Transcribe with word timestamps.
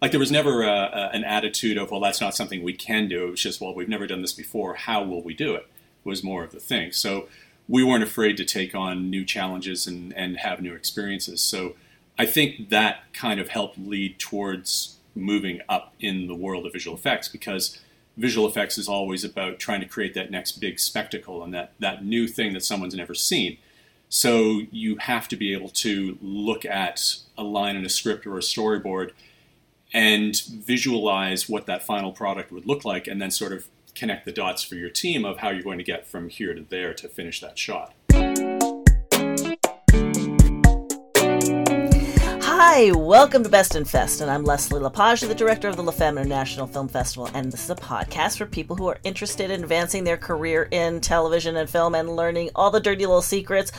like 0.00 0.10
there 0.12 0.20
was 0.20 0.30
never 0.30 0.62
a, 0.62 0.68
a, 0.68 1.10
an 1.12 1.24
attitude 1.24 1.76
of 1.76 1.90
well 1.90 2.00
that's 2.00 2.20
not 2.20 2.34
something 2.34 2.62
we 2.62 2.72
can 2.72 3.08
do. 3.08 3.28
It 3.28 3.30
was 3.32 3.42
just 3.42 3.60
well 3.60 3.74
we've 3.74 3.88
never 3.88 4.06
done 4.06 4.22
this 4.22 4.32
before. 4.32 4.74
How 4.74 5.02
will 5.02 5.22
we 5.22 5.34
do 5.34 5.54
it? 5.54 5.66
Was 6.04 6.22
more 6.22 6.44
of 6.44 6.52
the 6.52 6.60
thing. 6.60 6.92
So 6.92 7.28
we 7.68 7.82
weren't 7.82 8.02
afraid 8.02 8.36
to 8.38 8.44
take 8.44 8.74
on 8.74 9.10
new 9.10 9.24
challenges 9.24 9.86
and, 9.86 10.12
and 10.16 10.38
have 10.38 10.62
new 10.62 10.74
experiences. 10.74 11.42
So 11.42 11.74
I 12.18 12.24
think 12.26 12.70
that 12.70 13.12
kind 13.12 13.38
of 13.38 13.48
helped 13.48 13.78
lead 13.78 14.18
towards 14.18 14.96
moving 15.14 15.60
up 15.68 15.94
in 16.00 16.26
the 16.26 16.34
world 16.34 16.64
of 16.64 16.72
visual 16.72 16.96
effects 16.96 17.28
because 17.28 17.78
visual 18.16 18.48
effects 18.48 18.78
is 18.78 18.88
always 18.88 19.22
about 19.22 19.58
trying 19.58 19.80
to 19.80 19.86
create 19.86 20.14
that 20.14 20.30
next 20.30 20.52
big 20.52 20.80
spectacle 20.80 21.42
and 21.42 21.52
that, 21.52 21.72
that 21.78 22.04
new 22.04 22.26
thing 22.26 22.52
that 22.54 22.64
someone's 22.64 22.94
never 22.94 23.14
seen. 23.14 23.58
So 24.08 24.62
you 24.72 24.96
have 24.96 25.28
to 25.28 25.36
be 25.36 25.52
able 25.52 25.68
to 25.68 26.18
look 26.22 26.64
at 26.64 27.16
a 27.36 27.42
line 27.42 27.76
in 27.76 27.84
a 27.84 27.90
script 27.90 28.26
or 28.26 28.38
a 28.38 28.40
storyboard 28.40 29.12
and 29.92 30.42
visualize 30.42 31.48
what 31.48 31.66
that 31.66 31.84
final 31.84 32.12
product 32.12 32.52
would 32.52 32.66
look 32.66 32.84
like 32.84 33.06
and 33.06 33.20
then 33.20 33.30
sort 33.30 33.52
of 33.52 33.68
connect 33.94 34.24
the 34.24 34.32
dots 34.32 34.62
for 34.62 34.74
your 34.74 34.90
team 34.90 35.24
of 35.24 35.38
how 35.38 35.50
you're 35.50 35.62
going 35.62 35.78
to 35.78 35.84
get 35.84 36.06
from 36.06 36.28
here 36.28 36.54
to 36.54 36.62
there 36.68 36.92
to 36.92 37.08
finish 37.08 37.40
that 37.40 37.58
shot. 37.58 37.94
Hi, 42.60 42.92
welcome 42.92 43.42
to 43.42 43.48
Best 43.48 43.76
in 43.76 43.84
Fest, 43.84 44.20
and 44.20 44.30
I'm 44.30 44.44
Leslie 44.44 44.80
LaPage, 44.80 45.22
the 45.22 45.34
director 45.34 45.68
of 45.68 45.76
the 45.76 45.82
La 45.82 45.90
Femme 45.90 46.18
International 46.18 46.66
Film 46.66 46.86
Festival, 46.86 47.30
and 47.32 47.50
this 47.50 47.64
is 47.64 47.70
a 47.70 47.74
podcast 47.74 48.36
for 48.36 48.46
people 48.46 48.76
who 48.76 48.88
are 48.88 48.98
interested 49.04 49.50
in 49.50 49.62
advancing 49.62 50.04
their 50.04 50.16
career 50.16 50.68
in 50.70 51.00
television 51.00 51.56
and 51.56 51.70
film 51.70 51.94
and 51.94 52.14
learning 52.14 52.50
all 52.54 52.70
the 52.70 52.78
dirty 52.78 53.06
little 53.06 53.22
secrets 53.22 53.72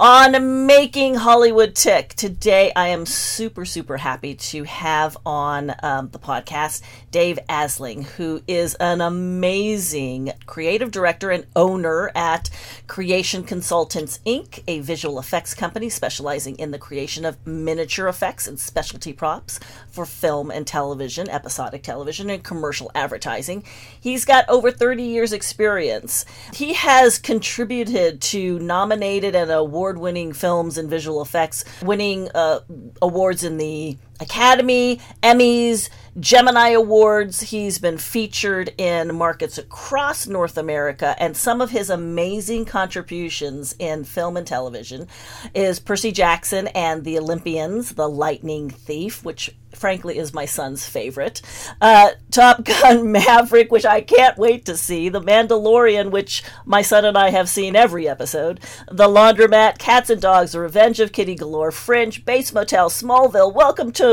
on 0.00 0.64
making 0.64 1.14
Hollywood 1.14 1.74
tick. 1.74 2.14
Today, 2.14 2.72
I 2.74 2.88
am 2.88 3.04
super, 3.04 3.66
super 3.66 3.98
happy 3.98 4.34
to 4.34 4.64
have 4.64 5.18
on 5.26 5.74
um, 5.82 6.08
the 6.08 6.18
podcast 6.18 6.80
Dave 7.10 7.38
Asling, 7.50 8.04
who 8.04 8.40
is 8.48 8.76
an 8.76 9.02
amazing 9.02 10.32
creative 10.46 10.90
director 10.90 11.30
and 11.30 11.46
owner 11.54 12.10
at 12.14 12.48
Creation 12.86 13.44
Consultants 13.44 14.20
Inc., 14.24 14.62
a 14.66 14.80
visual 14.80 15.18
effects 15.18 15.52
company 15.52 15.90
specializing 15.90 16.56
in 16.56 16.70
the 16.70 16.78
creation 16.78 17.26
of 17.26 17.46
miniature 17.46 18.08
effects 18.08 18.48
and 18.48 18.58
specialty 18.58 19.12
props 19.12 19.60
for 19.90 20.06
film 20.06 20.50
and 20.50 20.66
television, 20.66 21.28
episodic 21.28 21.82
television, 21.82 22.30
and 22.30 22.42
commercial 22.42 22.90
advertising. 22.94 23.62
He's 24.00 24.24
got 24.24 24.48
over 24.48 24.70
30 24.70 25.02
years' 25.02 25.34
experience. 25.34 26.24
He 26.54 26.72
has 26.72 27.18
contributed 27.18 28.22
to 28.22 28.58
nominated 28.60 29.34
and 29.34 29.50
award 29.50 29.89
award 29.90 29.98
winning 29.98 30.32
films 30.32 30.78
and 30.78 30.88
visual 30.88 31.20
effects, 31.20 31.64
winning 31.82 32.28
uh, 32.34 32.60
awards 33.02 33.42
in 33.42 33.56
the 33.56 33.96
Academy, 34.20 35.00
Emmys, 35.22 35.88
Gemini 36.18 36.70
Awards. 36.70 37.40
He's 37.40 37.78
been 37.78 37.98
featured 37.98 38.74
in 38.76 39.14
markets 39.14 39.58
across 39.58 40.26
North 40.26 40.58
America, 40.58 41.14
and 41.18 41.36
some 41.36 41.60
of 41.60 41.70
his 41.70 41.88
amazing 41.88 42.64
contributions 42.64 43.74
in 43.78 44.04
film 44.04 44.36
and 44.36 44.46
television 44.46 45.06
is 45.54 45.78
Percy 45.78 46.12
Jackson 46.12 46.66
and 46.68 47.04
the 47.04 47.18
Olympians, 47.18 47.94
The 47.94 48.08
Lightning 48.08 48.70
Thief, 48.70 49.24
which 49.24 49.54
frankly 49.72 50.18
is 50.18 50.34
my 50.34 50.44
son's 50.44 50.86
favorite. 50.86 51.40
Uh, 51.80 52.10
Top 52.30 52.64
Gun 52.64 53.12
Maverick, 53.12 53.70
which 53.70 53.86
I 53.86 54.00
can't 54.00 54.36
wait 54.36 54.64
to 54.64 54.76
see. 54.76 55.08
The 55.08 55.20
Mandalorian, 55.20 56.10
which 56.10 56.42
my 56.64 56.82
son 56.82 57.04
and 57.04 57.16
I 57.16 57.30
have 57.30 57.48
seen 57.48 57.76
every 57.76 58.08
episode. 58.08 58.60
The 58.90 59.08
Laundromat, 59.08 59.78
Cats 59.78 60.10
and 60.10 60.20
Dogs, 60.20 60.52
The 60.52 60.60
Revenge 60.60 60.98
of 60.98 61.12
Kitty 61.12 61.36
Galore, 61.36 61.70
Fringe, 61.70 62.24
Bates 62.24 62.52
Motel, 62.52 62.90
Smallville, 62.90 63.54
Welcome 63.54 63.92
to 63.92 64.09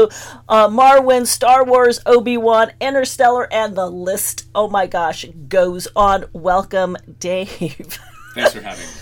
uh, 0.47 0.67
Marwen, 0.69 1.25
Star 1.25 1.63
Wars, 1.63 1.99
Obi 2.05 2.37
Wan, 2.37 2.71
Interstellar, 2.79 3.51
and 3.51 3.75
the 3.75 3.89
list, 3.89 4.47
oh 4.55 4.69
my 4.69 4.87
gosh, 4.87 5.25
goes 5.47 5.87
on. 5.95 6.25
Welcome, 6.33 6.97
Dave. 7.19 7.49
Thanks 8.33 8.53
for 8.53 8.61
having 8.61 8.85
me 8.85 8.93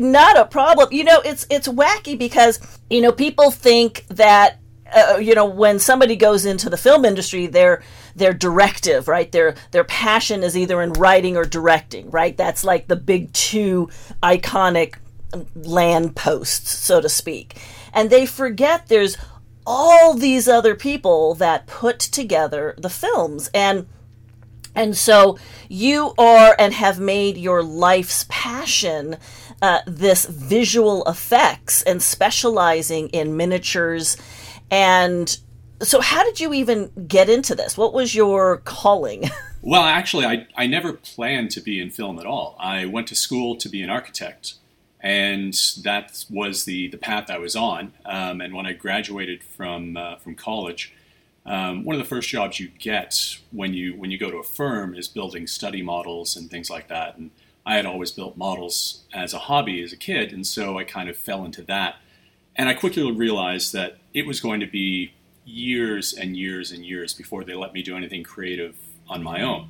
not 0.00 0.36
a 0.36 0.44
problem. 0.44 0.88
You 0.92 1.04
know, 1.04 1.20
it's 1.24 1.46
it's 1.48 1.68
wacky 1.68 2.18
because 2.18 2.60
you 2.90 3.00
know 3.00 3.12
people 3.12 3.50
think 3.50 4.04
that 4.08 4.58
uh, 4.94 5.18
you 5.20 5.34
know 5.34 5.44
when 5.44 5.78
somebody 5.78 6.16
goes 6.16 6.44
into 6.44 6.70
the 6.70 6.76
film 6.76 7.04
industry 7.04 7.46
their 7.46 7.82
their 8.14 8.32
directive 8.32 9.08
right 9.08 9.30
their 9.32 9.54
their 9.72 9.84
passion 9.84 10.42
is 10.42 10.56
either 10.56 10.80
in 10.80 10.92
writing 10.94 11.36
or 11.36 11.44
directing 11.44 12.10
right 12.10 12.36
that's 12.36 12.64
like 12.64 12.86
the 12.86 12.96
big 12.96 13.32
two 13.32 13.88
iconic 14.22 14.94
land 15.54 16.14
posts 16.14 16.70
so 16.70 17.00
to 17.00 17.08
speak 17.08 17.60
and 17.92 18.10
they 18.10 18.24
forget 18.24 18.86
there's 18.86 19.16
all 19.66 20.14
these 20.14 20.48
other 20.48 20.74
people 20.74 21.34
that 21.34 21.66
put 21.66 21.98
together 21.98 22.74
the 22.78 22.90
films 22.90 23.50
and 23.52 23.86
and 24.74 24.96
so 24.96 25.38
you 25.68 26.12
are 26.18 26.54
and 26.58 26.74
have 26.74 27.00
made 27.00 27.36
your 27.36 27.62
life's 27.62 28.26
passion 28.28 29.16
uh, 29.62 29.80
this 29.86 30.26
visual 30.26 31.02
effects 31.06 31.82
and 31.82 32.02
specializing 32.02 33.08
in 33.08 33.36
miniatures 33.36 34.16
and 34.70 35.38
so, 35.82 36.00
how 36.00 36.24
did 36.24 36.40
you 36.40 36.54
even 36.54 36.90
get 37.06 37.28
into 37.28 37.54
this? 37.54 37.76
What 37.76 37.92
was 37.92 38.14
your 38.14 38.58
calling? 38.58 39.24
well, 39.62 39.82
actually, 39.82 40.24
I, 40.24 40.46
I 40.56 40.66
never 40.66 40.94
planned 40.94 41.50
to 41.52 41.60
be 41.60 41.80
in 41.80 41.90
film 41.90 42.18
at 42.18 42.26
all. 42.26 42.56
I 42.58 42.86
went 42.86 43.08
to 43.08 43.14
school 43.14 43.56
to 43.56 43.68
be 43.68 43.82
an 43.82 43.90
architect, 43.90 44.54
and 45.00 45.54
that 45.82 46.24
was 46.30 46.64
the, 46.64 46.88
the 46.88 46.98
path 46.98 47.30
I 47.30 47.38
was 47.38 47.54
on. 47.54 47.92
Um, 48.04 48.40
and 48.40 48.54
when 48.54 48.66
I 48.66 48.72
graduated 48.72 49.44
from, 49.44 49.96
uh, 49.96 50.16
from 50.16 50.34
college, 50.34 50.92
um, 51.46 51.84
one 51.84 51.94
of 51.94 52.02
the 52.02 52.08
first 52.08 52.28
jobs 52.28 52.58
you 52.58 52.68
get 52.68 53.38
when 53.52 53.72
you 53.72 53.94
when 53.96 54.10
you 54.10 54.18
go 54.18 54.30
to 54.30 54.38
a 54.38 54.42
firm 54.42 54.94
is 54.94 55.06
building 55.06 55.46
study 55.46 55.80
models 55.80 56.36
and 56.36 56.50
things 56.50 56.68
like 56.68 56.88
that. 56.88 57.16
And 57.16 57.30
I 57.64 57.76
had 57.76 57.86
always 57.86 58.10
built 58.10 58.36
models 58.36 59.04
as 59.14 59.32
a 59.32 59.38
hobby 59.38 59.82
as 59.82 59.92
a 59.92 59.96
kid, 59.96 60.32
and 60.32 60.46
so 60.46 60.76
I 60.76 60.84
kind 60.84 61.08
of 61.08 61.16
fell 61.16 61.44
into 61.44 61.62
that. 61.62 61.96
And 62.56 62.68
I 62.68 62.74
quickly 62.74 63.10
realized 63.12 63.72
that 63.74 63.98
it 64.12 64.26
was 64.26 64.40
going 64.40 64.60
to 64.60 64.66
be 64.66 65.12
years 65.44 66.12
and 66.12 66.36
years 66.36 66.72
and 66.72 66.84
years 66.84 67.14
before 67.14 67.44
they 67.44 67.54
let 67.54 67.72
me 67.72 67.82
do 67.82 67.96
anything 67.96 68.24
creative 68.24 68.76
on 69.08 69.22
my 69.22 69.40
own. 69.40 69.68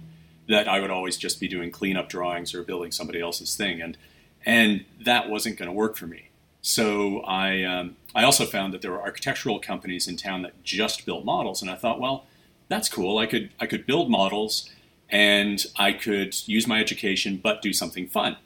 That 0.48 0.68
I 0.68 0.80
would 0.80 0.90
always 0.90 1.18
just 1.18 1.40
be 1.40 1.48
doing 1.48 1.70
cleanup 1.70 2.08
drawings 2.08 2.54
or 2.54 2.62
building 2.62 2.90
somebody 2.90 3.20
else's 3.20 3.54
thing, 3.54 3.82
and 3.82 3.98
and 4.46 4.84
that 5.04 5.28
wasn't 5.28 5.58
going 5.58 5.68
to 5.68 5.72
work 5.72 5.96
for 5.96 6.06
me. 6.06 6.30
So 6.62 7.20
I 7.20 7.62
um, 7.64 7.96
I 8.14 8.24
also 8.24 8.46
found 8.46 8.72
that 8.72 8.82
there 8.82 8.92
were 8.92 9.02
architectural 9.02 9.58
companies 9.58 10.08
in 10.08 10.16
town 10.16 10.42
that 10.42 10.64
just 10.64 11.04
built 11.04 11.24
models, 11.24 11.60
and 11.60 11.70
I 11.70 11.74
thought, 11.74 12.00
well, 12.00 12.24
that's 12.68 12.88
cool. 12.88 13.18
I 13.18 13.26
could 13.26 13.50
I 13.60 13.66
could 13.66 13.86
build 13.86 14.10
models, 14.10 14.70
and 15.10 15.64
I 15.76 15.92
could 15.92 16.34
use 16.48 16.66
my 16.66 16.80
education, 16.80 17.38
but 17.42 17.60
do 17.60 17.72
something 17.72 18.08
fun. 18.08 18.36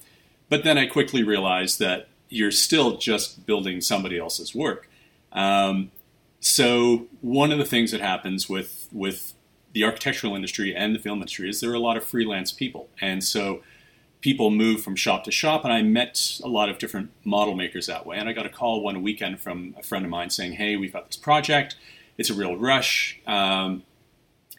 But 0.49 0.65
then 0.65 0.77
I 0.77 0.87
quickly 0.87 1.22
realized 1.22 1.78
that 1.78 2.09
you're 2.28 2.50
still 2.50 2.97
just 2.97 3.47
building 3.47 3.81
somebody 3.81 4.19
else's 4.19 4.55
work. 4.55 4.89
Um, 5.33 5.91
so 6.41 7.06
one 7.21 7.53
of 7.53 7.59
the 7.59 7.65
things 7.65 7.91
that 7.93 8.00
happens 8.00 8.49
with 8.49 8.89
with 8.93 9.34
the 9.72 9.84
architectural 9.84 10.34
industry 10.34 10.75
and 10.75 10.94
the 10.94 10.99
film 10.99 11.19
industry 11.19 11.49
is 11.49 11.60
there 11.60 11.71
are 11.71 11.75
a 11.75 11.78
lot 11.81 11.97
of 11.97 12.05
freelance 12.05 12.53
people, 12.53 12.89
and 13.00 13.22
so 13.22 13.62
people 14.21 14.51
move 14.51 14.83
from 14.83 14.97
shop 14.97 15.25
to 15.25 15.31
shop. 15.31 15.65
And 15.65 15.73
I 15.73 15.83
met 15.83 16.41
a 16.43 16.49
lot 16.49 16.69
of 16.69 16.79
different 16.79 17.11
model 17.25 17.55
makers 17.55 17.87
that 17.87 18.07
way. 18.07 18.17
And 18.17 18.29
I 18.29 18.33
got 18.33 18.47
a 18.47 18.51
call 18.51 18.83
one 18.83 19.03
weekend 19.03 19.41
from 19.41 19.75
a 19.79 19.83
friend 19.83 20.05
of 20.05 20.11
mine 20.11 20.31
saying, 20.31 20.53
"Hey, 20.53 20.77
we've 20.77 20.93
got 20.93 21.07
this 21.07 21.17
project. 21.17 21.77
It's 22.19 22.31
a 22.31 22.35
real 22.35 22.57
rush. 22.57 23.19
Um, 23.27 23.85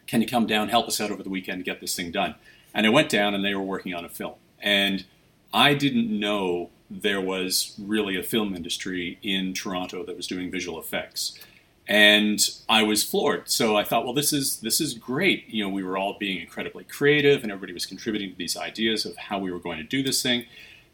can 0.06 0.20
you 0.20 0.26
come 0.26 0.46
down, 0.46 0.68
help 0.68 0.88
us 0.88 1.00
out 1.00 1.10
over 1.10 1.22
the 1.22 1.30
weekend, 1.30 1.64
get 1.64 1.80
this 1.80 1.94
thing 1.94 2.10
done?" 2.10 2.34
And 2.74 2.86
I 2.86 2.90
went 2.90 3.08
down, 3.08 3.34
and 3.34 3.44
they 3.44 3.54
were 3.54 3.62
working 3.62 3.94
on 3.94 4.04
a 4.04 4.08
film, 4.08 4.34
and 4.60 5.04
I 5.52 5.74
didn't 5.74 6.08
know 6.08 6.70
there 6.90 7.20
was 7.20 7.74
really 7.78 8.18
a 8.18 8.22
film 8.22 8.54
industry 8.54 9.18
in 9.22 9.54
Toronto 9.54 10.04
that 10.04 10.16
was 10.16 10.26
doing 10.26 10.50
visual 10.50 10.78
effects. 10.78 11.38
And 11.88 12.40
I 12.68 12.82
was 12.84 13.02
floored. 13.02 13.50
So 13.50 13.76
I 13.76 13.84
thought, 13.84 14.04
well, 14.04 14.14
this 14.14 14.32
is 14.32 14.60
this 14.60 14.80
is 14.80 14.94
great. 14.94 15.48
You 15.48 15.64
know, 15.64 15.70
we 15.70 15.82
were 15.82 15.98
all 15.98 16.16
being 16.18 16.40
incredibly 16.40 16.84
creative, 16.84 17.42
and 17.42 17.50
everybody 17.50 17.72
was 17.72 17.86
contributing 17.86 18.30
to 18.30 18.36
these 18.36 18.56
ideas 18.56 19.04
of 19.04 19.16
how 19.16 19.38
we 19.38 19.50
were 19.50 19.58
going 19.58 19.78
to 19.78 19.84
do 19.84 20.02
this 20.02 20.22
thing. 20.22 20.46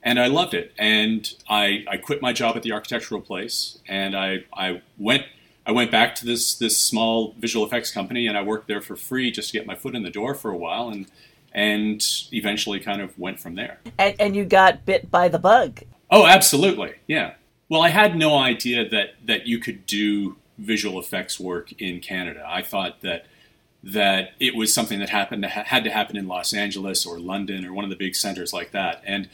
And 0.03 0.19
I 0.19 0.29
loved 0.29 0.55
it. 0.55 0.73
And 0.79 1.33
I, 1.49 1.85
I 1.89 1.97
quit 1.97 2.23
my 2.23 2.33
job 2.33 2.57
at 2.57 2.63
the 2.63 2.73
architectural 2.73 3.21
place, 3.21 3.79
and 3.87 4.17
I, 4.17 4.45
I 4.55 4.83
went 4.97 5.25
I 5.67 5.73
went 5.73 5.91
back 5.91 6.15
to 6.17 6.27
this 6.27 6.55
this 6.55 6.81
small 6.81 7.35
visual 7.39 7.67
effects 7.67 7.91
company, 7.91 8.27
and 8.27 8.39
I 8.39 8.43
worked 8.43 8.69
there 8.69 8.81
for 8.81 8.97
free 8.97 9.31
just 9.31 9.51
to 9.51 9.59
get 9.59 9.67
my 9.67 9.75
foot 9.75 9.95
in 9.95 10.03
the 10.03 10.11
door 10.11 10.35
for 10.35 10.51
a 10.51 10.57
while. 10.57 10.89
And 10.89 11.07
and 11.53 12.05
eventually 12.33 12.79
kind 12.79 13.01
of 13.01 13.19
went 13.19 13.41
from 13.41 13.55
there. 13.55 13.81
And, 13.99 14.15
and 14.21 14.37
you 14.37 14.45
got 14.45 14.85
bit 14.85 15.11
by 15.11 15.29
the 15.29 15.39
bug. 15.39 15.81
Oh, 16.11 16.27
absolutely. 16.27 16.95
Yeah. 17.07 17.35
Well, 17.69 17.83
I 17.83 17.89
had 17.89 18.17
no 18.17 18.39
idea 18.39 18.89
that 18.89 19.15
that 19.25 19.47
you 19.47 19.59
could 19.59 19.85
do 19.87 20.37
visual 20.59 20.99
effects 20.99 21.39
work 21.39 21.73
in 21.81 22.01
Canada. 22.01 22.45
I 22.47 22.63
thought 22.63 23.01
that 23.03 23.27
that 23.83 24.31
it 24.41 24.57
was 24.57 24.75
something 24.75 24.99
that 24.99 25.09
happened 25.09 25.43
to 25.43 25.49
ha- 25.49 25.65
had 25.65 25.85
to 25.85 25.91
happen 25.91 26.17
in 26.17 26.27
Los 26.27 26.53
Angeles 26.53 27.07
or 27.07 27.19
London 27.19 27.65
or 27.65 27.73
one 27.73 27.85
of 27.85 27.91
the 27.91 27.97
big 27.97 28.17
centers 28.17 28.53
like 28.53 28.73
that. 28.73 29.03
And 29.07 29.29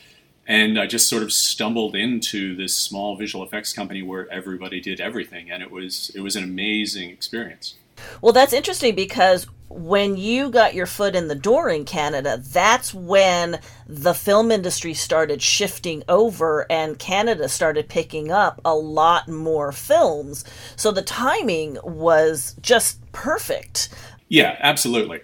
and 0.47 0.79
I 0.79 0.87
just 0.87 1.09
sort 1.09 1.23
of 1.23 1.33
stumbled 1.33 1.97
into 1.97 2.55
this 2.55 2.75
small 2.75 3.17
visual 3.17 3.45
effects 3.45 3.73
company 3.73 4.03
where 4.03 4.31
everybody 4.31 4.81
did 4.81 5.01
everything, 5.01 5.51
and 5.51 5.63
it 5.63 5.71
was 5.71 6.13
it 6.15 6.21
was 6.21 6.37
an 6.37 6.45
amazing 6.45 7.11
experience. 7.11 7.75
Well, 8.21 8.33
that's 8.33 8.53
interesting 8.53 8.95
because 8.95 9.47
when 9.75 10.17
you 10.17 10.51
got 10.51 10.75
your 10.75 10.87
foot 10.87 11.17
in 11.17 11.27
the 11.27 11.35
door 11.35 11.69
in 11.69 11.85
Canada, 11.85 12.41
that's 12.41 12.95
when 12.95 13.59
the 13.89 14.15
film 14.15 14.53
industry 14.53 14.95
started 14.95 15.43
shifting 15.43 16.05
over 16.09 16.71
and 16.71 16.99
Canada 16.99 17.49
started 17.49 17.89
picking 17.89 18.31
up 18.31 18.61
a 18.65 18.75
lot 18.75 19.29
more 19.29 19.73
films. 19.73 20.45
So 20.77 20.93
the 20.93 21.03
timing 21.03 21.79
was 21.83 22.55
just 22.63 23.01
perfect. 23.13 23.89
Yeah, 24.29 24.57
absolutely. 24.61 25.23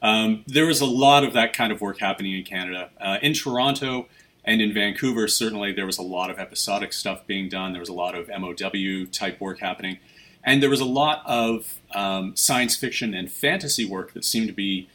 Um, 0.00 0.44
there 0.46 0.66
was 0.66 0.80
a 0.80 0.86
lot 0.86 1.24
of 1.24 1.32
that 1.32 1.52
kind 1.52 1.72
of 1.72 1.80
work 1.80 1.98
happening 1.98 2.34
in 2.34 2.44
Canada. 2.44 2.90
Uh, 3.00 3.18
in 3.20 3.32
Toronto 3.32 4.06
and 4.44 4.62
in 4.62 4.72
Vancouver, 4.72 5.26
certainly 5.26 5.72
there 5.72 5.86
was 5.86 5.98
a 5.98 6.02
lot 6.02 6.30
of 6.30 6.38
episodic 6.38 6.92
stuff 6.92 7.26
being 7.26 7.48
done. 7.48 7.72
There 7.72 7.80
was 7.80 7.88
a 7.88 7.94
lot 7.94 8.14
of 8.14 8.28
MOW 8.28 9.06
type 9.10 9.40
work 9.40 9.58
happening. 9.58 9.98
And 10.46 10.62
there 10.62 10.70
was 10.70 10.80
a 10.80 10.86
lot 10.86 11.22
of 11.26 11.80
um, 11.92 12.36
science 12.36 12.76
fiction 12.76 13.12
and 13.12 13.30
fantasy 13.30 13.84
work 13.84 14.14
that 14.14 14.24
seemed 14.24 14.46
to 14.46 14.54
be 14.54 14.88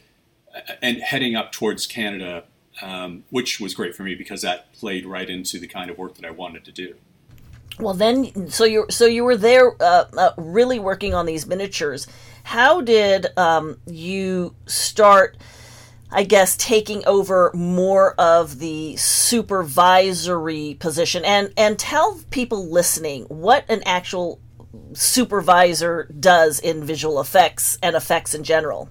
uh, 0.54 0.60
and 0.80 1.02
heading 1.02 1.36
up 1.36 1.52
towards 1.52 1.86
Canada, 1.86 2.44
um, 2.80 3.24
which 3.28 3.60
was 3.60 3.74
great 3.74 3.94
for 3.94 4.02
me 4.02 4.14
because 4.14 4.40
that 4.40 4.72
played 4.72 5.04
right 5.04 5.28
into 5.28 5.58
the 5.58 5.66
kind 5.66 5.90
of 5.90 5.98
work 5.98 6.14
that 6.14 6.24
I 6.24 6.30
wanted 6.30 6.64
to 6.64 6.72
do. 6.72 6.94
Well, 7.78 7.94
then, 7.94 8.48
so 8.48 8.64
you 8.64 8.86
so 8.90 9.06
you 9.06 9.24
were 9.24 9.36
there, 9.36 9.72
uh, 9.80 10.04
uh, 10.16 10.30
really 10.36 10.78
working 10.78 11.14
on 11.14 11.26
these 11.26 11.46
miniatures. 11.46 12.06
How 12.44 12.80
did 12.80 13.26
um, 13.36 13.78
you 13.86 14.54
start? 14.66 15.36
I 16.14 16.24
guess 16.24 16.58
taking 16.58 17.06
over 17.06 17.50
more 17.54 18.14
of 18.20 18.58
the 18.58 18.96
supervisory 18.96 20.76
position, 20.78 21.24
and 21.24 21.52
and 21.56 21.78
tell 21.78 22.20
people 22.30 22.68
listening 22.68 23.24
what 23.24 23.64
an 23.70 23.82
actual 23.86 24.38
supervisor 24.92 26.08
does 26.18 26.58
in 26.58 26.84
visual 26.84 27.20
effects 27.20 27.78
and 27.82 27.96
effects 27.96 28.34
in 28.34 28.44
general? 28.44 28.88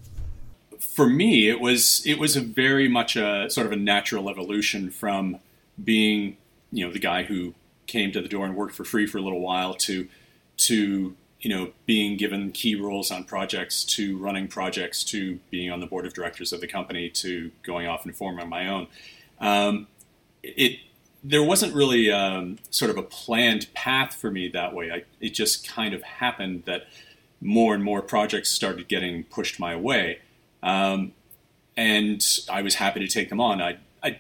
For 0.79 1.07
me, 1.07 1.49
it 1.49 1.59
was 1.59 2.01
it 2.05 2.19
was 2.19 2.35
a 2.35 2.41
very 2.41 2.87
much 2.87 3.15
a 3.15 3.49
sort 3.49 3.67
of 3.67 3.73
a 3.73 3.77
natural 3.77 4.29
evolution 4.29 4.89
from 4.89 5.37
being 5.81 6.37
you 6.71 6.85
know 6.85 6.91
the 6.91 6.99
guy 6.99 7.23
who 7.23 7.53
came 7.87 8.11
to 8.11 8.21
the 8.21 8.27
door 8.27 8.45
and 8.45 8.55
worked 8.55 8.75
for 8.75 8.83
free 8.83 9.05
for 9.05 9.17
a 9.17 9.21
little 9.21 9.41
while 9.41 9.73
to 9.73 10.07
to 10.57 11.15
you 11.39 11.49
know 11.49 11.71
being 11.85 12.17
given 12.17 12.51
key 12.51 12.75
roles 12.75 13.11
on 13.11 13.23
projects 13.23 13.83
to 13.83 14.17
running 14.17 14.47
projects 14.47 15.03
to 15.03 15.39
being 15.49 15.71
on 15.71 15.79
the 15.79 15.85
board 15.85 16.05
of 16.05 16.13
directors 16.13 16.53
of 16.53 16.61
the 16.61 16.67
company 16.67 17.09
to 17.09 17.51
going 17.63 17.87
off 17.87 18.05
and 18.05 18.15
forming 18.15 18.49
my 18.49 18.67
own. 18.67 18.87
Um, 19.39 19.87
it 20.43 20.79
there 21.23 21.43
wasn't 21.43 21.73
really 21.73 22.11
um, 22.11 22.57
sort 22.69 22.89
of 22.89 22.97
a 22.97 23.03
planned 23.03 23.71
path 23.73 24.15
for 24.15 24.31
me 24.31 24.47
that 24.49 24.73
way. 24.73 24.91
I, 24.91 25.03
it 25.19 25.33
just 25.33 25.67
kind 25.67 25.93
of 25.93 26.01
happened 26.03 26.63
that 26.65 26.87
more 27.39 27.75
and 27.75 27.83
more 27.83 28.01
projects 28.01 28.49
started 28.49 28.87
getting 28.87 29.23
pushed 29.25 29.59
my 29.59 29.75
way, 29.75 30.19
um, 30.63 31.13
and 31.77 32.25
I 32.49 32.61
was 32.61 32.75
happy 32.75 32.99
to 32.99 33.07
take 33.07 33.29
them 33.29 33.39
on. 33.39 33.61
I 33.61 33.77
I 34.03 34.19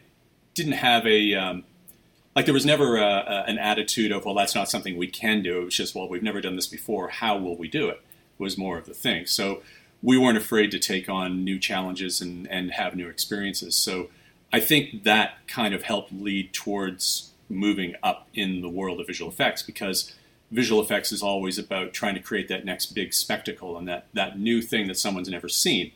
didn't 0.53 0.73
have 0.73 1.05
a 1.05 1.33
um, 1.33 1.63
like 2.35 2.45
there 2.45 2.53
was 2.53 2.65
never 2.65 2.97
a, 2.97 3.03
a, 3.03 3.43
an 3.47 3.57
attitude 3.57 4.11
of 4.11 4.25
well 4.25 4.35
that's 4.35 4.55
not 4.55 4.69
something 4.69 4.97
we 4.97 5.07
can 5.07 5.41
do. 5.41 5.61
It 5.61 5.65
was 5.65 5.75
just 5.75 5.95
well 5.95 6.07
we've 6.07 6.23
never 6.23 6.41
done 6.41 6.55
this 6.55 6.67
before. 6.67 7.09
How 7.09 7.37
will 7.37 7.57
we 7.57 7.67
do 7.67 7.89
it? 7.89 8.01
Was 8.37 8.57
more 8.57 8.77
of 8.77 8.85
the 8.85 8.93
thing. 8.93 9.27
So 9.27 9.61
we 10.01 10.17
weren't 10.17 10.37
afraid 10.37 10.71
to 10.71 10.79
take 10.79 11.09
on 11.09 11.43
new 11.43 11.59
challenges 11.59 12.21
and 12.21 12.47
and 12.49 12.71
have 12.71 12.95
new 12.95 13.07
experiences. 13.07 13.75
So 13.75 14.09
I 14.53 14.59
think 14.59 15.03
that 15.03 15.47
kind 15.47 15.73
of 15.73 15.83
helped 15.83 16.11
lead 16.11 16.53
towards 16.53 17.31
moving 17.49 17.95
up 18.03 18.27
in 18.33 18.61
the 18.61 18.69
world 18.69 18.99
of 18.99 19.07
visual 19.07 19.31
effects 19.31 19.61
because 19.61 20.13
visual 20.51 20.81
effects 20.81 21.11
is 21.11 21.23
always 21.23 21.57
about 21.57 21.93
trying 21.93 22.15
to 22.15 22.21
create 22.21 22.47
that 22.49 22.65
next 22.65 22.87
big 22.87 23.13
spectacle 23.13 23.77
and 23.77 23.87
that, 23.87 24.07
that 24.13 24.37
new 24.37 24.61
thing 24.61 24.87
that 24.87 24.97
someone's 24.97 25.29
never 25.29 25.47
seen. 25.47 25.91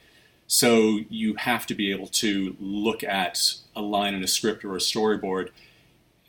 So 0.47 0.99
you 1.09 1.35
have 1.35 1.65
to 1.67 1.75
be 1.75 1.91
able 1.91 2.07
to 2.07 2.55
look 2.59 3.03
at 3.03 3.55
a 3.75 3.81
line 3.81 4.13
in 4.13 4.23
a 4.23 4.27
script 4.27 4.63
or 4.63 4.75
a 4.75 4.79
storyboard 4.79 5.49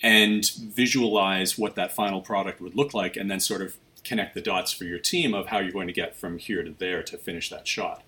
and 0.03 0.49
visualize 0.51 1.59
what 1.59 1.75
that 1.77 1.93
final 1.93 2.21
product 2.21 2.61
would 2.61 2.75
look 2.75 2.95
like 2.95 3.17
and 3.17 3.31
then 3.31 3.41
sort 3.41 3.63
of 3.63 3.77
connect 4.05 4.35
the 4.35 4.41
dots 4.41 4.73
for 4.73 4.85
your 4.85 4.99
team 4.99 5.35
of 5.35 5.47
how 5.49 5.59
you're 5.59 5.73
going 5.73 5.87
to 5.87 5.93
get 5.93 6.17
from 6.17 6.39
here 6.39 6.63
to 6.63 6.75
there 6.79 7.03
to 7.03 7.19
finish 7.19 7.51
that 7.51 7.67
shot. 7.67 8.03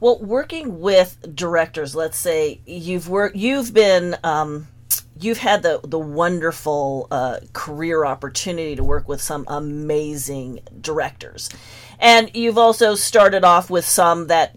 Well, 0.00 0.18
working 0.18 0.80
with 0.80 1.34
directors, 1.34 1.94
let's 1.94 2.18
say 2.18 2.60
you've 2.66 3.08
worked, 3.08 3.36
you've 3.36 3.72
been, 3.72 4.16
um, 4.24 4.68
you've 5.18 5.38
had 5.38 5.62
the 5.62 5.80
the 5.84 5.98
wonderful 5.98 7.06
uh, 7.10 7.40
career 7.52 8.04
opportunity 8.04 8.76
to 8.76 8.84
work 8.84 9.08
with 9.08 9.20
some 9.20 9.44
amazing 9.48 10.60
directors, 10.80 11.48
and 11.98 12.34
you've 12.34 12.58
also 12.58 12.94
started 12.94 13.44
off 13.44 13.70
with 13.70 13.84
some 13.84 14.26
that 14.26 14.54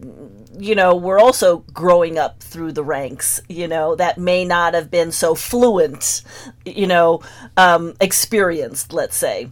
you 0.60 0.76
know 0.76 0.96
were 0.96 1.20
also 1.20 1.58
growing 1.74 2.18
up 2.18 2.42
through 2.42 2.72
the 2.72 2.84
ranks 2.84 3.40
you 3.48 3.68
know 3.68 3.96
that 3.96 4.18
may 4.18 4.44
not 4.44 4.74
have 4.74 4.90
been 4.90 5.12
so 5.12 5.36
fluent 5.36 6.24
you 6.66 6.88
know 6.88 7.22
um, 7.56 7.94
experienced 8.02 8.94
let's 8.94 9.16
say. 9.16 9.50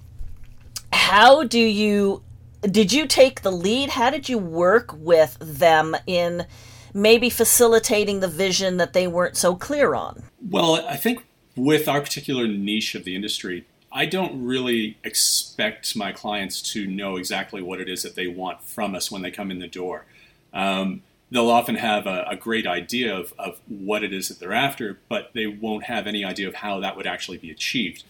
How 0.91 1.43
do 1.43 1.59
you 1.59 2.23
did 2.71 2.91
you 2.91 3.07
take 3.07 3.41
the 3.41 3.51
lead? 3.51 3.89
How 3.91 4.09
did 4.09 4.29
you 4.29 4.37
work 4.37 4.93
with 4.93 5.37
them 5.39 5.95
in 6.07 6.45
maybe 6.93 7.29
facilitating 7.29 8.19
the 8.19 8.27
vision 8.27 8.77
that 8.77 8.93
they 8.93 9.07
weren't 9.07 9.37
so 9.37 9.55
clear 9.55 9.93
on? 9.93 10.23
Well, 10.49 10.85
I 10.87 10.95
think 10.95 11.25
with 11.55 11.87
our 11.87 12.01
particular 12.01 12.47
niche 12.47 12.95
of 12.95 13.03
the 13.03 13.15
industry, 13.15 13.65
I 13.91 14.05
don't 14.05 14.43
really 14.43 14.97
expect 15.03 15.95
my 15.95 16.11
clients 16.11 16.61
to 16.73 16.85
know 16.85 17.15
exactly 17.15 17.61
what 17.61 17.79
it 17.79 17.87
is 17.87 18.03
that 18.03 18.15
they 18.15 18.27
want 18.27 18.61
from 18.63 18.95
us 18.95 19.09
when 19.09 19.21
they 19.21 19.31
come 19.31 19.51
in 19.51 19.59
the 19.59 19.67
door. 19.67 20.05
Um, 20.53 21.03
they'll 21.31 21.49
often 21.49 21.75
have 21.75 22.05
a, 22.05 22.25
a 22.29 22.35
great 22.35 22.67
idea 22.67 23.15
of, 23.15 23.33
of, 23.39 23.59
what 23.67 24.03
it 24.03 24.13
is 24.13 24.27
that 24.27 24.39
they're 24.39 24.53
after, 24.53 24.99
but 25.09 25.31
they 25.33 25.47
won't 25.47 25.85
have 25.85 26.07
any 26.07 26.23
idea 26.23 26.47
of 26.47 26.55
how 26.55 26.79
that 26.79 26.95
would 26.95 27.07
actually 27.07 27.37
be 27.37 27.51
achieved. 27.51 28.03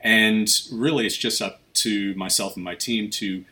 And 0.00 0.48
really, 0.72 1.06
it's 1.06 1.16
just 1.16 1.40
up 1.40 1.60
to 1.74 2.14
myself 2.14 2.56
and 2.56 2.64
my 2.64 2.74
team 2.74 3.10
to 3.10 3.44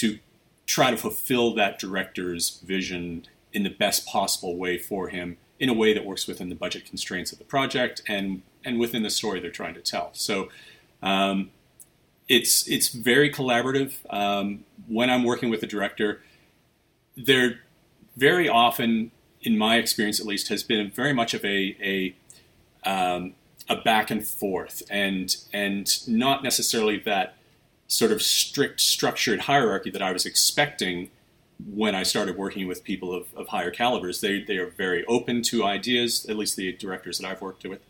to 0.00 0.18
try 0.66 0.90
to 0.90 0.96
fulfill 0.96 1.54
that 1.54 1.78
director's 1.78 2.60
vision 2.64 3.26
in 3.52 3.62
the 3.64 3.70
best 3.70 4.06
possible 4.06 4.56
way 4.56 4.78
for 4.78 5.08
him 5.08 5.36
in 5.58 5.68
a 5.68 5.74
way 5.74 5.92
that 5.92 6.04
works 6.04 6.26
within 6.26 6.48
the 6.48 6.54
budget 6.54 6.84
constraints 6.86 7.32
of 7.32 7.38
the 7.38 7.44
project 7.44 8.02
and 8.08 8.42
and 8.64 8.78
within 8.78 9.02
the 9.02 9.10
story 9.10 9.40
they're 9.40 9.50
trying 9.50 9.74
to 9.74 9.80
tell. 9.80 10.10
So 10.12 10.48
um, 11.02 11.50
it's 12.28 12.68
it's 12.68 12.88
very 12.88 13.30
collaborative. 13.30 13.94
Um, 14.10 14.64
when 14.88 15.10
I'm 15.10 15.24
working 15.24 15.50
with 15.50 15.62
a 15.62 15.66
director, 15.66 16.22
they're 17.16 17.60
very 18.16 18.48
often, 18.48 19.10
in 19.42 19.58
my 19.58 19.76
experience 19.76 20.20
at 20.20 20.26
least, 20.26 20.48
has 20.48 20.62
been 20.62 20.90
very 20.90 21.12
much 21.12 21.34
of 21.34 21.44
a 21.44 21.76
a 21.82 22.14
um, 22.88 23.34
a 23.68 23.76
back 23.76 24.10
and 24.10 24.26
forth, 24.26 24.82
and 24.90 25.36
and 25.52 26.08
not 26.08 26.42
necessarily 26.42 26.98
that 26.98 27.34
sort 27.90 28.12
of 28.12 28.22
strict 28.22 28.80
structured 28.80 29.40
hierarchy 29.40 29.90
that 29.90 30.00
I 30.00 30.12
was 30.12 30.24
expecting 30.24 31.10
when 31.66 31.94
I 31.94 32.04
started 32.04 32.36
working 32.36 32.68
with 32.68 32.84
people 32.84 33.12
of, 33.12 33.26
of 33.34 33.48
higher 33.48 33.72
calibers. 33.72 34.20
They, 34.20 34.42
they 34.42 34.58
are 34.58 34.70
very 34.70 35.04
open 35.06 35.42
to 35.42 35.64
ideas, 35.64 36.24
at 36.28 36.36
least 36.36 36.56
the 36.56 36.72
directors 36.72 37.18
that 37.18 37.26
I've 37.26 37.42
worked 37.42 37.64
with, 37.66 37.80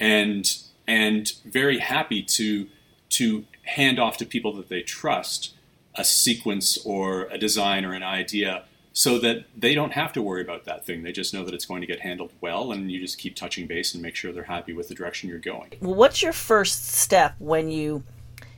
and 0.00 0.50
and 0.86 1.30
very 1.44 1.78
happy 1.78 2.22
to 2.22 2.68
to 3.10 3.44
hand 3.64 3.98
off 3.98 4.16
to 4.16 4.26
people 4.26 4.54
that 4.54 4.70
they 4.70 4.80
trust 4.80 5.52
a 5.94 6.04
sequence 6.04 6.78
or 6.84 7.24
a 7.26 7.36
design 7.36 7.84
or 7.84 7.92
an 7.92 8.02
idea 8.02 8.64
so 8.94 9.18
that 9.18 9.44
they 9.56 9.74
don't 9.74 9.92
have 9.92 10.12
to 10.14 10.22
worry 10.22 10.40
about 10.40 10.64
that 10.64 10.86
thing. 10.86 11.02
They 11.02 11.12
just 11.12 11.34
know 11.34 11.44
that 11.44 11.52
it's 11.52 11.66
going 11.66 11.82
to 11.82 11.86
get 11.86 12.00
handled 12.00 12.32
well, 12.40 12.72
and 12.72 12.90
you 12.90 12.98
just 12.98 13.18
keep 13.18 13.36
touching 13.36 13.66
base 13.66 13.92
and 13.92 14.02
make 14.02 14.16
sure 14.16 14.32
they're 14.32 14.44
happy 14.44 14.72
with 14.72 14.88
the 14.88 14.94
direction 14.94 15.28
you're 15.28 15.38
going. 15.38 15.74
What's 15.80 16.22
your 16.22 16.32
first 16.32 16.86
step 16.86 17.34
when 17.38 17.70
you 17.70 18.04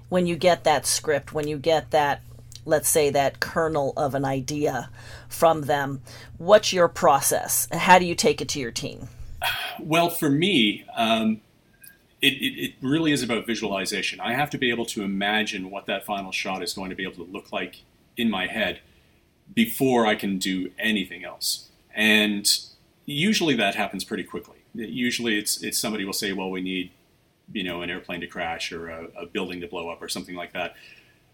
when 0.09 0.27
you 0.27 0.37
get 0.37 0.65
that 0.65 0.87
script, 0.87 1.33
when 1.33 1.49
you 1.49 1.59
get 1.59 1.91
that, 1.91 2.23
let's 2.65 2.89
say, 2.89 3.11
that 3.11 3.41
kernel 3.41 3.93
of 3.97 4.15
an 4.15 4.25
idea 4.25 4.91
from 5.29 5.63
them, 5.63 6.03
what's 6.39 6.73
your 6.73 6.89
process? 6.89 7.69
How 7.73 7.99
do 7.99 8.05
you 8.05 8.15
take 8.15 8.41
it 8.41 8.49
to 8.51 8.61
your 8.61 8.71
team? 8.71 9.09
Well, 9.81 10.09
for 10.11 10.31
me, 10.31 10.85
um, 10.97 11.41
it, 12.23 12.35
it, 12.35 12.65
it, 12.65 12.75
really 12.81 13.13
is 13.13 13.23
about 13.23 13.47
visualization. 13.47 14.21
I 14.21 14.33
have 14.33 14.51
to 14.51 14.59
be 14.59 14.71
able 14.71 14.87
to 14.87 15.03
imagine 15.03 15.71
what 15.71 15.87
that 15.87 16.05
final 16.05 16.33
shot 16.33 16.63
is 16.63 16.73
going 16.73 16.91
to 16.91 16.97
be 16.97 17.05
able 17.05 17.25
to 17.25 17.31
look 17.31 17.53
like 17.53 17.83
in 18.17 18.31
my 18.31 18.47
head 18.47 18.81
before 19.53 20.07
I 20.07 20.15
can 20.15 20.39
do 20.39 20.71
anything 20.79 21.25
else. 21.25 21.69
And 21.95 22.49
usually 23.05 23.55
that 23.57 23.75
happens 23.75 24.03
pretty 24.05 24.25
quickly. 24.25 24.59
Usually 24.75 25.39
it's, 25.39 25.63
it's 25.63 25.79
somebody 25.79 26.05
will 26.05 26.13
say, 26.13 26.33
well, 26.33 26.51
we 26.51 26.63
need 26.63 26.91
you 27.53 27.63
know 27.63 27.83
an 27.83 27.91
airplane 27.91 28.21
to 28.21 28.27
crash 28.27 28.73
or 28.73 28.89
a, 28.89 29.07
a 29.21 29.27
building 29.27 29.61
to 29.61 29.67
blow 29.67 29.89
up 29.89 30.03
or 30.03 30.09
something 30.09 30.35
like 30.35 30.53
that, 30.53 30.75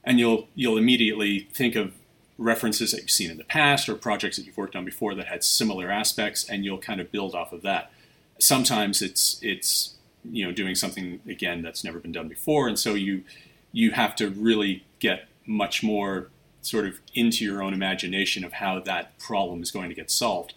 and 0.05 0.19
you'll 0.19 0.49
you'll 0.55 0.79
immediately 0.79 1.49
think 1.53 1.75
of 1.75 1.93
references 2.39 2.91
that 2.91 3.01
you've 3.03 3.11
seen 3.11 3.31
in 3.31 3.37
the 3.37 3.45
past 3.45 3.89
or 3.89 3.95
projects 3.95 4.37
that 4.37 4.47
you've 4.47 4.57
worked 4.57 4.75
on 4.75 4.85
before 4.85 5.15
that 5.15 5.27
had 5.27 5.45
similar 5.45 5.91
aspects, 5.91 6.49
and 6.49 6.65
you'll 6.65 6.79
kind 6.79 7.01
of 7.01 7.11
build 7.13 7.35
off 7.35 7.53
of 7.53 7.63
that. 7.63 7.91
Sometimes 8.39 9.03
it's 9.03 9.39
it's 9.43 9.95
you 10.25 10.45
know 10.45 10.53
doing 10.53 10.75
something 10.75 11.21
again 11.29 11.63
that's 11.63 11.85
never 11.85 11.99
been 11.99 12.13
done 12.13 12.29
before, 12.29 12.69
and 12.69 12.79
so 12.79 12.95
you 12.95 13.25
you 13.73 13.93
have 13.93 14.15
to 14.17 14.29
really 14.29 14.85
get 14.99 15.27
much 15.47 15.83
more 15.83 16.29
sort 16.61 16.87
of 16.87 17.01
into 17.15 17.45
your 17.45 17.63
own 17.63 17.75
imagination 17.75 18.45
of 18.45 18.55
how 18.55 18.79
that 18.79 19.19
problem 19.19 19.63
is 19.63 19.71
going 19.71 19.89
to 19.89 19.95
get 19.95 20.11
solved. 20.11 20.55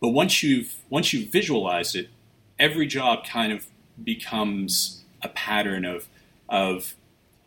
But 0.00 0.08
once 0.10 0.42
you've 0.42 0.74
once 0.90 1.12
you've 1.12 1.30
visualized 1.30 1.96
it, 1.96 2.08
every 2.58 2.86
job 2.86 3.24
kind 3.24 3.52
of 3.52 3.66
becomes 4.02 5.04
a 5.22 5.28
pattern 5.28 5.84
of 5.84 6.08
of 6.48 6.94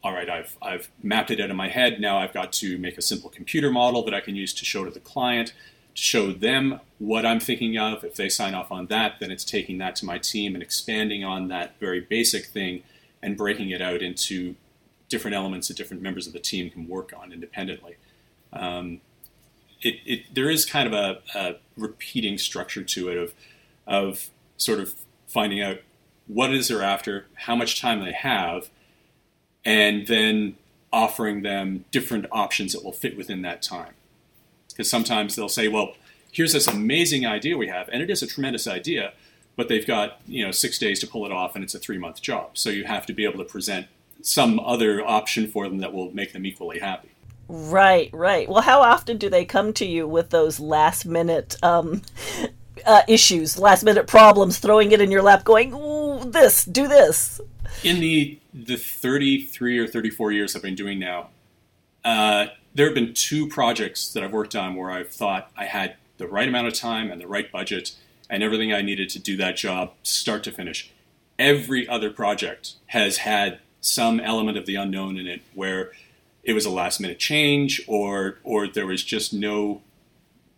all 0.03 0.13
right, 0.13 0.29
I've 0.29 0.57
I've 0.61 0.89
mapped 1.03 1.31
it 1.31 1.39
out 1.39 1.49
in 1.49 1.55
my 1.55 1.69
head. 1.69 1.99
Now 1.99 2.17
I've 2.17 2.33
got 2.33 2.51
to 2.53 2.77
make 2.77 2.97
a 2.97 3.01
simple 3.01 3.29
computer 3.29 3.71
model 3.71 4.03
that 4.05 4.13
I 4.13 4.19
can 4.19 4.35
use 4.35 4.53
to 4.55 4.65
show 4.65 4.83
to 4.83 4.91
the 4.91 4.99
client, 4.99 5.53
to 5.95 6.01
show 6.01 6.31
them 6.31 6.79
what 6.97 7.25
I'm 7.25 7.39
thinking 7.39 7.77
of. 7.77 8.03
If 8.03 8.15
they 8.15 8.29
sign 8.29 8.55
off 8.55 8.71
on 8.71 8.87
that, 8.87 9.19
then 9.19 9.31
it's 9.31 9.45
taking 9.45 9.77
that 9.77 9.95
to 9.97 10.05
my 10.05 10.17
team 10.17 10.55
and 10.55 10.63
expanding 10.63 11.23
on 11.23 11.49
that 11.49 11.79
very 11.79 12.01
basic 12.01 12.45
thing 12.45 12.83
and 13.21 13.37
breaking 13.37 13.69
it 13.69 13.81
out 13.81 14.01
into 14.01 14.55
different 15.07 15.35
elements 15.35 15.67
that 15.67 15.77
different 15.77 16.01
members 16.01 16.25
of 16.25 16.33
the 16.33 16.39
team 16.39 16.69
can 16.69 16.87
work 16.87 17.13
on 17.15 17.31
independently. 17.31 17.97
Um, 18.53 19.01
it, 19.81 19.95
it, 20.05 20.33
there 20.33 20.49
is 20.49 20.65
kind 20.65 20.91
of 20.91 20.93
a, 20.93 21.21
a, 21.37 21.55
repeating 21.77 22.37
structure 22.37 22.83
to 22.83 23.09
it 23.09 23.17
of, 23.17 23.33
of 23.87 24.29
sort 24.57 24.79
of 24.79 24.93
finding 25.27 25.61
out 25.61 25.77
what 26.31 26.49
it 26.51 26.55
is 26.55 26.69
they're 26.69 26.81
after, 26.81 27.25
how 27.33 27.55
much 27.55 27.81
time 27.81 28.03
they 28.03 28.13
have, 28.13 28.69
and 29.65 30.07
then 30.07 30.55
offering 30.93 31.41
them 31.41 31.85
different 31.91 32.25
options 32.31 32.73
that 32.73 32.83
will 32.83 32.91
fit 32.93 33.17
within 33.17 33.41
that 33.41 33.61
time. 33.61 33.93
Because 34.69 34.89
sometimes 34.89 35.35
they'll 35.35 35.49
say, 35.49 35.67
well, 35.67 35.95
here's 36.31 36.53
this 36.53 36.67
amazing 36.67 37.25
idea 37.25 37.57
we 37.57 37.67
have, 37.67 37.89
and 37.89 38.01
it 38.01 38.09
is 38.09 38.23
a 38.23 38.27
tremendous 38.27 38.67
idea, 38.67 39.13
but 39.55 39.67
they've 39.67 39.85
got 39.85 40.21
you 40.25 40.45
know 40.45 40.51
six 40.51 40.79
days 40.79 40.99
to 40.99 41.07
pull 41.07 41.25
it 41.25 41.31
off, 41.31 41.55
and 41.55 41.63
it's 41.63 41.75
a 41.75 41.79
three 41.79 41.97
month 41.97 42.21
job. 42.21 42.57
So 42.57 42.69
you 42.69 42.85
have 42.85 43.05
to 43.07 43.13
be 43.13 43.25
able 43.25 43.39
to 43.39 43.49
present 43.49 43.87
some 44.21 44.59
other 44.59 45.05
option 45.05 45.47
for 45.47 45.67
them 45.67 45.79
that 45.79 45.93
will 45.93 46.11
make 46.13 46.31
them 46.31 46.45
equally 46.45 46.79
happy. 46.79 47.09
Right, 47.47 48.09
right. 48.13 48.47
Well, 48.47 48.61
how 48.61 48.81
often 48.81 49.17
do 49.17 49.29
they 49.29 49.43
come 49.43 49.73
to 49.73 49.85
you 49.85 50.07
with 50.07 50.29
those 50.29 50.59
last 50.59 51.05
minute 51.05 51.57
um, 51.61 52.01
uh, 52.85 53.01
issues, 53.07 53.59
last 53.59 53.83
minute 53.83 54.07
problems, 54.07 54.59
throwing 54.59 54.91
it 54.91 55.01
in 55.01 55.11
your 55.11 55.21
lap, 55.21 55.43
going, 55.43 55.73
"This, 56.31 56.65
do 56.65 56.87
this." 56.87 57.41
In 57.83 57.99
the 57.99 58.39
the 58.53 58.77
thirty 58.77 59.45
three 59.45 59.77
or 59.77 59.87
thirty 59.87 60.09
four 60.09 60.31
years 60.31 60.55
I've 60.55 60.61
been 60.61 60.75
doing 60.75 60.99
now, 60.99 61.29
uh, 62.03 62.47
there 62.73 62.85
have 62.85 62.95
been 62.95 63.13
two 63.13 63.47
projects 63.47 64.11
that 64.13 64.23
I've 64.23 64.33
worked 64.33 64.55
on 64.55 64.75
where 64.75 64.91
I've 64.91 65.09
thought 65.09 65.51
I 65.57 65.65
had 65.65 65.95
the 66.17 66.27
right 66.27 66.47
amount 66.47 66.67
of 66.67 66.73
time 66.73 67.11
and 67.11 67.19
the 67.19 67.27
right 67.27 67.51
budget 67.51 67.95
and 68.29 68.41
everything 68.41 68.71
I 68.71 68.81
needed 68.81 69.09
to 69.09 69.19
do 69.19 69.35
that 69.37 69.57
job, 69.57 69.91
start 70.03 70.43
to 70.45 70.51
finish. 70.51 70.91
Every 71.37 71.87
other 71.87 72.09
project 72.09 72.75
has 72.87 73.17
had 73.17 73.59
some 73.81 74.19
element 74.19 74.57
of 74.57 74.65
the 74.65 74.75
unknown 74.75 75.17
in 75.17 75.27
it 75.27 75.41
where 75.53 75.91
it 76.43 76.53
was 76.53 76.65
a 76.65 76.69
last 76.69 76.99
minute 76.99 77.19
change 77.19 77.81
or 77.87 78.39
or 78.43 78.67
there 78.67 78.85
was 78.85 79.03
just 79.03 79.33
no 79.33 79.81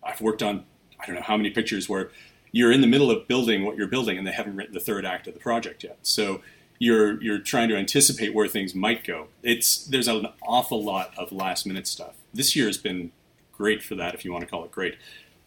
I've 0.03 0.21
worked 0.21 0.43
on 0.43 0.65
I 0.99 1.05
don't 1.05 1.15
know 1.15 1.21
how 1.21 1.37
many 1.37 1.49
pictures 1.49 1.89
where 1.89 2.11
you're 2.53 2.71
in 2.71 2.79
the 2.79 2.87
middle 2.87 3.11
of 3.11 3.27
building 3.27 3.65
what 3.65 3.75
you're 3.75 3.87
building 3.87 4.17
and 4.17 4.25
they 4.25 4.31
haven't 4.31 4.55
written 4.55 4.73
the 4.73 4.79
third 4.79 5.05
act 5.05 5.27
of 5.27 5.33
the 5.33 5.39
project 5.41 5.83
yet. 5.83 5.97
So 6.03 6.41
you're 6.79 7.21
you're 7.21 7.39
trying 7.39 7.67
to 7.69 7.75
anticipate 7.75 8.33
where 8.33 8.47
things 8.47 8.73
might 8.73 9.03
go. 9.03 9.27
It's 9.41 9.85
there's 9.85 10.07
an 10.07 10.27
awful 10.41 10.81
lot 10.81 11.13
of 11.17 11.33
last 11.33 11.65
minute 11.65 11.87
stuff. 11.87 12.13
This 12.33 12.55
year 12.55 12.67
has 12.67 12.77
been 12.77 13.11
great 13.51 13.83
for 13.83 13.95
that 13.95 14.13
if 14.13 14.23
you 14.23 14.31
want 14.31 14.45
to 14.45 14.49
call 14.49 14.63
it 14.63 14.71
great. 14.71 14.95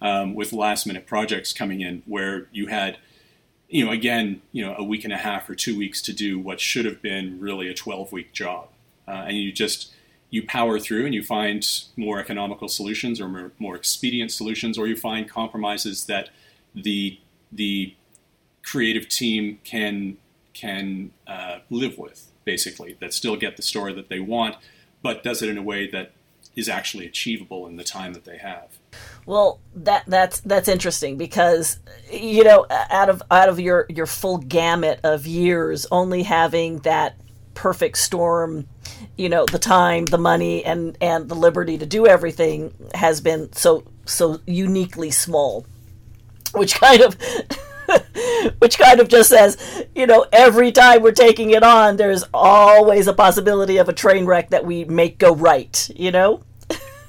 Um, 0.02 0.34
with 0.34 0.52
last 0.52 0.86
minute 0.86 1.06
projects 1.06 1.54
coming 1.54 1.80
in 1.80 2.02
where 2.04 2.48
you 2.52 2.66
had 2.66 2.98
you 3.68 3.84
know, 3.84 3.90
again, 3.90 4.42
you 4.52 4.64
know, 4.64 4.74
a 4.78 4.84
week 4.84 5.04
and 5.04 5.12
a 5.12 5.16
half 5.16 5.48
or 5.50 5.54
two 5.54 5.76
weeks 5.76 6.00
to 6.02 6.12
do 6.12 6.38
what 6.38 6.60
should 6.60 6.84
have 6.84 7.02
been 7.02 7.40
really 7.40 7.68
a 7.68 7.74
12 7.74 8.12
week 8.12 8.32
job. 8.32 8.68
Uh, 9.08 9.24
and 9.26 9.36
you 9.36 9.52
just, 9.52 9.92
you 10.30 10.46
power 10.46 10.78
through 10.78 11.04
and 11.04 11.14
you 11.14 11.22
find 11.22 11.66
more 11.96 12.18
economical 12.18 12.68
solutions 12.68 13.20
or 13.20 13.28
more, 13.28 13.52
more 13.58 13.76
expedient 13.76 14.30
solutions, 14.30 14.78
or 14.78 14.86
you 14.86 14.96
find 14.96 15.28
compromises 15.28 16.06
that 16.06 16.30
the, 16.76 17.18
the 17.50 17.94
creative 18.62 19.08
team 19.08 19.58
can, 19.64 20.18
can 20.54 21.10
uh, 21.26 21.58
live 21.70 21.98
with, 21.98 22.30
basically, 22.44 22.96
that 23.00 23.12
still 23.12 23.36
get 23.36 23.56
the 23.56 23.62
story 23.62 23.92
that 23.94 24.08
they 24.08 24.20
want, 24.20 24.56
but 25.02 25.22
does 25.24 25.42
it 25.42 25.48
in 25.48 25.58
a 25.58 25.62
way 25.62 25.90
that 25.90 26.12
is 26.56 26.68
actually 26.70 27.06
achievable 27.06 27.66
in 27.66 27.76
the 27.76 27.84
time 27.84 28.14
that 28.14 28.24
they 28.24 28.38
have. 28.38 28.78
Well, 29.26 29.60
that 29.74 30.04
that's 30.06 30.40
that's 30.40 30.68
interesting 30.68 31.18
because 31.18 31.78
you 32.10 32.44
know 32.44 32.66
out 32.70 33.10
of 33.10 33.22
out 33.30 33.48
of 33.48 33.60
your 33.60 33.86
your 33.88 34.06
full 34.06 34.38
gamut 34.38 35.00
of 35.04 35.26
years, 35.26 35.86
only 35.90 36.22
having 36.22 36.78
that 36.78 37.16
perfect 37.54 37.98
storm, 37.98 38.66
you 39.16 39.28
know, 39.28 39.44
the 39.50 39.58
time, 39.58 40.06
the 40.06 40.18
money, 40.18 40.64
and 40.64 40.96
and 41.00 41.28
the 41.28 41.34
liberty 41.34 41.76
to 41.78 41.86
do 41.86 42.06
everything 42.06 42.72
has 42.94 43.20
been 43.20 43.52
so 43.52 43.84
so 44.06 44.40
uniquely 44.46 45.10
small, 45.10 45.66
which 46.54 46.74
kind 46.74 47.02
of. 47.02 47.16
which 48.58 48.78
kind 48.78 48.98
of 48.98 49.06
just 49.06 49.28
says, 49.28 49.86
you 49.94 50.08
know, 50.08 50.26
every 50.32 50.72
time 50.72 51.02
we're 51.02 51.12
taking 51.12 51.50
it 51.50 51.62
on, 51.62 51.96
there's 51.96 52.24
always 52.34 53.06
a 53.06 53.12
possibility 53.12 53.76
of 53.76 53.88
a 53.88 53.92
train 53.92 54.26
wreck 54.26 54.50
that 54.50 54.64
we 54.64 54.84
make 54.84 55.18
go 55.18 55.32
right, 55.32 55.88
you 55.94 56.10
know? 56.10 56.42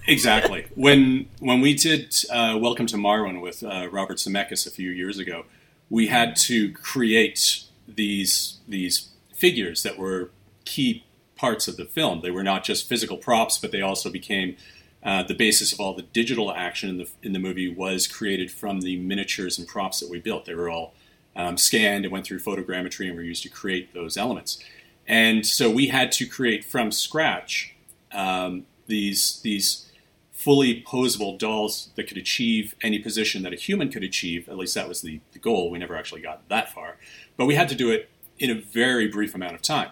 exactly. 0.08 0.67
When 0.75 1.27
when 1.39 1.62
we 1.62 1.74
did 1.74 2.15
uh, 2.32 2.58
Welcome 2.62 2.86
to 2.88 2.98
Marwen 2.98 3.41
with 3.41 3.63
uh, 3.63 3.89
Robert 3.91 4.17
Zemeckis 4.17 4.67
a 4.67 4.70
few 4.70 4.91
years 4.91 5.17
ago, 5.17 5.46
we 5.89 6.08
had 6.08 6.36
to 6.36 6.72
create 6.74 7.63
these 7.88 8.60
these 8.67 9.10
figures 9.34 9.84
that 9.84 9.98
were 9.98 10.32
key 10.65 11.06
parts 11.36 11.67
of 11.67 11.77
the 11.77 11.86
film. 11.86 12.22
They 12.22 12.32
were 12.32 12.44
not 12.44 12.63
just 12.63 12.89
physical 12.89 13.17
props, 13.17 13.58
but 13.58 13.72
they 13.72 13.82
also 13.82 14.10
became 14.10 14.58
uh, 15.04 15.24
the 15.24 15.34
basis 15.34 15.72
of 15.72 15.80
all 15.80 15.94
the 15.94 16.01
digital 16.01 16.51
action 16.51 16.89
in 16.89 16.98
the 16.98 17.10
in 17.24 17.34
the 17.34 17.39
movie 17.39 17.70
was 17.74 18.08
created 18.08 18.51
from 18.51 18.82
the 18.82 18.98
miniatures 18.98 19.58
and 19.58 19.68
props 19.68 20.00
that 20.00 20.10
we 20.10 20.20
built. 20.20 20.46
They 20.46 20.56
were 20.56 20.70
all 20.70 20.94
um, 21.36 21.58
scanned 21.58 22.06
and 22.06 22.12
went 22.12 22.25
through 22.25 22.39
photogrammetry 22.39 23.08
and 23.08 23.16
were 23.16 23.22
used 23.24 23.44
to 23.44 23.50
create 23.50 23.94
those 23.94 24.18
elements. 24.18 24.63
And 25.08 25.46
so 25.46 25.70
we 25.70 25.88
had 25.88 26.12
to 26.13 26.25
create 26.25 26.66
from 26.66 26.92
scratch 26.92 27.75
um, 28.12 28.66
these 28.88 29.39
these 29.42 29.92
fully 30.32 30.84
posable 30.84 31.38
dolls 31.38 31.89
that 31.96 32.08
could 32.08 32.18
achieve 32.18 32.75
any 32.82 33.00
position 33.00 33.42
that 33.44 33.54
a 33.54 33.56
human 33.56 33.89
could 33.89 34.04
achieve. 34.04 34.48
At 34.48 34.58
least 34.58 34.75
that 34.75 34.88
was 34.88 35.01
the, 35.01 35.20
the 35.34 35.39
goal. 35.39 35.72
We 35.72 35.80
never 35.80 35.96
actually 35.96 36.22
got 36.22 36.48
that 36.50 36.72
far. 36.72 36.98
But 37.38 37.48
we 37.48 37.56
had 37.56 37.68
to 37.70 37.75
do 37.75 37.89
it 37.89 38.10
in 38.38 38.51
a 38.51 38.56
very 38.56 39.08
brief 39.08 39.34
amount 39.34 39.56
of 39.56 39.63
time. 39.63 39.89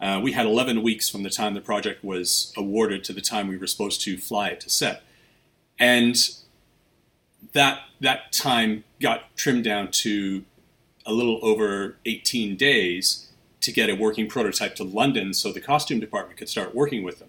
Uh, 0.00 0.20
we 0.22 0.32
had 0.32 0.46
11 0.46 0.82
weeks 0.82 1.08
from 1.08 1.22
the 1.22 1.30
time 1.30 1.54
the 1.54 1.60
project 1.60 2.02
was 2.02 2.52
awarded 2.56 3.04
to 3.04 3.12
the 3.12 3.20
time 3.20 3.48
we 3.48 3.56
were 3.56 3.66
supposed 3.66 4.00
to 4.02 4.16
fly 4.16 4.48
it 4.48 4.60
to 4.60 4.70
set. 4.70 5.02
And 5.78 6.16
that, 7.52 7.80
that 8.00 8.32
time 8.32 8.84
got 9.00 9.36
trimmed 9.36 9.64
down 9.64 9.90
to 9.90 10.44
a 11.04 11.12
little 11.12 11.38
over 11.42 11.96
18 12.06 12.56
days 12.56 13.28
to 13.60 13.72
get 13.72 13.90
a 13.90 13.94
working 13.94 14.26
prototype 14.26 14.74
to 14.76 14.84
London 14.84 15.34
so 15.34 15.52
the 15.52 15.60
costume 15.60 16.00
department 16.00 16.38
could 16.38 16.48
start 16.48 16.74
working 16.74 17.02
with 17.02 17.18
them. 17.18 17.28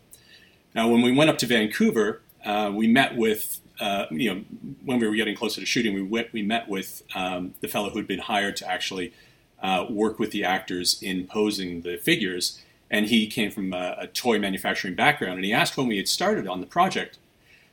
Now, 0.73 0.87
when 0.87 1.01
we 1.01 1.11
went 1.11 1.29
up 1.29 1.37
to 1.39 1.45
Vancouver, 1.45 2.21
uh, 2.45 2.71
we 2.73 2.87
met 2.87 3.17
with, 3.17 3.59
uh, 3.81 4.05
you 4.11 4.33
know, 4.33 4.41
when 4.85 4.99
we 4.99 5.07
were 5.07 5.15
getting 5.15 5.35
closer 5.35 5.59
to 5.59 5.65
shooting, 5.65 5.93
we 5.93 6.01
went, 6.01 6.31
we 6.31 6.41
met 6.41 6.69
with 6.69 7.03
um, 7.15 7.53
the 7.59 7.67
fellow 7.67 7.89
who'd 7.89 8.07
been 8.07 8.19
hired 8.19 8.55
to 8.57 8.69
actually 8.69 9.13
uh, 9.61 9.85
work 9.89 10.19
with 10.19 10.31
the 10.31 10.43
actors 10.43 11.01
in 11.01 11.27
posing 11.27 11.81
the 11.81 11.97
figures. 11.97 12.59
And 12.89 13.07
he 13.07 13.27
came 13.27 13.51
from 13.51 13.73
a, 13.73 13.95
a, 13.99 14.07
toy 14.07 14.37
manufacturing 14.37 14.95
background. 14.95 15.35
And 15.35 15.45
he 15.45 15.53
asked 15.53 15.77
when 15.77 15.87
we 15.87 15.97
had 15.97 16.07
started 16.07 16.47
on 16.47 16.59
the 16.59 16.67
project. 16.67 17.17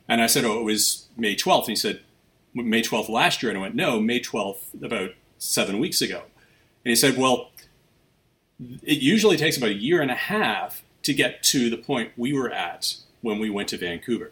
And 0.07 0.21
I 0.21 0.27
said, 0.27 0.45
oh, 0.45 0.59
it 0.59 0.63
was 0.63 1.07
May 1.17 1.35
12th. 1.35 1.61
And 1.61 1.69
he 1.69 1.75
said, 1.75 2.01
May 2.53 2.81
12th 2.81 3.09
last 3.09 3.43
year. 3.43 3.51
And 3.51 3.57
I 3.57 3.61
went, 3.61 3.75
no, 3.75 3.99
May 3.99 4.19
12th, 4.19 4.81
about 4.81 5.11
seven 5.37 5.79
weeks 5.79 6.01
ago. 6.01 6.23
And 6.85 6.89
he 6.91 6.95
said, 6.95 7.17
well, 7.17 7.51
it 8.83 9.01
usually 9.01 9.37
takes 9.37 9.57
about 9.57 9.69
a 9.69 9.73
year 9.73 10.01
and 10.01 10.11
a 10.11 10.15
half 10.15 10.83
to 11.03 11.13
get 11.13 11.43
to 11.43 11.69
the 11.69 11.77
point 11.77 12.11
we 12.17 12.33
were 12.33 12.51
at 12.51 12.95
when 13.21 13.39
we 13.39 13.49
went 13.49 13.69
to 13.69 13.77
Vancouver. 13.77 14.31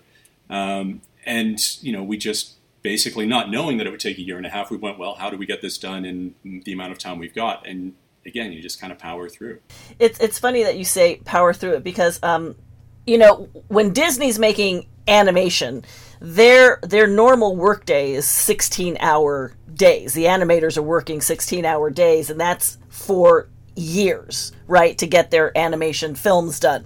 Um, 0.50 1.02
and 1.26 1.60
you 1.82 1.92
know, 1.92 2.04
we 2.04 2.18
just 2.18 2.54
basically 2.88 3.26
not 3.26 3.52
knowing 3.52 3.78
that 3.78 3.86
it 3.86 3.90
would 3.90 4.00
take 4.00 4.18
a 4.18 4.22
year 4.22 4.38
and 4.38 4.46
a 4.46 4.50
half, 4.50 4.72
we 4.72 4.78
went, 4.78 4.98
well, 4.98 5.16
how 5.16 5.30
do 5.30 5.36
we 5.36 5.46
get 5.46 5.62
this 5.62 5.78
done 5.78 6.06
in 6.06 6.62
the 6.64 6.72
amount 6.72 6.94
of 6.94 6.98
time 6.98 7.20
we've 7.20 7.36
got? 7.36 7.68
And 7.68 7.96
again, 8.26 8.54
you 8.54 8.62
just 8.62 8.80
kind 8.80 8.94
of 8.94 8.98
power 8.98 9.28
through. 9.28 9.60
It's 10.00 10.18
it's 10.22 10.40
funny 10.40 10.64
that 10.64 10.78
you 10.78 10.86
say 10.86 11.18
power 11.26 11.52
through 11.52 11.74
it 11.74 11.84
because 11.84 12.18
um, 12.24 12.56
you 13.06 13.18
know, 13.18 13.50
when 13.68 13.92
Disney's 13.92 14.40
making 14.40 14.88
animation, 15.06 15.84
their 16.22 16.80
their 16.82 17.08
normal 17.08 17.58
workday 17.58 18.14
is 18.14 18.26
16 18.26 18.96
hour 19.02 19.54
days. 19.74 20.14
The 20.14 20.24
animators 20.24 20.78
are 20.78 20.82
working 20.82 21.20
16 21.20 21.66
hour 21.66 21.90
days, 21.90 22.30
and 22.30 22.40
that's 22.40 22.78
for 22.88 23.50
years, 23.76 24.54
right, 24.66 24.98
to 24.98 25.08
get 25.08 25.30
their 25.30 25.56
animation 25.58 26.16
films 26.16 26.58
done. 26.62 26.86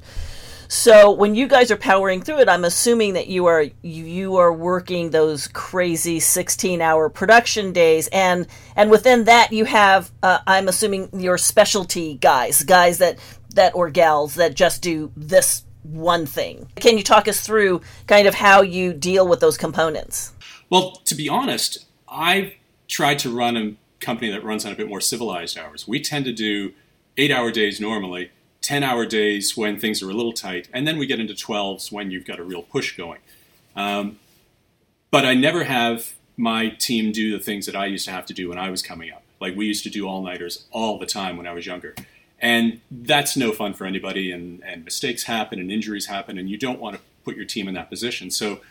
So 0.72 1.12
when 1.12 1.36
you 1.36 1.50
guys 1.50 1.70
are 1.70 1.76
powering 1.76 2.22
through 2.22 2.40
it, 2.40 2.48
I'm 2.48 2.64
assuming 2.64 3.16
that 3.16 3.28
you 3.28 3.46
are 3.48 3.66
you, 3.82 4.38
are 4.38 4.54
working 4.54 5.10
those 5.10 5.50
crazy 5.50 6.22
16 6.22 6.82
hour 6.82 7.10
production 7.10 7.74
days, 7.74 8.08
and 8.08 8.48
and 8.78 8.90
within 8.90 9.26
that 9.26 9.52
you 9.52 9.66
have 9.66 10.14
uh, 10.24 10.40
I'm 10.48 10.70
assuming 10.70 11.10
your 11.12 11.38
specialty 11.38 12.14
guys, 12.16 12.64
guys 12.64 13.00
that 13.00 13.20
that 13.54 13.76
or 13.76 13.90
gals 13.90 14.36
that 14.36 14.56
just 14.56 14.82
do 14.82 15.12
this 15.18 15.66
one 15.84 16.26
thing. 16.26 16.70
Can 16.78 16.98
you 16.98 17.04
talk 17.04 17.28
us 17.28 17.42
through 17.42 17.82
kind 18.08 18.26
of 18.26 18.36
how 18.36 18.62
you 18.62 18.94
deal 18.94 19.28
with 19.28 19.42
those 19.42 19.58
components? 19.58 20.32
Well, 20.70 21.02
to 21.04 21.16
be 21.16 21.28
honest, 21.28 21.86
I've 22.08 22.54
tried 22.88 23.20
to 23.20 23.30
run 23.30 23.58
a 23.58 23.76
company 24.00 24.32
that 24.32 24.42
runs 24.42 24.66
on 24.66 24.72
a 24.72 24.76
bit 24.76 24.88
more 24.88 25.02
civilized 25.02 25.58
hours. 25.58 25.86
We 25.86 26.00
tend 26.00 26.24
to 26.24 26.32
do 26.32 26.72
eight 27.18 27.30
hour 27.30 27.52
days 27.52 27.82
normally, 27.82 28.32
10 28.62 28.84
hour 28.84 29.06
days 29.06 29.58
when 29.58 29.80
things 29.80 30.02
are 30.02 30.10
a 30.10 30.14
little 30.14 30.34
tight, 30.34 30.70
and 30.74 30.88
then 30.88 30.98
we 30.98 31.06
get 31.06 31.20
into 31.20 31.34
12s 31.34 31.92
when 31.92 32.12
you've 32.12 32.26
got 32.26 32.40
a 32.40 32.44
real 32.44 32.62
push 32.62 32.96
going. 32.96 33.20
Um, 33.76 34.20
but 35.10 35.26
I 35.26 35.34
never 35.34 35.64
have 35.64 36.14
my 36.38 36.70
team 36.70 37.12
do 37.12 37.38
the 37.38 37.44
things 37.44 37.66
that 37.66 37.76
I 37.76 37.86
used 37.86 38.06
to 38.06 38.12
have 38.12 38.26
to 38.28 38.34
do 38.34 38.50
when 38.50 38.58
I 38.58 38.70
was 38.70 38.82
coming 38.82 39.12
up. 39.12 39.24
Like 39.40 39.56
we 39.56 39.66
used 39.66 39.84
to 39.84 39.90
do 39.90 40.08
all 40.08 40.22
nighters 40.22 40.66
all 40.72 41.00
the 41.00 41.06
time 41.06 41.38
when 41.38 41.48
I 41.48 41.54
was 41.54 41.66
younger. 41.66 41.96
And 42.40 42.82
that's 42.90 43.36
no 43.36 43.52
fun 43.52 43.74
for 43.74 43.86
anybody, 43.86 44.32
and, 44.32 44.64
and 44.64 44.84
mistakes 44.84 45.24
happen, 45.24 45.60
and 45.60 45.72
injuries 45.72 46.08
happen, 46.08 46.40
and 46.40 46.50
you 46.50 46.58
don't 46.58 46.80
want 46.80 46.96
to 46.96 47.02
put 47.24 47.36
your 47.36 47.46
team 47.46 47.68
in 47.68 47.76
that 47.76 47.90
position. 47.90 48.32
So 48.32 48.62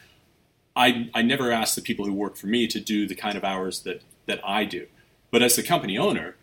I, 0.74 1.08
I 1.14 1.22
never 1.22 1.52
ask 1.52 1.74
the 1.74 1.82
people 1.82 2.04
who 2.04 2.12
work 2.12 2.36
for 2.36 2.46
me 2.46 2.66
to 2.66 2.80
do 2.80 3.06
the 3.06 3.14
kind 3.14 3.36
of 3.36 3.44
hours 3.44 3.80
that, 3.82 4.02
that 4.26 4.40
I 4.44 4.64
do. 4.64 4.86
But 5.30 5.42
as 5.42 5.54
the 5.54 5.62
company 5.62 5.96
owner, 5.96 6.36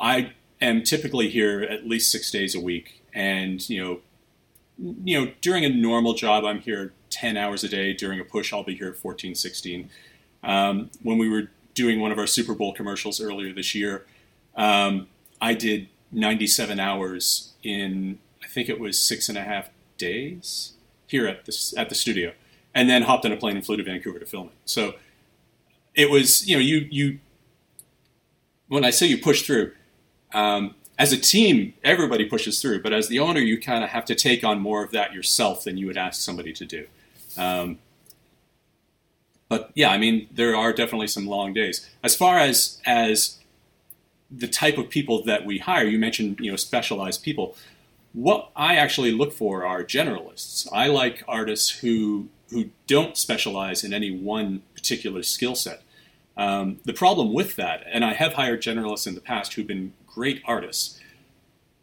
I 0.00 0.32
am 0.64 0.82
typically 0.82 1.28
here 1.28 1.62
at 1.62 1.86
least 1.86 2.10
six 2.10 2.30
days 2.30 2.54
a 2.54 2.60
week. 2.60 3.02
And, 3.14 3.68
you 3.68 3.82
know, 3.82 4.00
you 5.04 5.20
know, 5.20 5.32
during 5.40 5.64
a 5.64 5.68
normal 5.68 6.14
job, 6.14 6.44
I'm 6.44 6.60
here 6.60 6.92
10 7.10 7.36
hours 7.36 7.62
a 7.62 7.68
day. 7.68 7.92
During 7.92 8.18
a 8.18 8.24
push, 8.24 8.52
I'll 8.52 8.64
be 8.64 8.74
here 8.74 8.92
14, 8.92 9.34
16. 9.34 9.88
Um, 10.42 10.90
when 11.02 11.18
we 11.18 11.28
were 11.28 11.50
doing 11.74 12.00
one 12.00 12.12
of 12.12 12.18
our 12.18 12.26
Super 12.26 12.54
Bowl 12.54 12.72
commercials 12.72 13.20
earlier 13.20 13.52
this 13.52 13.74
year, 13.74 14.06
um, 14.56 15.08
I 15.40 15.54
did 15.54 15.88
97 16.12 16.78
hours 16.80 17.52
in, 17.62 18.18
I 18.42 18.48
think 18.48 18.68
it 18.68 18.80
was 18.80 18.98
six 18.98 19.28
and 19.28 19.38
a 19.38 19.42
half 19.42 19.70
days 19.96 20.72
here 21.06 21.26
at 21.26 21.44
the, 21.44 21.74
at 21.76 21.88
the 21.88 21.94
studio, 21.94 22.32
and 22.74 22.88
then 22.88 23.02
hopped 23.02 23.24
on 23.24 23.32
a 23.32 23.36
plane 23.36 23.56
and 23.56 23.64
flew 23.64 23.76
to 23.76 23.82
Vancouver 23.84 24.18
to 24.18 24.26
film 24.26 24.48
it. 24.48 24.54
So 24.64 24.94
it 25.94 26.10
was, 26.10 26.48
you 26.48 26.56
know, 26.56 26.60
you, 26.60 26.88
you, 26.90 27.18
when 28.68 28.84
I 28.84 28.90
say 28.90 29.06
you 29.06 29.18
push 29.18 29.42
through, 29.42 29.72
um, 30.34 30.74
as 30.98 31.12
a 31.12 31.16
team, 31.16 31.74
everybody 31.82 32.24
pushes 32.24 32.60
through, 32.60 32.82
but 32.82 32.92
as 32.92 33.08
the 33.08 33.18
owner, 33.18 33.40
you 33.40 33.60
kind 33.60 33.82
of 33.82 33.90
have 33.90 34.04
to 34.06 34.14
take 34.14 34.44
on 34.44 34.60
more 34.60 34.84
of 34.84 34.90
that 34.92 35.12
yourself 35.12 35.64
than 35.64 35.76
you 35.76 35.86
would 35.86 35.96
ask 35.96 36.20
somebody 36.20 36.52
to 36.52 36.64
do. 36.64 36.86
Um, 37.36 37.78
but 39.48 39.70
yeah, 39.74 39.90
I 39.90 39.98
mean, 39.98 40.28
there 40.32 40.56
are 40.56 40.72
definitely 40.72 41.08
some 41.08 41.26
long 41.26 41.52
days. 41.52 41.88
As 42.02 42.16
far 42.16 42.38
as 42.38 42.80
as 42.86 43.38
the 44.30 44.48
type 44.48 44.78
of 44.78 44.88
people 44.88 45.22
that 45.24 45.44
we 45.44 45.58
hire, 45.58 45.84
you 45.84 45.98
mentioned 45.98 46.38
you 46.40 46.50
know 46.50 46.56
specialized 46.56 47.22
people. 47.22 47.56
What 48.12 48.50
I 48.54 48.76
actually 48.76 49.10
look 49.10 49.32
for 49.32 49.64
are 49.64 49.82
generalists. 49.82 50.68
I 50.72 50.86
like 50.88 51.24
artists 51.26 51.70
who 51.80 52.28
who 52.50 52.70
don't 52.86 53.16
specialize 53.16 53.82
in 53.84 53.92
any 53.92 54.16
one 54.16 54.62
particular 54.74 55.22
skill 55.22 55.54
set. 55.56 55.82
Um, 56.36 56.78
the 56.84 56.92
problem 56.92 57.32
with 57.32 57.56
that, 57.56 57.84
and 57.86 58.04
I 58.04 58.14
have 58.14 58.34
hired 58.34 58.62
generalists 58.62 59.06
in 59.06 59.14
the 59.14 59.20
past 59.20 59.54
who've 59.54 59.66
been 59.66 59.92
great 60.14 60.42
artists, 60.44 61.00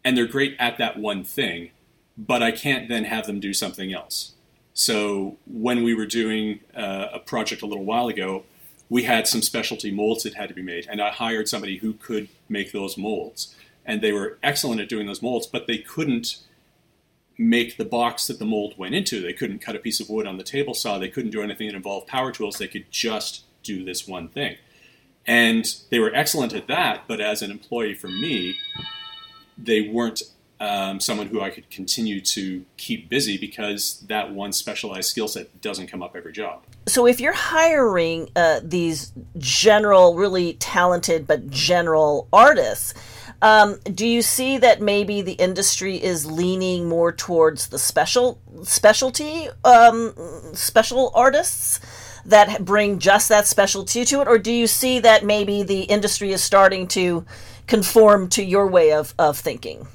and 0.04 0.18
they're 0.18 0.26
great 0.28 0.56
at 0.60 0.78
that 0.78 0.98
one 0.98 1.24
thing, 1.24 1.72
but 2.18 2.42
I 2.42 2.52
can't 2.52 2.88
then 2.88 3.06
have 3.06 3.28
them 3.28 3.40
do 3.40 3.54
something 3.54 3.94
else. 3.94 4.34
So 4.74 5.38
when 5.46 5.84
we 5.84 5.94
were 5.94 6.06
doing 6.06 6.62
uh, 6.76 7.08
a 7.14 7.20
project 7.20 7.62
a 7.62 7.66
little 7.66 7.84
while 7.84 8.08
ago, 8.08 8.44
we 8.90 9.04
had 9.04 9.28
some 9.28 9.42
specialty 9.42 9.92
molds 9.92 10.24
that 10.24 10.34
had 10.34 10.50
to 10.50 10.56
be 10.56 10.62
made, 10.62 10.88
and 10.90 11.02
I 11.02 11.12
hired 11.12 11.48
somebody 11.48 11.78
who 11.78 11.94
could 11.94 12.30
make 12.50 12.72
those 12.72 12.98
molds. 12.98 13.56
And 13.86 14.02
they 14.02 14.12
were 14.12 14.38
excellent 14.44 14.82
at 14.82 14.90
doing 14.90 15.08
those 15.08 15.22
molds, 15.22 15.48
but 15.48 15.66
they 15.66 15.78
couldn't 15.78 16.38
make 17.38 17.78
the 17.78 17.86
box 17.86 18.28
that 18.28 18.38
the 18.38 18.46
mold 18.46 18.78
went 18.78 18.94
into. 18.94 19.22
They 19.22 19.34
couldn't 19.34 19.60
cut 19.60 19.76
a 19.76 19.80
piece 19.80 20.00
of 20.00 20.10
wood 20.10 20.28
on 20.28 20.38
the 20.38 20.44
table 20.44 20.74
saw. 20.74 20.98
They 20.98 21.10
couldn't 21.10 21.32
do 21.32 21.42
anything 21.42 21.68
that 21.68 21.76
involved 21.76 22.08
power 22.08 22.32
tools. 22.32 22.58
They 22.58 22.68
could 22.68 22.92
just 22.92 23.44
do 23.64 23.84
this 23.84 24.08
one 24.08 24.28
thing. 24.28 24.58
And 25.28 25.66
they 25.90 26.00
were 26.00 26.14
excellent 26.14 26.54
at 26.54 26.68
that, 26.68 27.04
but 27.08 27.22
as 27.22 27.42
an 27.42 27.52
employee 27.52 27.94
for 27.94 28.08
me, 28.08 28.56
they 29.58 29.82
weren't 29.82 30.24
um, 30.60 31.00
someone 31.00 31.28
who 31.28 31.42
I 31.42 31.50
could 31.50 31.70
continue 31.72 32.22
to 32.22 32.64
keep 32.78 33.10
busy 33.10 33.38
because 33.38 34.04
that 34.08 34.32
one 34.32 34.54
specialized 34.54 35.10
skill 35.10 35.28
set 35.28 35.60
doesn't 35.62 35.88
come 35.88 36.04
up 36.04 36.16
every 36.16 36.32
job. 36.32 36.64
So, 36.88 37.08
if 37.08 37.20
you're 37.20 37.34
hiring 37.34 38.30
uh, 38.36 38.62
these 38.64 39.12
general, 39.38 40.16
really 40.16 40.54
talented 40.54 41.26
but 41.26 41.50
general 41.50 42.28
artists, 42.32 42.94
um, 43.42 43.80
do 43.86 44.08
you 44.08 44.22
see 44.22 44.60
that 44.60 44.82
maybe 44.82 45.24
the 45.24 45.34
industry 45.34 46.02
is 46.02 46.30
leaning 46.30 46.88
more 46.88 47.12
towards 47.12 47.70
the 47.70 47.80
special 47.80 48.40
specialty 48.64 49.48
um, 49.64 50.14
special 50.54 51.12
artists 51.16 51.80
that 52.26 52.64
bring 52.66 53.00
just 53.00 53.30
that 53.30 53.48
specialty 53.48 54.06
to 54.06 54.22
it, 54.22 54.28
or 54.28 54.38
do 54.38 54.52
you 54.52 54.68
see 54.68 55.00
that 55.00 55.26
maybe 55.26 55.64
the 55.64 55.82
industry 55.84 56.32
is 56.32 56.44
starting 56.44 56.88
to 56.90 57.26
conform 57.68 58.30
to 58.30 58.44
your 58.44 58.68
way 58.68 58.92
of, 58.92 59.14
of 59.18 59.38
thinking? 59.38 59.88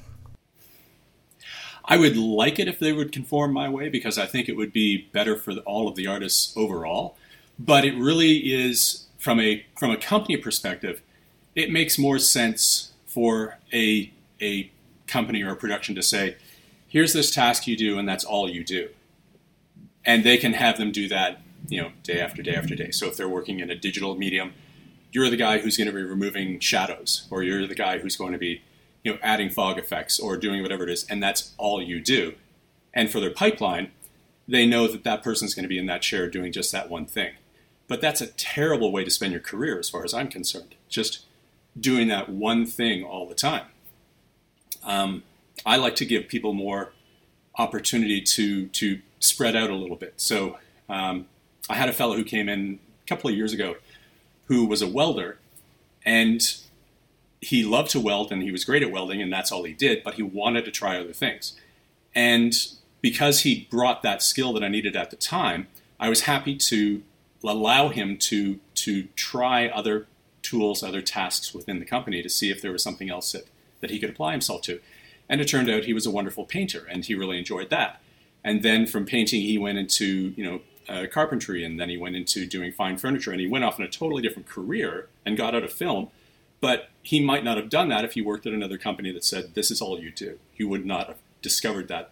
I 1.85 1.97
would 1.97 2.17
like 2.17 2.59
it 2.59 2.69
if 2.69 2.79
they 2.79 2.93
would 2.93 3.13
conform 3.13 3.53
my 3.53 3.69
way 3.69 3.89
because 3.89 4.19
I 4.19 4.27
think 4.27 4.49
it 4.49 4.57
would 4.57 4.73
be 4.73 5.09
better 5.13 5.37
for 5.37 5.53
all 5.59 5.87
of 5.87 5.95
the 5.95 6.07
artists 6.07 6.53
overall. 6.57 7.17
But 7.59 7.85
it 7.85 7.97
really 7.97 8.53
is 8.53 9.07
from 9.19 9.41
a 9.41 9.65
from 9.79 9.91
a 9.91 9.97
company 9.97 10.37
perspective, 10.37 11.01
it 11.55 11.71
makes 11.71 11.99
more 11.99 12.19
sense 12.19 12.93
for 13.07 13.59
a 13.73 14.13
a 14.41 14.71
company 15.07 15.43
or 15.43 15.53
a 15.53 15.57
production 15.57 15.95
to 15.95 16.03
say, 16.03 16.37
"Here's 16.89 17.13
this 17.13 17.31
task 17.31 17.67
you 17.67 17.77
do, 17.77 17.99
and 17.99 18.09
that's 18.09 18.25
all 18.25 18.51
you 18.51 18.65
do," 18.65 18.91
and 20.05 20.25
they 20.25 20.37
can 20.37 20.53
have 20.55 20.77
them 20.77 20.93
do 20.93 21.09
that, 21.09 21.41
you 21.69 21.81
know, 21.81 21.91
day 22.03 22.21
after 22.21 22.43
day 22.43 22.55
after 22.55 22.75
day. 22.75 22.91
So 22.91 23.07
if 23.07 23.17
they're 23.17 23.29
working 23.29 23.61
in 23.61 23.71
a 23.71 23.75
digital 23.75 24.15
medium, 24.17 24.53
you're 25.13 25.31
the 25.31 25.37
guy 25.37 25.59
who's 25.59 25.77
going 25.77 25.87
to 25.87 25.93
be 25.93 26.03
removing 26.03 26.61
shadows, 26.61 27.27
or 27.31 27.43
you're 27.43 27.67
the 27.67 27.75
guy 27.75 27.99
who's 27.99 28.17
going 28.17 28.33
to 28.33 28.39
be 28.39 28.63
you 29.03 29.13
know, 29.13 29.19
adding 29.23 29.51
fog 29.51 29.79
effects 29.79 30.19
or 30.19 30.37
doing 30.37 30.63
whatever 30.63 30.83
it 30.83 30.91
is, 30.91 31.05
and 31.05 31.23
that's 31.23 31.55
all 31.59 31.81
you 31.81 32.01
do. 32.01 32.35
And 32.93 33.11
for 33.11 33.21
their 33.21 33.31
pipeline, 33.31 33.93
they 34.49 34.67
know 34.67 34.89
that 34.89 35.05
that 35.05 35.23
person's 35.23 35.55
going 35.55 35.63
to 35.65 35.69
be 35.69 35.79
in 35.79 35.87
that 35.87 36.03
chair 36.03 36.29
doing 36.29 36.53
just 36.53 36.73
that 36.73 36.91
one 36.91 37.07
thing. 37.07 37.35
But 37.89 38.01
that's 38.01 38.21
a 38.21 38.27
terrible 38.27 38.91
way 38.91 39.05
to 39.05 39.11
spend 39.11 39.33
your 39.33 39.41
career, 39.41 39.79
as 39.79 39.89
far 39.89 40.05
as 40.05 40.13
I'm 40.13 40.29
concerned. 40.29 40.75
Just 40.89 41.25
doing 41.79 42.09
that 42.09 42.29
one 42.29 42.67
thing 42.67 43.05
all 43.05 43.29
the 43.29 43.35
time. 43.35 43.67
Um, 44.83 45.23
I 45.65 45.77
like 45.77 45.97
to 45.97 46.05
give 46.05 46.29
people 46.29 46.53
more 46.53 46.93
opportunity 47.59 48.21
to 48.21 48.67
to 48.69 49.01
spread 49.19 49.57
out 49.57 49.71
a 49.71 49.75
little 49.75 49.97
bit. 49.97 50.15
So 50.17 50.59
um, 50.89 51.27
I 51.69 51.75
had 51.75 51.89
a 51.89 51.93
fellow 51.93 52.17
who 52.17 52.25
came 52.25 52.49
in 52.49 52.79
a 53.05 53.09
couple 53.09 53.31
of 53.31 53.37
years 53.37 53.53
ago 53.53 53.77
who 54.47 54.65
was 54.67 54.81
a 54.83 54.87
welder, 54.87 55.39
and 56.05 56.41
he 57.41 57.65
loved 57.65 57.91
to 57.91 58.01
weld 58.01 58.33
and 58.33 58.43
he 58.43 58.51
was 58.51 58.65
great 58.65 58.83
at 58.83 58.91
welding 58.91 59.21
and 59.21 59.33
that's 59.33 59.53
all 59.53 59.65
he 59.65 59.73
did, 59.73 60.03
but 60.03 60.15
he 60.15 60.23
wanted 60.23 60.65
to 60.65 60.71
try 60.71 60.99
other 60.99 61.13
things. 61.13 61.55
And 62.15 62.55
because 63.01 63.41
he 63.41 63.69
brought 63.71 64.03
that 64.03 64.23
skill 64.23 64.53
that 64.55 64.65
I 64.65 64.69
needed 64.69 64.97
at 64.97 65.11
the 65.11 65.17
time, 65.17 65.69
I 66.01 66.09
was 66.09 66.23
happy 66.23 66.57
to 66.57 67.03
allow 67.45 67.89
him 67.89 68.17
to 68.19 68.59
to 68.75 69.05
try 69.15 69.69
other 69.69 70.07
tools, 70.43 70.83
other 70.83 71.03
tasks 71.03 71.53
within 71.53 71.79
the 71.79 71.85
company 71.85 72.23
to 72.23 72.29
see 72.29 72.51
if 72.51 72.63
there 72.63 72.73
was 72.73 72.83
something 72.83 73.11
else 73.11 73.33
that, 73.33 73.47
that 73.81 73.91
he 73.91 73.99
could 73.99 74.11
apply 74.11 74.33
himself 74.33 74.63
to. 74.63 74.81
And 75.29 75.41
it 75.41 75.49
turned 75.49 75.69
out 75.69 75.85
he 75.85 75.95
was 75.95 76.07
a 76.07 76.11
wonderful 76.11 76.45
painter 76.45 76.87
and 76.89 77.05
he 77.05 77.15
really 77.15 77.39
enjoyed 77.39 77.71
that. 77.71 78.01
And 78.45 78.63
then 78.63 78.87
from 78.87 79.07
painting, 79.07 79.43
he 79.43 79.59
went 79.59 79.77
into, 79.77 80.33
you 80.37 80.45
know, 80.45 80.61
uh, 80.89 81.07
carpentry 81.11 81.65
and 81.65 81.79
then 81.81 81.89
he 81.89 81.97
went 81.97 82.17
into 82.17 82.47
doing 82.47 82.73
fine 82.73 82.97
furniture 82.97 83.33
and 83.33 83.41
he 83.41 83.47
went 83.47 83.65
off 83.65 83.79
in 83.79 83.85
a 83.85 83.89
totally 83.89 84.23
different 84.23 84.49
career 84.49 85.09
and 85.25 85.37
got 85.37 85.55
out 85.55 85.65
of 85.65 85.73
film 85.73 86.09
but 86.61 86.89
he 87.03 87.21
might 87.21 87.45
not 87.45 87.57
have 87.57 87.69
done 87.69 87.89
that 87.89 88.05
if 88.05 88.15
he 88.15 88.23
worked 88.23 88.47
at 88.47 88.53
another 88.53 88.79
company 88.79 89.13
that 89.13 89.25
said 89.25 89.55
this 89.55 89.71
is 89.71 89.81
all 89.81 90.01
you 90.01 90.11
do. 90.11 90.39
He 90.53 90.65
would 90.65 90.87
not 90.87 91.07
have 91.09 91.19
discovered 91.43 91.89
that 91.89 92.11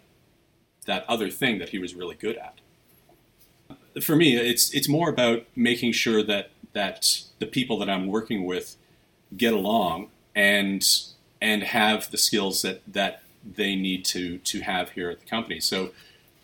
that 0.85 1.03
other 1.09 1.31
thing 1.31 1.57
that 1.57 1.69
he 1.69 1.79
was 1.79 1.95
really 1.95 2.15
good 2.15 2.37
at. 2.37 2.59
For 4.01 4.15
me, 4.15 4.37
it's 4.37 4.73
it's 4.73 4.87
more 4.87 5.09
about 5.09 5.45
making 5.55 5.93
sure 5.93 6.23
that 6.23 6.51
that 6.73 7.23
the 7.39 7.45
people 7.45 7.77
that 7.79 7.89
I'm 7.89 8.07
working 8.07 8.45
with 8.45 8.75
get 9.35 9.53
along 9.53 10.09
and 10.35 10.87
and 11.41 11.63
have 11.63 12.11
the 12.11 12.17
skills 12.17 12.61
that 12.61 12.81
that 12.87 13.23
they 13.43 13.75
need 13.75 14.05
to 14.05 14.37
to 14.37 14.61
have 14.61 14.91
here 14.91 15.09
at 15.09 15.21
the 15.21 15.25
company. 15.25 15.59
So 15.59 15.91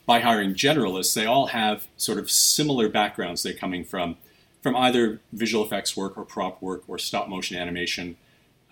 by 0.06 0.20
hiring 0.20 0.54
generalists, 0.54 1.14
they 1.14 1.26
all 1.26 1.48
have 1.48 1.88
sort 1.98 2.18
of 2.18 2.30
similar 2.30 2.90
backgrounds. 2.90 3.44
They're 3.44 3.54
coming 3.54 3.84
from 3.84 4.18
from 4.62 4.76
either 4.76 5.20
visual 5.34 5.66
effects 5.66 5.98
work 5.98 6.16
or 6.18 6.24
prop 6.24 6.62
work 6.62 6.84
or 6.88 7.00
stop 7.00 7.28
motion 7.28 7.58
animation 7.58 8.16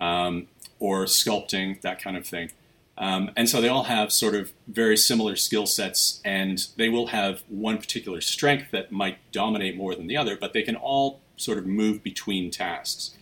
um, 0.00 0.46
or 0.78 1.04
sculpting, 1.04 1.80
that 1.80 2.00
kind 2.00 2.16
of 2.16 2.24
thing. 2.24 2.50
Um, 2.96 3.30
and 3.36 3.48
so 3.48 3.60
they 3.60 3.68
all 3.68 3.84
have 3.84 4.12
sort 4.12 4.34
of 4.34 4.52
very 4.68 4.96
similar 4.96 5.34
skill 5.34 5.66
sets, 5.66 6.20
and 6.24 6.66
they 6.76 6.88
will 6.88 7.08
have 7.08 7.42
one 7.48 7.78
particular 7.78 8.20
strength 8.20 8.70
that 8.72 8.92
might 8.92 9.18
dominate 9.32 9.76
more 9.76 9.94
than 9.94 10.06
the 10.06 10.16
other, 10.16 10.36
but 10.36 10.52
they 10.52 10.62
can 10.62 10.76
all 10.76 11.20
sort 11.36 11.58
of 11.58 11.66
move 11.66 12.02
between 12.02 12.50
tasks. 12.50 13.16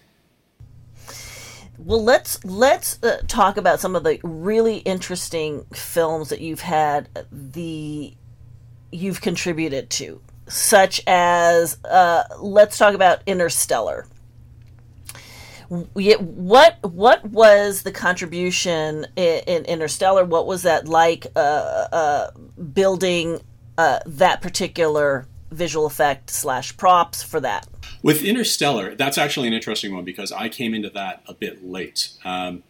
Well, 1.79 2.03
let's 2.03 2.45
let's 2.45 3.01
uh, 3.05 3.23
talk 3.29 3.57
about 3.57 3.79
some 3.79 3.95
of 3.95 4.03
the 4.03 4.19
really 4.25 4.79
interesting 4.79 5.65
films 5.73 6.29
that 6.31 6.41
you've 6.41 6.61
had 6.61 7.09
the 7.31 8.15
you've 8.91 9.21
contributed 9.21 9.89
to, 9.91 10.21
such 10.49 11.01
as 11.07 11.83
uh, 11.85 12.25
let's 12.41 12.79
talk 12.79 12.95
about 12.95 13.23
Interstellar. 13.27 14.07
What 15.69 16.79
what 16.83 17.25
was 17.25 17.83
the 17.83 17.93
contribution 17.93 19.07
in, 19.15 19.43
in 19.47 19.65
Interstellar? 19.67 20.25
What 20.25 20.49
was 20.49 20.63
that 20.63 20.89
like? 20.89 21.29
Uh, 21.37 21.87
uh, 21.93 22.31
building 22.73 23.41
uh, 23.77 24.01
that 24.05 24.43
particular 24.43 25.29
visual 25.51 25.87
effect 25.87 26.31
slash 26.31 26.77
props 26.77 27.23
for 27.23 27.41
that. 27.41 27.67
With 28.03 28.23
Interstellar, 28.23 28.95
that's 28.95 29.19
actually 29.19 29.49
an 29.49 29.55
interesting 29.55 29.95
one 29.95 30.05
because 30.05 30.31
I 30.33 30.49
came 30.49 30.75
into 30.75 30.91
that 30.91 31.23
a 31.27 31.35
bit 31.35 31.65
late. 31.65 32.11
Um, 32.25 32.63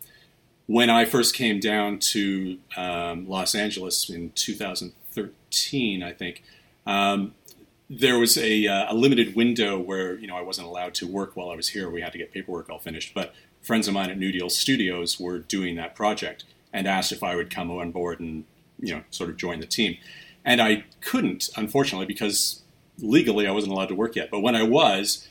when 0.66 0.90
I 0.90 1.04
first 1.06 1.34
came 1.34 1.60
down 1.60 1.98
to 1.98 2.58
um, 2.76 3.28
Los 3.28 3.54
Angeles 3.54 4.08
in 4.10 4.32
2013, 4.34 6.02
I 6.02 6.12
think, 6.12 6.42
um, 6.86 7.34
there 7.90 8.18
was 8.18 8.36
a, 8.36 8.66
uh, 8.66 8.92
a, 8.92 8.94
limited 8.94 9.34
window 9.34 9.78
where 9.78 10.14
you 10.18 10.26
know 10.26 10.36
I 10.36 10.42
wasn't 10.42 10.66
allowed 10.66 10.94
to 10.96 11.06
work 11.06 11.36
while 11.36 11.50
I 11.50 11.56
was 11.56 11.68
here. 11.68 11.88
We 11.88 12.02
had 12.02 12.12
to 12.12 12.18
get 12.18 12.32
paperwork 12.32 12.68
all 12.68 12.78
finished. 12.78 13.14
But 13.14 13.34
friends 13.62 13.88
of 13.88 13.94
mine 13.94 14.10
at 14.10 14.18
New 14.18 14.30
Deal 14.30 14.50
Studios 14.50 15.18
were 15.18 15.38
doing 15.38 15.76
that 15.76 15.94
project 15.94 16.44
and 16.72 16.86
asked 16.86 17.12
if 17.12 17.22
I 17.22 17.34
would 17.34 17.50
come 17.50 17.70
on 17.70 17.90
board 17.90 18.20
and 18.20 18.44
you 18.78 18.94
know 18.94 19.02
sort 19.10 19.30
of 19.30 19.38
join 19.38 19.60
the 19.60 19.66
team. 19.66 19.96
And 20.44 20.60
I 20.60 20.84
couldn't, 21.00 21.48
unfortunately, 21.56 22.06
because 22.06 22.62
legally 23.00 23.46
I 23.46 23.50
wasn't 23.52 23.72
allowed 23.72 23.88
to 23.88 23.94
work 23.94 24.16
yet. 24.16 24.30
But 24.30 24.40
when 24.40 24.54
I 24.54 24.62
was, 24.62 25.26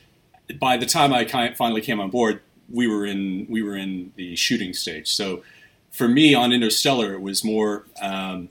by 0.59 0.77
the 0.77 0.85
time 0.85 1.13
I 1.13 1.25
finally 1.25 1.81
came 1.81 1.99
on 1.99 2.09
board, 2.09 2.41
we 2.69 2.87
were 2.87 3.05
in 3.05 3.45
we 3.49 3.61
were 3.61 3.75
in 3.75 4.13
the 4.15 4.35
shooting 4.35 4.73
stage. 4.73 5.13
So 5.13 5.43
for 5.91 6.07
me 6.07 6.33
on 6.33 6.51
Interstellar, 6.51 7.13
it 7.13 7.21
was 7.21 7.43
more 7.43 7.85
um, 8.01 8.49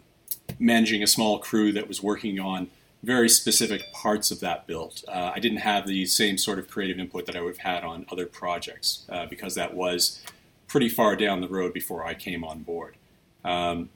managing 0.59 1.03
a 1.03 1.07
small 1.07 1.39
crew 1.39 1.73
that 1.73 1.89
was 1.89 2.03
working 2.03 2.41
on 2.41 2.69
very 3.03 3.29
specific 3.29 3.93
parts 3.93 4.31
of 4.31 4.41
that 4.41 4.67
build. 4.67 5.03
Uh, 5.07 5.33
I 5.35 5.39
didn't 5.39 5.59
have 5.59 5.87
the 5.87 6.07
same 6.07 6.39
sort 6.39 6.59
of 6.59 6.69
creative 6.69 6.99
input 6.99 7.27
that 7.27 7.37
I 7.37 7.41
would 7.41 7.57
have 7.57 7.75
had 7.75 7.85
on 7.85 8.07
other 8.11 8.27
projects 8.27 9.05
uh, 9.09 9.27
because 9.27 9.55
that 9.55 9.75
was 9.75 10.21
pretty 10.67 10.89
far 10.89 11.15
down 11.15 11.41
the 11.41 11.49
road 11.49 11.73
before 11.73 12.05
I 12.05 12.15
came 12.15 12.43
on 12.43 12.63
board. 12.63 12.97
Um, 13.45 13.91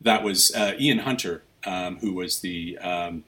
that 0.00 0.22
was 0.22 0.54
uh, 0.54 0.74
Ian 0.78 1.00
Hunter, 1.00 1.42
um, 1.64 1.98
who 1.98 2.14
was 2.14 2.40
the 2.40 2.78
um, 2.78 3.24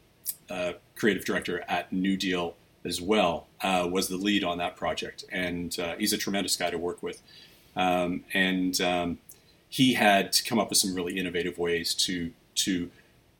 uh, 0.48 0.72
creative 0.96 1.24
director 1.24 1.64
at 1.68 1.92
New 1.92 2.16
Deal 2.16 2.54
as 2.84 3.00
well, 3.00 3.46
uh, 3.62 3.88
was 3.90 4.08
the 4.08 4.16
lead 4.16 4.44
on 4.44 4.58
that 4.58 4.76
project, 4.76 5.24
and 5.32 5.78
uh, 5.78 5.94
he's 5.96 6.12
a 6.12 6.18
tremendous 6.18 6.56
guy 6.56 6.70
to 6.70 6.78
work 6.78 7.02
with. 7.02 7.22
Um, 7.76 8.24
and 8.32 8.80
um, 8.80 9.18
he 9.68 9.94
had 9.94 10.38
come 10.46 10.58
up 10.58 10.68
with 10.68 10.78
some 10.78 10.94
really 10.94 11.18
innovative 11.18 11.58
ways 11.58 11.94
to 11.94 12.32
to 12.56 12.90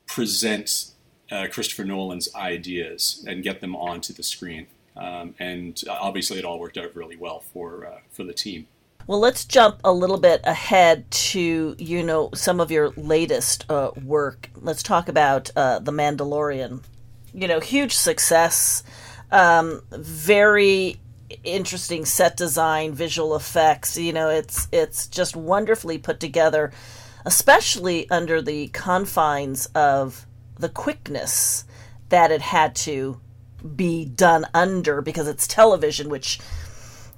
present 0.07 0.87
uh, 1.31 1.47
Christopher 1.51 1.85
Nolan's 1.85 2.35
ideas 2.35 3.25
and 3.29 3.43
get 3.43 3.61
them 3.61 3.77
onto 3.77 4.13
the 4.13 4.23
screen. 4.23 4.67
Um, 4.97 5.35
and 5.39 5.81
obviously, 5.89 6.39
it 6.39 6.45
all 6.45 6.59
worked 6.59 6.79
out 6.79 6.95
really 6.95 7.17
well 7.17 7.41
for 7.41 7.87
uh, 7.87 7.99
for 8.11 8.25
the 8.25 8.33
team. 8.33 8.67
Well, 9.07 9.21
let's 9.21 9.45
jump 9.45 9.81
a 9.85 9.93
little 9.93 10.19
bit 10.19 10.41
ahead 10.45 11.11
to 11.11 11.77
you 11.79 12.03
know 12.03 12.31
some 12.35 12.61
of 12.61 12.71
your 12.71 12.91
latest 12.91 13.67
uh, 13.69 13.91
work. 14.03 14.51
Let's 14.57 14.83
talk 14.83 15.09
about 15.09 15.51
uh, 15.57 15.79
the 15.81 15.93
Mandalorian 15.93 16.81
you 17.35 17.49
know, 17.49 17.61
huge 17.61 17.95
success. 17.95 18.83
Um, 19.31 19.83
very 19.91 21.01
interesting 21.43 22.05
set 22.05 22.37
design, 22.37 22.93
visual 22.93 23.35
effects. 23.35 23.99
You 23.99 24.13
know, 24.13 24.29
it's 24.29 24.69
it's 24.73 25.07
just 25.09 25.37
wonderfully 25.37 25.99
put 25.99 26.21
together, 26.21 26.73
especially 27.25 28.09
under 28.11 28.41
the 28.41 28.69
confines 28.69 29.67
of 29.75 30.27
the 30.59 30.69
quickness 30.69 31.65
that 32.11 32.31
it 32.31 32.41
had 32.41 32.77
to 32.77 33.21
be 33.77 34.05
done 34.05 34.47
under 34.55 35.01
because 35.03 35.27
it's 35.27 35.47
television, 35.49 36.09
which 36.09 36.39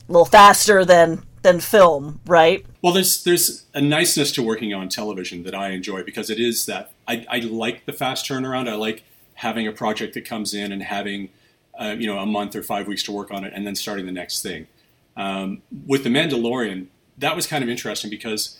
a 0.08 0.12
little 0.12 0.24
faster 0.24 0.84
than 0.84 1.24
than 1.42 1.60
film, 1.60 2.20
right? 2.26 2.64
Well, 2.82 2.92
there's 2.92 3.22
there's 3.24 3.66
a 3.74 3.80
niceness 3.80 4.32
to 4.32 4.42
working 4.42 4.72
on 4.72 4.88
television 4.88 5.42
that 5.42 5.54
I 5.54 5.70
enjoy 5.70 6.02
because 6.02 6.30
it 6.30 6.40
is 6.40 6.66
that 6.66 6.92
I, 7.06 7.26
I 7.28 7.38
like 7.40 7.84
the 7.86 7.92
fast 7.92 8.28
turnaround. 8.28 8.68
I 8.68 8.74
like 8.74 9.04
having 9.36 9.66
a 9.66 9.72
project 9.72 10.14
that 10.14 10.24
comes 10.24 10.54
in 10.54 10.72
and 10.72 10.82
having 10.82 11.28
uh, 11.78 11.94
you 11.98 12.06
know 12.06 12.18
a 12.18 12.26
month 12.26 12.56
or 12.56 12.62
five 12.62 12.86
weeks 12.86 13.02
to 13.04 13.12
work 13.12 13.30
on 13.30 13.44
it 13.44 13.52
and 13.54 13.66
then 13.66 13.74
starting 13.74 14.06
the 14.06 14.12
next 14.12 14.42
thing. 14.42 14.66
Um, 15.16 15.62
with 15.86 16.04
the 16.04 16.10
Mandalorian, 16.10 16.86
that 17.18 17.34
was 17.34 17.46
kind 17.46 17.64
of 17.64 17.70
interesting 17.70 18.10
because 18.10 18.58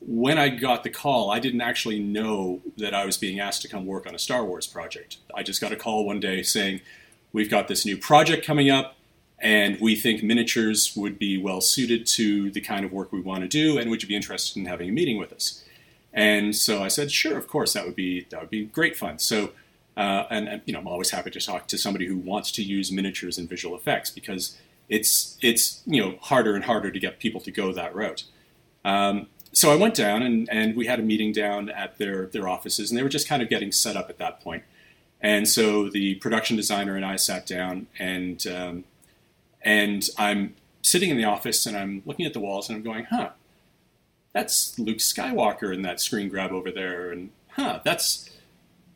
when 0.00 0.38
I 0.38 0.50
got 0.50 0.84
the 0.84 0.90
call, 0.90 1.30
I 1.30 1.40
didn't 1.40 1.62
actually 1.62 1.98
know 1.98 2.60
that 2.76 2.94
I 2.94 3.06
was 3.06 3.16
being 3.16 3.40
asked 3.40 3.62
to 3.62 3.68
come 3.68 3.86
work 3.86 4.06
on 4.06 4.14
a 4.14 4.18
Star 4.18 4.44
Wars 4.44 4.66
project. 4.66 5.16
I 5.34 5.42
just 5.42 5.60
got 5.60 5.72
a 5.72 5.76
call 5.76 6.04
one 6.04 6.20
day 6.20 6.42
saying, 6.42 6.80
"We've 7.32 7.50
got 7.50 7.68
this 7.68 7.86
new 7.86 7.96
project 7.96 8.44
coming 8.44 8.70
up." 8.70 8.94
And 9.38 9.78
we 9.82 9.96
think 9.96 10.22
miniatures 10.22 10.96
would 10.96 11.18
be 11.18 11.36
well 11.36 11.60
suited 11.60 12.06
to 12.06 12.50
the 12.50 12.62
kind 12.62 12.86
of 12.86 12.92
work 12.92 13.12
we 13.12 13.20
want 13.20 13.42
to 13.42 13.48
do, 13.48 13.76
and 13.76 13.90
would 13.90 14.02
you 14.02 14.08
be 14.08 14.16
interested 14.16 14.58
in 14.58 14.64
having 14.64 14.88
a 14.88 14.92
meeting 14.92 15.18
with 15.18 15.30
us? 15.30 15.62
And 16.16 16.56
so 16.56 16.82
I 16.82 16.88
said, 16.88 17.12
sure, 17.12 17.36
of 17.36 17.46
course, 17.46 17.74
that 17.74 17.84
would 17.84 17.94
be 17.94 18.26
that 18.30 18.40
would 18.40 18.50
be 18.50 18.64
great 18.64 18.96
fun. 18.96 19.18
So 19.18 19.50
uh, 19.96 20.26
and, 20.30 20.48
and, 20.48 20.62
you 20.66 20.72
know, 20.72 20.80
I'm 20.80 20.88
always 20.88 21.10
happy 21.10 21.30
to 21.30 21.40
talk 21.40 21.68
to 21.68 21.78
somebody 21.78 22.06
who 22.06 22.16
wants 22.16 22.52
to 22.52 22.62
use 22.62 22.92
miniatures 22.92 23.38
and 23.38 23.48
visual 23.48 23.74
effects 23.74 24.10
because 24.10 24.58
it's 24.88 25.36
it's 25.42 25.82
you 25.86 26.00
know 26.00 26.16
harder 26.20 26.54
and 26.54 26.64
harder 26.64 26.90
to 26.90 26.98
get 26.98 27.18
people 27.18 27.40
to 27.40 27.50
go 27.50 27.72
that 27.72 27.94
route. 27.94 28.24
Um, 28.84 29.28
so 29.52 29.72
I 29.72 29.76
went 29.76 29.94
down 29.94 30.22
and, 30.22 30.48
and 30.50 30.76
we 30.76 30.86
had 30.86 31.00
a 31.00 31.02
meeting 31.02 31.32
down 31.32 31.70
at 31.70 31.98
their 31.98 32.26
their 32.26 32.46
offices, 32.46 32.90
and 32.90 32.98
they 32.98 33.02
were 33.02 33.08
just 33.08 33.28
kind 33.28 33.42
of 33.42 33.48
getting 33.48 33.72
set 33.72 33.96
up 33.96 34.10
at 34.10 34.18
that 34.18 34.40
point. 34.40 34.64
And 35.20 35.48
so 35.48 35.88
the 35.88 36.16
production 36.16 36.56
designer 36.56 36.94
and 36.94 37.04
I 37.04 37.16
sat 37.16 37.46
down, 37.46 37.86
and 37.98 38.46
um, 38.46 38.84
and 39.62 40.06
I'm 40.18 40.54
sitting 40.82 41.10
in 41.10 41.16
the 41.16 41.24
office, 41.24 41.66
and 41.66 41.76
I'm 41.76 42.02
looking 42.04 42.26
at 42.26 42.32
the 42.32 42.40
walls, 42.40 42.68
and 42.68 42.76
I'm 42.76 42.82
going, 42.82 43.06
"Huh, 43.06 43.30
that's 44.32 44.78
Luke 44.78 44.98
Skywalker 44.98 45.72
in 45.72 45.82
that 45.82 46.00
screen 46.00 46.28
grab 46.28 46.52
over 46.52 46.70
there," 46.70 47.10
and 47.10 47.30
"Huh, 47.50 47.80
that's." 47.84 48.30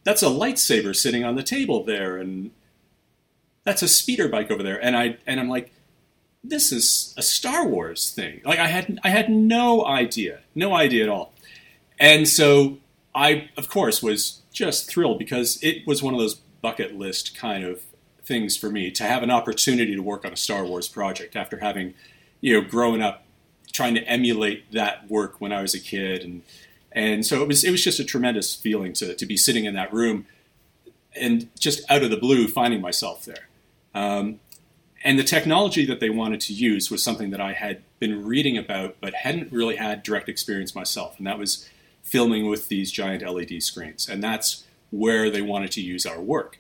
That's 0.04 0.22
a 0.22 0.26
lightsaber 0.26 0.94
sitting 0.94 1.24
on 1.24 1.34
the 1.34 1.42
table 1.42 1.84
there, 1.84 2.16
and 2.16 2.50
that's 3.64 3.82
a 3.82 3.88
speeder 3.88 4.28
bike 4.28 4.50
over 4.50 4.62
there. 4.62 4.82
And 4.82 4.96
I 4.96 5.18
and 5.26 5.40
I'm 5.40 5.48
like, 5.48 5.72
this 6.42 6.72
is 6.72 7.14
a 7.16 7.22
Star 7.22 7.66
Wars 7.66 8.10
thing. 8.10 8.40
Like 8.44 8.58
I 8.58 8.68
had 8.68 8.98
I 9.04 9.10
had 9.10 9.28
no 9.30 9.84
idea, 9.84 10.40
no 10.54 10.74
idea 10.74 11.04
at 11.04 11.08
all. 11.08 11.32
And 11.98 12.26
so 12.26 12.78
I, 13.14 13.50
of 13.56 13.68
course, 13.68 14.02
was 14.02 14.40
just 14.52 14.88
thrilled 14.88 15.18
because 15.18 15.58
it 15.62 15.86
was 15.86 16.02
one 16.02 16.14
of 16.14 16.20
those 16.20 16.34
bucket 16.34 16.96
list 16.96 17.36
kind 17.36 17.64
of 17.64 17.82
things 18.22 18.56
for 18.56 18.70
me 18.70 18.90
to 18.92 19.04
have 19.04 19.22
an 19.22 19.30
opportunity 19.30 19.94
to 19.94 20.02
work 20.02 20.24
on 20.24 20.32
a 20.32 20.36
Star 20.36 20.64
Wars 20.64 20.88
project 20.88 21.36
after 21.36 21.58
having, 21.58 21.94
you 22.40 22.54
know, 22.54 22.66
grown 22.66 23.02
up 23.02 23.24
trying 23.72 23.94
to 23.94 24.02
emulate 24.02 24.72
that 24.72 25.08
work 25.10 25.40
when 25.40 25.52
I 25.52 25.62
was 25.62 25.74
a 25.74 25.80
kid 25.80 26.22
and 26.22 26.42
and 26.92 27.24
so 27.24 27.42
it 27.42 27.48
was 27.48 27.64
it 27.64 27.70
was 27.70 27.83
just 27.83 28.00
a 28.00 28.05
tremendous 28.05 28.55
feeling 28.55 28.92
to 28.94 29.14
to 29.14 29.26
be 29.26 29.37
sitting 29.37 29.64
in 29.64 29.74
that 29.74 29.92
room 29.92 30.26
and 31.14 31.48
just 31.59 31.88
out 31.90 32.03
of 32.03 32.11
the 32.11 32.16
blue 32.16 32.46
finding 32.46 32.81
myself 32.81 33.24
there. 33.24 33.48
Um, 33.94 34.40
and 35.03 35.18
the 35.18 35.24
technology 35.24 35.87
that 35.87 35.98
they 35.98 36.11
wanted 36.11 36.40
to 36.42 36.53
use 36.53 36.90
was 36.90 37.03
something 37.03 37.31
that 37.31 37.40
I 37.40 37.53
had 37.55 37.83
been 37.98 38.24
reading 38.24 38.57
about 38.59 38.96
but 39.00 39.14
hadn't 39.14 39.53
really 39.53 39.76
had 39.76 40.03
direct 40.03 40.29
experience 40.29 40.74
myself, 40.74 41.18
and 41.18 41.26
that 41.26 41.38
was 41.38 41.68
filming 42.03 42.48
with 42.48 42.68
these 42.68 42.90
giant 42.90 43.22
LED 43.22 43.62
screens. 43.62 44.09
And 44.09 44.22
that's 44.22 44.64
where 44.90 45.31
they 45.31 45.42
wanted 45.42 45.70
to 45.72 45.81
use 45.81 46.05
our 46.05 46.20
work. 46.20 46.59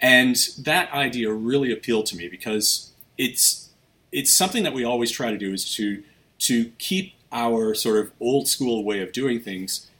And 0.00 0.36
that 0.58 0.92
idea 0.92 1.32
really 1.32 1.72
appealed 1.72 2.06
to 2.06 2.16
me 2.16 2.28
because 2.28 2.92
it's 3.18 3.70
it's 4.12 4.32
something 4.32 4.62
that 4.62 4.72
we 4.72 4.84
always 4.84 5.10
try 5.10 5.30
to 5.30 5.38
do 5.38 5.52
is 5.52 5.74
to 5.74 6.02
to 6.40 6.66
keep 6.78 7.13
our 7.34 7.74
sort 7.74 7.98
of 7.98 8.12
old 8.20 8.48
school 8.48 8.84
way 8.84 9.02
of 9.02 9.12
doing 9.12 9.40
things 9.40 9.90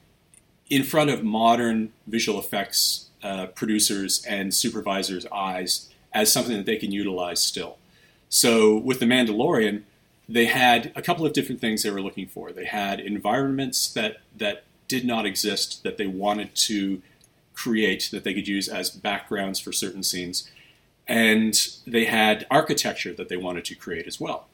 in 0.69 0.83
front 0.83 1.11
of 1.11 1.23
modern 1.23 1.91
visual 2.07 2.39
effects 2.39 3.09
uh, 3.21 3.47
producers 3.47 4.25
and 4.25 4.53
supervisors' 4.53 5.25
eyes 5.31 5.89
as 6.13 6.31
something 6.31 6.55
that 6.55 6.65
they 6.65 6.77
can 6.77 6.91
utilize 6.91 7.43
still. 7.43 7.77
So 8.29 8.77
with 8.77 8.99
The 8.99 9.05
Mandalorian, 9.05 9.83
they 10.27 10.45
had 10.45 10.91
a 10.95 11.01
couple 11.01 11.25
of 11.25 11.33
different 11.33 11.61
things 11.61 11.83
they 11.83 11.91
were 11.91 12.01
looking 12.01 12.27
for. 12.27 12.51
They 12.51 12.65
had 12.65 12.99
environments 12.99 13.91
that, 13.93 14.17
that 14.35 14.63
did 14.87 15.05
not 15.05 15.25
exist 15.25 15.83
that 15.83 15.97
they 15.97 16.07
wanted 16.07 16.55
to 16.55 17.01
create 17.53 18.09
that 18.11 18.23
they 18.23 18.33
could 18.33 18.47
use 18.47 18.67
as 18.67 18.89
backgrounds 18.89 19.59
for 19.59 19.71
certain 19.71 20.03
scenes. 20.03 20.49
And 21.07 21.53
they 21.85 22.05
had 22.05 22.47
architecture 22.49 23.13
that 23.13 23.29
they 23.29 23.37
wanted 23.37 23.65
to 23.65 23.75
create 23.75 24.07
as 24.07 24.19
well. 24.19 24.47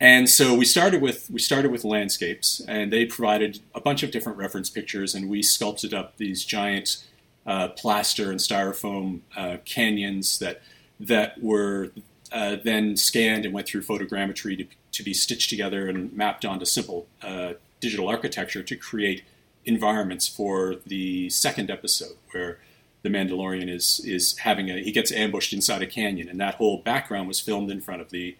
And 0.00 0.28
so 0.28 0.54
we 0.54 0.64
started 0.64 1.00
with 1.00 1.30
we 1.30 1.38
started 1.38 1.70
with 1.70 1.84
landscapes, 1.84 2.60
and 2.66 2.92
they 2.92 3.06
provided 3.06 3.60
a 3.74 3.80
bunch 3.80 4.02
of 4.02 4.10
different 4.10 4.38
reference 4.38 4.68
pictures, 4.68 5.14
and 5.14 5.28
we 5.28 5.42
sculpted 5.42 5.94
up 5.94 6.16
these 6.16 6.44
giant 6.44 7.04
uh, 7.46 7.68
plaster 7.68 8.30
and 8.30 8.40
styrofoam 8.40 9.20
uh, 9.36 9.58
canyons 9.64 10.38
that 10.38 10.62
that 10.98 11.40
were 11.42 11.90
uh, 12.32 12.56
then 12.62 12.96
scanned 12.96 13.44
and 13.44 13.54
went 13.54 13.66
through 13.66 13.82
photogrammetry 13.82 14.58
to, 14.58 14.66
to 14.92 15.02
be 15.02 15.14
stitched 15.14 15.50
together 15.50 15.88
and 15.88 16.12
mapped 16.12 16.44
onto 16.44 16.64
simple 16.64 17.06
uh, 17.22 17.52
digital 17.80 18.08
architecture 18.08 18.62
to 18.62 18.76
create 18.76 19.22
environments 19.64 20.26
for 20.26 20.76
the 20.86 21.30
second 21.30 21.70
episode 21.70 22.16
where 22.32 22.58
the 23.02 23.08
Mandalorian 23.08 23.68
is 23.68 24.00
is 24.04 24.38
having 24.38 24.70
a 24.70 24.82
he 24.82 24.90
gets 24.90 25.12
ambushed 25.12 25.52
inside 25.52 25.82
a 25.82 25.86
canyon 25.86 26.28
and 26.28 26.40
that 26.40 26.56
whole 26.56 26.78
background 26.78 27.28
was 27.28 27.40
filmed 27.40 27.70
in 27.70 27.80
front 27.80 28.00
of 28.00 28.10
the 28.10 28.36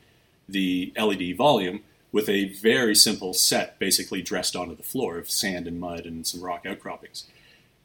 the 0.48 0.92
LED 0.96 1.37
volume 1.37 1.83
with 2.12 2.28
a 2.28 2.44
very 2.44 2.94
simple 2.94 3.35
set 3.35 3.78
basically 3.78 4.22
dressed 4.22 4.54
onto 4.54 4.76
the 4.76 4.83
floor 4.83 5.18
of 5.18 5.28
sand 5.30 5.66
and 5.66 5.80
mud 5.80 6.07
and 6.07 6.26
some 6.26 6.40
rock 6.40 6.64
outcroppings. 6.64 7.24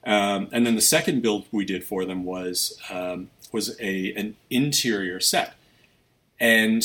Um, 0.04 0.50
and 0.52 0.66
then 0.66 0.76
the 0.76 0.82
second 0.82 1.22
build 1.22 1.46
we 1.52 1.66
did 1.66 1.84
for 1.84 2.06
them 2.06 2.24
was 2.24 2.80
um, 2.90 3.30
was 3.52 3.76
a 3.80 4.14
an 4.14 4.36
interior 4.50 5.20
set, 5.20 5.56
and 6.40 6.84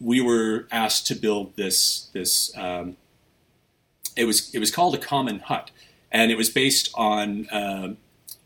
we 0.00 0.20
were 0.20 0.66
asked 0.72 1.06
to 1.08 1.14
build 1.14 1.54
this 1.56 2.08
this. 2.12 2.56
Um, 2.56 2.96
it 4.16 4.24
was 4.24 4.52
it 4.54 4.58
was 4.58 4.70
called 4.70 4.94
a 4.94 4.98
common 4.98 5.40
hut, 5.40 5.70
and 6.10 6.32
it 6.32 6.36
was 6.36 6.50
based 6.50 6.90
on 6.94 7.48
uh, 7.50 7.94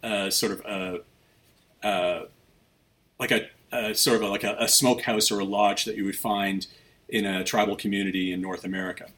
uh, 0.02 0.28
sort 0.28 0.52
of 0.52 0.60
a 0.60 1.86
uh, 1.86 2.26
like 3.18 3.30
a, 3.30 3.48
a, 3.72 3.94
sort 3.94 4.16
of 4.16 4.22
a, 4.22 4.28
like 4.28 4.44
a, 4.44 4.56
a 4.58 4.68
smokehouse 4.68 5.30
or 5.30 5.40
a 5.40 5.44
lodge 5.44 5.84
that 5.84 5.96
you 5.96 6.04
would 6.04 6.16
find 6.16 6.66
in 7.08 7.24
a 7.26 7.44
tribal 7.44 7.76
community 7.76 8.32
in 8.32 8.40
North 8.40 8.64
America, 8.64 9.08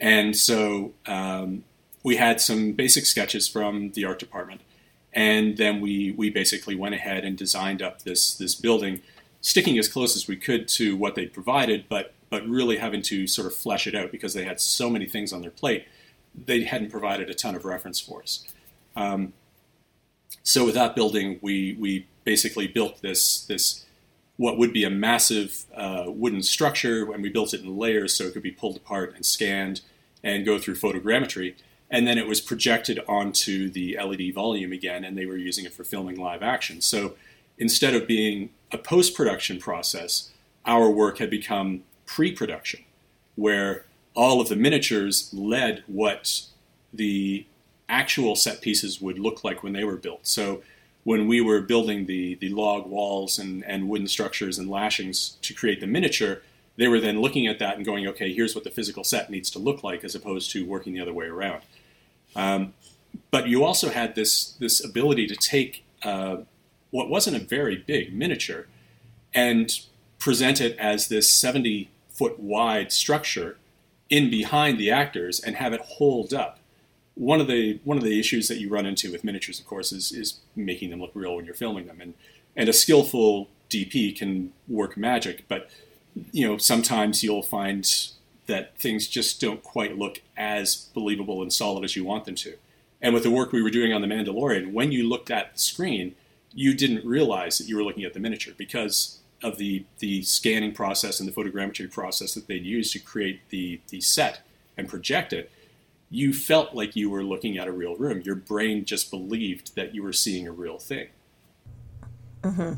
and 0.00 0.36
so 0.36 0.92
um, 1.06 1.64
we 2.02 2.16
had 2.16 2.40
some 2.40 2.72
basic 2.72 3.06
sketches 3.06 3.48
from 3.48 3.90
the 3.92 4.04
art 4.04 4.18
department, 4.18 4.60
and 5.12 5.56
then 5.56 5.80
we 5.80 6.12
we 6.16 6.30
basically 6.30 6.74
went 6.74 6.94
ahead 6.94 7.24
and 7.24 7.36
designed 7.36 7.82
up 7.82 8.02
this 8.02 8.34
this 8.36 8.54
building, 8.54 9.00
sticking 9.40 9.78
as 9.78 9.88
close 9.88 10.16
as 10.16 10.26
we 10.26 10.36
could 10.36 10.68
to 10.68 10.96
what 10.96 11.14
they 11.14 11.26
provided, 11.26 11.84
but 11.88 12.14
but 12.30 12.46
really 12.46 12.76
having 12.76 13.02
to 13.02 13.26
sort 13.26 13.46
of 13.46 13.54
flesh 13.54 13.86
it 13.86 13.94
out 13.94 14.12
because 14.12 14.34
they 14.34 14.44
had 14.44 14.60
so 14.60 14.90
many 14.90 15.06
things 15.06 15.32
on 15.32 15.40
their 15.40 15.50
plate, 15.50 15.86
they 16.46 16.64
hadn't 16.64 16.90
provided 16.90 17.30
a 17.30 17.34
ton 17.34 17.54
of 17.54 17.64
reference 17.64 17.98
for 18.00 18.22
us. 18.22 18.44
Um, 18.96 19.32
so 20.42 20.64
with 20.64 20.74
that 20.74 20.94
building, 20.94 21.38
we 21.42 21.76
we 21.78 22.06
basically 22.24 22.66
built 22.66 23.00
this 23.02 23.44
this 23.46 23.84
what 24.38 24.56
would 24.56 24.72
be 24.72 24.84
a 24.84 24.90
massive 24.90 25.64
uh, 25.76 26.04
wooden 26.06 26.42
structure, 26.42 27.12
and 27.12 27.22
we 27.22 27.28
built 27.28 27.52
it 27.52 27.60
in 27.60 27.76
layers 27.76 28.16
so 28.16 28.24
it 28.24 28.32
could 28.32 28.42
be 28.42 28.50
pulled 28.50 28.76
apart 28.76 29.14
and 29.14 29.26
scanned 29.26 29.82
and 30.24 30.46
go 30.46 30.58
through 30.58 30.74
photogrammetry 30.74 31.54
and 31.90 32.06
then 32.06 32.18
it 32.18 32.26
was 32.26 32.40
projected 32.40 33.00
onto 33.08 33.70
the 33.70 33.98
LED 33.98 34.34
volume 34.34 34.72
again, 34.72 35.04
and 35.04 35.16
they 35.16 35.26
were 35.26 35.36
using 35.36 35.64
it 35.64 35.72
for 35.72 35.84
filming 35.84 36.16
live 36.16 36.42
action. 36.42 36.80
So 36.80 37.14
instead 37.56 37.94
of 37.94 38.06
being 38.06 38.50
a 38.70 38.78
post 38.78 39.14
production 39.14 39.58
process, 39.58 40.30
our 40.66 40.90
work 40.90 41.18
had 41.18 41.30
become 41.30 41.84
pre 42.04 42.32
production, 42.32 42.84
where 43.36 43.86
all 44.14 44.40
of 44.40 44.48
the 44.48 44.56
miniatures 44.56 45.30
led 45.32 45.82
what 45.86 46.42
the 46.92 47.46
actual 47.88 48.36
set 48.36 48.60
pieces 48.60 49.00
would 49.00 49.18
look 49.18 49.42
like 49.42 49.62
when 49.62 49.72
they 49.72 49.84
were 49.84 49.96
built. 49.96 50.26
So 50.26 50.62
when 51.08 51.26
we 51.26 51.40
were 51.40 51.62
building 51.62 52.04
the, 52.04 52.34
the 52.34 52.50
log 52.50 52.86
walls 52.86 53.38
and, 53.38 53.64
and 53.64 53.88
wooden 53.88 54.06
structures 54.06 54.58
and 54.58 54.68
lashings 54.68 55.38
to 55.40 55.54
create 55.54 55.80
the 55.80 55.86
miniature, 55.86 56.42
they 56.76 56.86
were 56.86 57.00
then 57.00 57.18
looking 57.22 57.46
at 57.46 57.58
that 57.58 57.76
and 57.76 57.86
going, 57.86 58.06
okay, 58.06 58.30
here's 58.30 58.54
what 58.54 58.62
the 58.62 58.70
physical 58.70 59.02
set 59.02 59.30
needs 59.30 59.48
to 59.48 59.58
look 59.58 59.82
like, 59.82 60.04
as 60.04 60.14
opposed 60.14 60.50
to 60.50 60.66
working 60.66 60.92
the 60.92 61.00
other 61.00 61.14
way 61.14 61.24
around. 61.24 61.62
Um, 62.36 62.74
but 63.30 63.48
you 63.48 63.64
also 63.64 63.88
had 63.88 64.16
this 64.16 64.50
this 64.60 64.84
ability 64.84 65.26
to 65.28 65.34
take 65.34 65.82
uh, 66.02 66.36
what 66.90 67.08
wasn't 67.08 67.36
a 67.36 67.40
very 67.40 67.76
big 67.76 68.12
miniature 68.12 68.66
and 69.32 69.80
present 70.18 70.60
it 70.60 70.76
as 70.76 71.08
this 71.08 71.32
70 71.32 71.88
foot 72.10 72.38
wide 72.38 72.92
structure 72.92 73.56
in 74.10 74.28
behind 74.28 74.76
the 74.76 74.90
actors 74.90 75.40
and 75.40 75.56
have 75.56 75.72
it 75.72 75.80
hold 75.80 76.34
up. 76.34 76.57
One 77.18 77.40
of 77.40 77.48
the 77.48 77.80
one 77.84 77.98
of 77.98 78.04
the 78.04 78.18
issues 78.18 78.48
that 78.48 78.58
you 78.58 78.68
run 78.68 78.86
into 78.86 79.10
with 79.10 79.24
miniatures, 79.24 79.58
of 79.58 79.66
course, 79.66 79.92
is 79.92 80.12
is 80.12 80.40
making 80.54 80.90
them 80.90 81.00
look 81.00 81.10
real 81.14 81.36
when 81.36 81.44
you're 81.44 81.54
filming 81.54 81.86
them, 81.86 82.00
and 82.00 82.14
and 82.56 82.68
a 82.68 82.72
skillful 82.72 83.48
DP 83.68 84.16
can 84.16 84.52
work 84.66 84.96
magic, 84.96 85.44
but 85.48 85.70
you 86.32 86.46
know 86.46 86.58
sometimes 86.58 87.22
you'll 87.22 87.42
find 87.42 88.12
that 88.46 88.76
things 88.78 89.06
just 89.06 89.40
don't 89.40 89.62
quite 89.62 89.98
look 89.98 90.22
as 90.36 90.88
believable 90.94 91.42
and 91.42 91.52
solid 91.52 91.84
as 91.84 91.94
you 91.94 92.04
want 92.04 92.24
them 92.24 92.34
to. 92.34 92.56
And 93.00 93.14
with 93.14 93.22
the 93.22 93.30
work 93.30 93.52
we 93.52 93.62
were 93.62 93.70
doing 93.70 93.92
on 93.92 94.00
The 94.00 94.08
Mandalorian, 94.08 94.72
when 94.72 94.90
you 94.90 95.08
looked 95.08 95.30
at 95.30 95.52
the 95.52 95.58
screen, 95.58 96.16
you 96.52 96.74
didn't 96.74 97.04
realize 97.04 97.58
that 97.58 97.68
you 97.68 97.76
were 97.76 97.84
looking 97.84 98.04
at 98.04 98.14
the 98.14 98.20
miniature 98.20 98.54
because 98.56 99.18
of 99.42 99.58
the, 99.58 99.84
the 100.00 100.22
scanning 100.22 100.72
process 100.72 101.20
and 101.20 101.28
the 101.28 101.32
photogrammetry 101.32 101.90
process 101.92 102.34
that 102.34 102.48
they'd 102.48 102.64
use 102.64 102.90
to 102.92 102.98
create 102.98 103.40
the, 103.50 103.80
the 103.90 104.00
set 104.00 104.40
and 104.76 104.88
project 104.88 105.32
it. 105.32 105.52
You 106.10 106.32
felt 106.32 106.74
like 106.74 106.96
you 106.96 107.10
were 107.10 107.22
looking 107.22 107.58
at 107.58 107.68
a 107.68 107.72
real 107.72 107.96
room. 107.96 108.22
Your 108.24 108.34
brain 108.34 108.84
just 108.84 109.10
believed 109.10 109.74
that 109.76 109.94
you 109.94 110.02
were 110.02 110.12
seeing 110.12 110.46
a 110.46 110.52
real 110.52 110.78
thing. 110.78 111.08
Mm-hmm. 112.42 112.74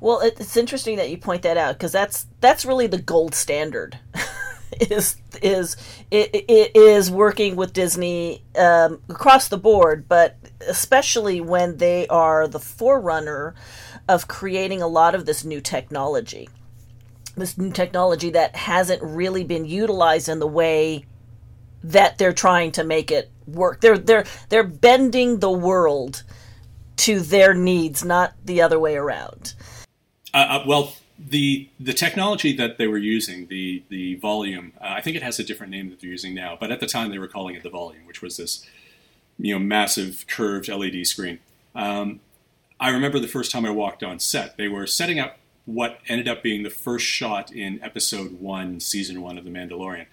Well, 0.00 0.20
it's 0.20 0.56
interesting 0.56 0.96
that 0.96 1.10
you 1.10 1.18
point 1.18 1.42
that 1.42 1.56
out 1.56 1.74
because 1.74 1.92
that's 1.92 2.26
that's 2.40 2.64
really 2.64 2.86
the 2.86 3.00
gold 3.00 3.34
standard 3.34 3.98
is 4.80 5.16
is 5.42 5.76
it, 6.10 6.30
it 6.34 6.74
is 6.74 7.10
working 7.10 7.56
with 7.56 7.72
Disney 7.72 8.42
um, 8.56 9.02
across 9.08 9.48
the 9.48 9.58
board, 9.58 10.08
but 10.08 10.36
especially 10.66 11.40
when 11.40 11.76
they 11.76 12.06
are 12.08 12.48
the 12.48 12.58
forerunner 12.58 13.54
of 14.08 14.28
creating 14.28 14.80
a 14.80 14.88
lot 14.88 15.14
of 15.14 15.26
this 15.26 15.44
new 15.44 15.60
technology. 15.60 16.48
This 17.36 17.56
new 17.56 17.70
technology 17.70 18.30
that 18.30 18.56
hasn't 18.56 19.02
really 19.02 19.44
been 19.44 19.64
utilized 19.64 20.28
in 20.28 20.40
the 20.40 20.46
way 20.46 21.04
that 21.84 22.18
they're 22.18 22.32
trying 22.32 22.72
to 22.72 22.84
make 22.84 23.10
it 23.10 23.30
work. 23.46 23.80
They're 23.80 23.98
they're 23.98 24.24
they're 24.48 24.64
bending 24.64 25.40
the 25.40 25.50
world 25.50 26.22
to 26.98 27.20
their 27.20 27.54
needs, 27.54 28.04
not 28.04 28.34
the 28.44 28.60
other 28.62 28.78
way 28.78 28.96
around. 28.96 29.54
Uh, 30.34 30.36
uh, 30.36 30.64
well, 30.66 30.94
the 31.18 31.68
the 31.78 31.92
technology 31.92 32.54
that 32.56 32.78
they 32.78 32.86
were 32.86 32.98
using, 32.98 33.46
the 33.46 33.82
the 33.88 34.16
volume, 34.16 34.72
uh, 34.80 34.88
I 34.88 35.00
think 35.00 35.16
it 35.16 35.22
has 35.22 35.38
a 35.38 35.44
different 35.44 35.70
name 35.70 35.90
that 35.90 36.00
they're 36.00 36.10
using 36.10 36.34
now, 36.34 36.56
but 36.58 36.70
at 36.70 36.80
the 36.80 36.86
time 36.86 37.10
they 37.10 37.18
were 37.18 37.28
calling 37.28 37.54
it 37.54 37.62
the 37.62 37.70
volume, 37.70 38.06
which 38.06 38.22
was 38.22 38.36
this 38.36 38.66
you 39.38 39.54
know 39.54 39.58
massive 39.58 40.26
curved 40.28 40.68
LED 40.68 41.06
screen. 41.06 41.38
Um, 41.74 42.20
I 42.78 42.90
remember 42.90 43.18
the 43.18 43.28
first 43.28 43.50
time 43.50 43.66
I 43.66 43.70
walked 43.70 44.02
on 44.02 44.18
set, 44.18 44.56
they 44.56 44.68
were 44.68 44.86
setting 44.86 45.18
up 45.18 45.38
what 45.66 46.00
ended 46.08 46.26
up 46.26 46.42
being 46.42 46.62
the 46.62 46.70
first 46.70 47.04
shot 47.04 47.52
in 47.52 47.82
episode 47.82 48.40
one, 48.40 48.80
season 48.80 49.20
one 49.20 49.38
of 49.38 49.44
The 49.44 49.50
Mandalorian, 49.50 50.06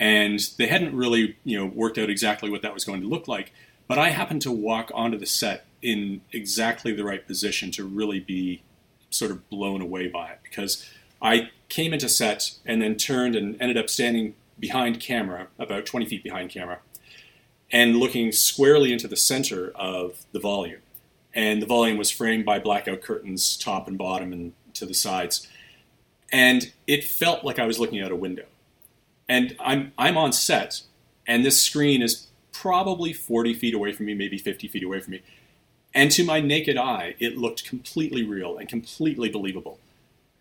and 0.00 0.40
they 0.56 0.66
hadn't 0.66 0.96
really 0.96 1.36
you 1.44 1.56
know 1.56 1.66
worked 1.66 1.98
out 1.98 2.10
exactly 2.10 2.50
what 2.50 2.62
that 2.62 2.74
was 2.74 2.84
going 2.84 3.02
to 3.02 3.06
look 3.06 3.28
like. 3.28 3.52
But 3.86 3.98
I 3.98 4.10
happened 4.10 4.42
to 4.42 4.50
walk 4.50 4.90
onto 4.94 5.18
the 5.18 5.26
set 5.26 5.66
in 5.82 6.22
exactly 6.32 6.92
the 6.92 7.04
right 7.04 7.24
position 7.24 7.70
to 7.72 7.84
really 7.84 8.18
be 8.18 8.62
sort 9.10 9.30
of 9.30 9.48
blown 9.50 9.80
away 9.80 10.08
by 10.08 10.30
it 10.30 10.38
because 10.42 10.88
I 11.20 11.50
came 11.68 11.92
into 11.92 12.08
set 12.08 12.52
and 12.64 12.80
then 12.80 12.96
turned 12.96 13.36
and 13.36 13.60
ended 13.60 13.76
up 13.76 13.90
standing 13.90 14.34
behind 14.58 15.00
camera, 15.00 15.48
about 15.58 15.86
20 15.86 16.06
feet 16.06 16.22
behind 16.22 16.50
camera, 16.50 16.78
and 17.72 17.96
looking 17.96 18.32
squarely 18.32 18.92
into 18.92 19.08
the 19.08 19.16
center 19.16 19.70
of 19.74 20.24
the 20.32 20.40
volume. 20.40 20.80
And 21.34 21.62
the 21.62 21.66
volume 21.66 21.96
was 21.96 22.10
framed 22.10 22.44
by 22.44 22.58
blackout 22.58 23.02
curtains, 23.02 23.56
top 23.56 23.88
and 23.88 23.96
bottom, 23.96 24.32
and 24.32 24.52
to 24.74 24.86
the 24.86 24.94
sides. 24.94 25.48
And 26.32 26.72
it 26.86 27.04
felt 27.04 27.44
like 27.44 27.58
I 27.58 27.66
was 27.66 27.78
looking 27.78 28.00
out 28.00 28.10
a 28.10 28.16
window. 28.16 28.44
And 29.30 29.54
I'm, 29.60 29.92
I'm 29.96 30.16
on 30.16 30.32
set, 30.32 30.82
and 31.24 31.44
this 31.44 31.62
screen 31.62 32.02
is 32.02 32.26
probably 32.50 33.12
40 33.12 33.54
feet 33.54 33.74
away 33.74 33.92
from 33.92 34.06
me, 34.06 34.14
maybe 34.14 34.36
50 34.36 34.66
feet 34.66 34.82
away 34.82 34.98
from 34.98 35.12
me. 35.12 35.22
And 35.94 36.10
to 36.10 36.24
my 36.24 36.40
naked 36.40 36.76
eye, 36.76 37.14
it 37.20 37.38
looked 37.38 37.64
completely 37.64 38.24
real 38.24 38.58
and 38.58 38.68
completely 38.68 39.28
believable. 39.28 39.78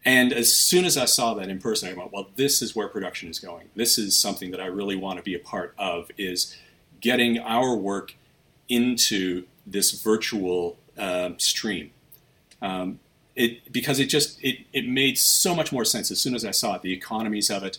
And 0.04 0.34
as 0.34 0.52
soon 0.52 0.86
as 0.86 0.98
I 0.98 1.06
saw 1.06 1.36
that 1.36 1.50
in 1.50 1.60
person, 1.60 1.88
I 1.88 1.94
went, 1.94 2.12
well, 2.12 2.30
this 2.36 2.64
is 2.64 2.76
where 2.76 2.88
production 2.88 3.30
is 3.30 3.38
going. 3.38 3.70
This 3.76 4.00
is 4.00 4.18
something 4.18 4.50
that 4.50 4.60
I 4.60 4.66
really 4.66 4.96
want 4.96 5.20
to 5.20 5.24
be 5.24 5.36
a 5.36 5.40
part 5.40 5.76
of 5.78 6.10
is 6.18 6.58
getting 7.00 7.38
our 7.38 7.76
work 7.76 8.16
into 8.70 9.46
this 9.68 10.02
virtual 10.02 10.80
uh, 10.98 11.34
stream. 11.38 11.92
Um, 12.60 13.00
it, 13.36 13.72
because 13.72 14.00
it 14.00 14.08
just 14.08 14.44
it, 14.44 14.66
it 14.74 14.88
made 14.88 15.20
so 15.20 15.54
much 15.54 15.72
more 15.72 15.86
sense 15.86 16.10
as 16.10 16.20
soon 16.20 16.34
as 16.34 16.44
I 16.44 16.52
saw 16.52 16.76
it. 16.76 16.82
The 16.82 16.92
economies 16.92 17.52
of 17.52 17.64
it, 17.64 17.78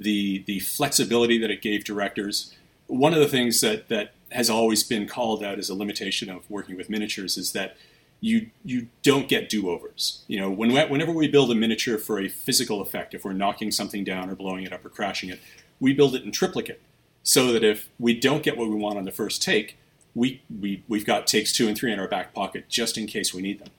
the 0.00 0.42
the 0.46 0.60
flexibility 0.60 1.38
that 1.38 1.50
it 1.50 1.62
gave 1.62 1.84
directors. 1.84 2.54
One 2.86 3.14
of 3.14 3.20
the 3.20 3.28
things 3.28 3.60
that 3.60 3.88
that 3.88 4.14
has 4.32 4.48
always 4.48 4.82
been 4.82 5.06
called 5.06 5.44
out 5.44 5.58
as 5.58 5.68
a 5.68 5.74
limitation 5.74 6.30
of 6.30 6.48
working 6.50 6.76
with 6.76 6.88
miniatures 6.88 7.36
is 7.36 7.52
that 7.52 7.76
you 8.20 8.50
you 8.64 8.88
don't 9.02 9.28
get 9.28 9.48
do-overs. 9.48 10.22
You 10.26 10.40
know, 10.40 10.50
when 10.50 10.72
whenever 10.72 11.12
we 11.12 11.28
build 11.28 11.50
a 11.50 11.54
miniature 11.54 11.98
for 11.98 12.18
a 12.18 12.28
physical 12.28 12.80
effect, 12.80 13.14
if 13.14 13.24
we're 13.24 13.32
knocking 13.32 13.70
something 13.70 14.04
down 14.04 14.30
or 14.30 14.34
blowing 14.34 14.64
it 14.64 14.72
up 14.72 14.84
or 14.84 14.88
crashing 14.88 15.30
it, 15.30 15.40
we 15.78 15.92
build 15.92 16.14
it 16.14 16.24
in 16.24 16.32
triplicate, 16.32 16.80
so 17.22 17.52
that 17.52 17.64
if 17.64 17.88
we 17.98 18.18
don't 18.18 18.42
get 18.42 18.56
what 18.56 18.68
we 18.68 18.76
want 18.76 18.98
on 18.98 19.04
the 19.04 19.10
first 19.12 19.42
take, 19.42 19.76
we 20.14 20.42
we 20.60 20.82
we've 20.88 21.06
got 21.06 21.26
takes 21.26 21.52
two 21.52 21.68
and 21.68 21.76
three 21.76 21.92
in 21.92 21.98
our 21.98 22.08
back 22.08 22.34
pocket 22.34 22.68
just 22.68 22.98
in 22.98 23.06
case 23.06 23.32
we 23.34 23.42
need 23.42 23.58
them. 23.58 23.70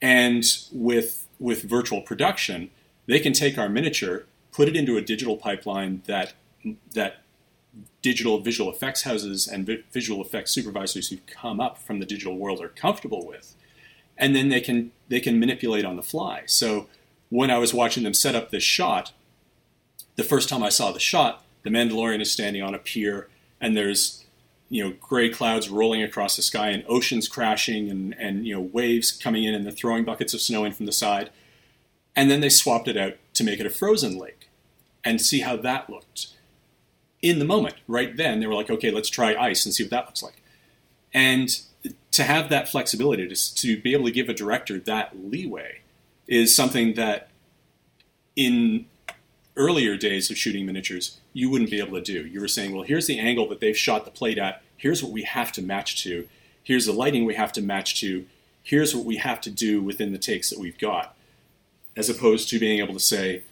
And 0.00 0.44
with 0.72 1.26
with 1.40 1.62
virtual 1.62 2.02
production, 2.02 2.70
they 3.06 3.18
can 3.18 3.32
take 3.32 3.58
our 3.58 3.68
miniature, 3.68 4.26
put 4.54 4.68
it 4.68 4.76
into 4.76 4.96
a 4.96 5.02
digital 5.02 5.36
pipeline 5.36 6.02
that 6.06 6.32
that 6.94 7.16
digital 8.00 8.40
visual 8.40 8.70
effects 8.70 9.02
houses 9.02 9.46
and 9.46 9.66
vi- 9.66 9.82
visual 9.92 10.22
effects 10.22 10.52
supervisors 10.52 11.08
who 11.08 11.18
come 11.26 11.60
up 11.60 11.76
from 11.76 11.98
the 11.98 12.06
digital 12.06 12.38
world 12.38 12.62
are 12.62 12.68
comfortable 12.68 13.26
with, 13.26 13.54
and 14.16 14.34
then 14.34 14.48
they 14.48 14.60
can 14.60 14.92
they 15.08 15.20
can 15.20 15.38
manipulate 15.38 15.84
on 15.84 15.96
the 15.96 16.02
fly. 16.02 16.44
So 16.46 16.86
when 17.28 17.50
I 17.50 17.58
was 17.58 17.74
watching 17.74 18.04
them 18.04 18.14
set 18.14 18.34
up 18.34 18.50
this 18.50 18.62
shot, 18.62 19.12
the 20.16 20.24
first 20.24 20.48
time 20.48 20.62
I 20.62 20.68
saw 20.68 20.92
the 20.92 21.00
shot, 21.00 21.44
the 21.64 21.70
Mandalorian 21.70 22.20
is 22.20 22.30
standing 22.30 22.62
on 22.62 22.74
a 22.74 22.78
pier, 22.78 23.28
and 23.60 23.76
there's 23.76 24.24
you 24.70 24.84
know 24.84 24.94
gray 25.00 25.28
clouds 25.28 25.68
rolling 25.68 26.02
across 26.02 26.36
the 26.36 26.42
sky 26.42 26.68
and 26.68 26.84
oceans 26.88 27.28
crashing 27.28 27.90
and 27.90 28.14
and 28.18 28.46
you 28.46 28.54
know 28.54 28.60
waves 28.60 29.10
coming 29.10 29.44
in 29.44 29.54
and 29.54 29.64
they're 29.66 29.72
throwing 29.72 30.04
buckets 30.04 30.32
of 30.32 30.40
snow 30.40 30.64
in 30.64 30.72
from 30.72 30.86
the 30.86 30.92
side, 30.92 31.30
and 32.14 32.30
then 32.30 32.40
they 32.40 32.48
swapped 32.48 32.86
it 32.86 32.96
out 32.96 33.14
to 33.34 33.44
make 33.44 33.58
it 33.60 33.66
a 33.66 33.70
frozen 33.70 34.16
lake, 34.16 34.43
and 35.04 35.20
see 35.20 35.40
how 35.40 35.56
that 35.56 35.90
looked. 35.90 36.28
In 37.22 37.38
the 37.38 37.44
moment, 37.44 37.76
right 37.88 38.16
then, 38.16 38.40
they 38.40 38.46
were 38.46 38.54
like, 38.54 38.70
okay, 38.70 38.90
let's 38.90 39.08
try 39.08 39.34
ice 39.34 39.64
and 39.64 39.74
see 39.74 39.82
what 39.82 39.90
that 39.90 40.06
looks 40.06 40.22
like, 40.22 40.42
and 41.12 41.60
to 42.10 42.22
have 42.22 42.48
that 42.48 42.68
flexibility 42.68 43.28
to, 43.28 43.54
to 43.54 43.80
be 43.80 43.92
able 43.92 44.04
to 44.04 44.10
give 44.10 44.28
a 44.28 44.34
director 44.34 44.78
that 44.78 45.12
leeway 45.16 45.80
is 46.26 46.54
something 46.54 46.94
that 46.94 47.28
in 48.36 48.86
earlier 49.56 49.96
days 49.96 50.30
of 50.30 50.36
shooting 50.36 50.66
miniatures 50.66 51.20
you 51.32 51.50
wouldn't 51.50 51.70
be 51.70 51.80
able 51.80 51.92
to 51.92 52.00
do. 52.00 52.26
You 52.26 52.40
were 52.40 52.48
saying, 52.48 52.72
well, 52.72 52.84
here's 52.84 53.06
the 53.06 53.18
angle 53.18 53.48
that 53.48 53.60
they've 53.60 53.76
shot 53.76 54.04
the 54.04 54.10
plate 54.10 54.38
at. 54.38 54.62
Here's 54.76 55.02
what 55.02 55.12
we 55.12 55.22
have 55.22 55.52
to 55.52 55.62
match 55.62 56.02
to. 56.04 56.28
Here's 56.62 56.86
the 56.86 56.92
lighting 56.92 57.24
we 57.24 57.34
have 57.34 57.52
to 57.54 57.62
match 57.62 58.00
to. 58.00 58.26
Here's 58.62 58.94
what 58.94 59.04
we 59.04 59.16
have 59.16 59.40
to 59.42 59.50
do 59.50 59.82
within 59.82 60.12
the 60.12 60.18
takes 60.18 60.50
that 60.50 60.58
we've 60.58 60.78
got. 60.78 61.16
As 61.96 62.08
opposed 62.08 62.48
to 62.50 62.58
being 62.58 62.78
able 62.78 62.94
to 62.94 63.00
say, 63.00 63.42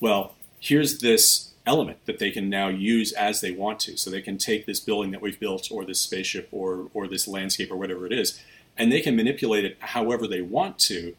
well, 0.00 0.34
here's 0.60 1.00
this 1.00 1.52
element 1.66 1.98
that 2.06 2.18
they 2.18 2.30
can 2.30 2.48
now 2.48 2.68
use 2.68 3.12
as 3.12 3.40
they 3.40 3.50
want 3.50 3.78
to. 3.80 3.96
So 3.96 4.10
they 4.10 4.22
can 4.22 4.38
take 4.38 4.66
this 4.66 4.80
building 4.80 5.10
that 5.10 5.20
we've 5.20 5.38
built 5.38 5.68
or 5.70 5.84
this 5.84 6.00
spaceship 6.00 6.48
or, 6.50 6.88
or 6.94 7.06
this 7.06 7.28
landscape 7.28 7.70
or 7.70 7.76
whatever 7.76 8.06
it 8.06 8.12
is, 8.12 8.42
and 8.76 8.90
they 8.90 9.00
can 9.00 9.14
manipulate 9.16 9.64
it 9.64 9.76
however 9.80 10.26
they 10.26 10.40
want 10.40 10.78
to 10.80 11.14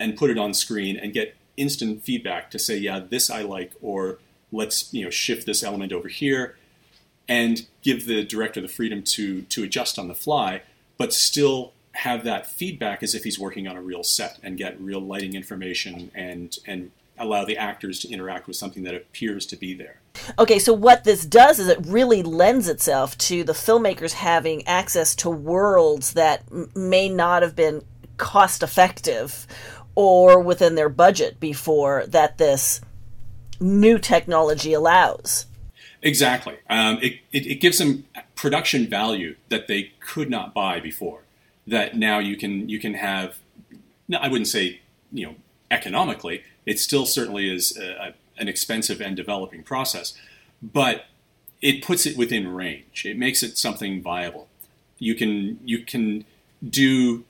and 0.00 0.16
put 0.16 0.30
it 0.30 0.38
on 0.38 0.54
screen 0.54 0.96
and 0.96 1.12
get 1.12 1.36
instant 1.56 2.02
feedback 2.02 2.50
to 2.50 2.58
say, 2.58 2.76
yeah, 2.76 2.98
this 2.98 3.30
I 3.30 3.42
like, 3.42 3.72
or 3.80 4.18
let's 4.50 4.92
you 4.92 5.04
know 5.04 5.10
shift 5.10 5.46
this 5.46 5.62
element 5.62 5.92
over 5.92 6.08
here, 6.08 6.56
and 7.28 7.66
give 7.82 8.06
the 8.06 8.24
director 8.24 8.60
the 8.60 8.68
freedom 8.68 9.02
to 9.02 9.42
to 9.42 9.62
adjust 9.62 9.98
on 9.98 10.08
the 10.08 10.14
fly, 10.14 10.62
but 10.98 11.12
still 11.12 11.72
have 11.92 12.24
that 12.24 12.46
feedback 12.46 13.02
as 13.02 13.14
if 13.14 13.22
he's 13.22 13.38
working 13.38 13.68
on 13.68 13.76
a 13.76 13.82
real 13.82 14.02
set 14.02 14.38
and 14.42 14.58
get 14.58 14.80
real 14.80 15.00
lighting 15.00 15.34
information 15.34 16.10
and 16.14 16.58
and 16.66 16.90
allow 17.18 17.44
the 17.44 17.56
actors 17.56 17.98
to 18.00 18.08
interact 18.10 18.46
with 18.46 18.56
something 18.56 18.82
that 18.84 18.94
appears 18.94 19.46
to 19.46 19.56
be 19.56 19.74
there. 19.74 20.00
Okay, 20.38 20.58
so 20.58 20.72
what 20.72 21.04
this 21.04 21.24
does 21.24 21.58
is 21.58 21.68
it 21.68 21.78
really 21.86 22.22
lends 22.22 22.68
itself 22.68 23.16
to 23.18 23.44
the 23.44 23.52
filmmakers 23.52 24.12
having 24.12 24.66
access 24.66 25.14
to 25.16 25.30
worlds 25.30 26.14
that 26.14 26.42
m- 26.50 26.70
may 26.74 27.08
not 27.08 27.42
have 27.42 27.56
been 27.56 27.84
cost 28.16 28.62
effective 28.62 29.46
or 29.94 30.40
within 30.40 30.74
their 30.74 30.88
budget 30.88 31.38
before 31.40 32.04
that 32.06 32.38
this 32.38 32.80
new 33.60 33.98
technology 33.98 34.72
allows. 34.72 35.46
Exactly. 36.02 36.56
Um, 36.68 36.98
it, 37.00 37.20
it, 37.32 37.46
it, 37.46 37.54
gives 37.60 37.78
them 37.78 38.04
production 38.34 38.88
value 38.88 39.36
that 39.48 39.68
they 39.68 39.92
could 40.00 40.28
not 40.28 40.52
buy 40.52 40.78
before. 40.78 41.22
That 41.66 41.96
now 41.96 42.18
you 42.18 42.36
can 42.36 42.68
you 42.68 42.78
can 42.78 42.92
have. 42.94 43.38
I 44.20 44.28
wouldn't 44.28 44.48
say 44.48 44.80
you 45.10 45.26
know 45.26 45.34
economically. 45.70 46.42
It 46.66 46.78
still 46.78 47.06
certainly 47.06 47.54
is 47.54 47.76
a, 47.76 47.92
a, 47.92 48.14
an 48.38 48.48
expensive 48.48 49.00
and 49.00 49.16
developing 49.16 49.62
process, 49.62 50.14
but 50.62 51.06
it 51.60 51.82
puts 51.82 52.06
it 52.06 52.16
within 52.16 52.48
range. 52.48 53.04
It 53.06 53.18
makes 53.18 53.42
it 53.42 53.56
something 53.58 54.02
viable. 54.02 54.48
You 54.98 55.14
can 55.14 55.58
you 55.64 55.84
can 55.84 56.24
do 56.66 57.24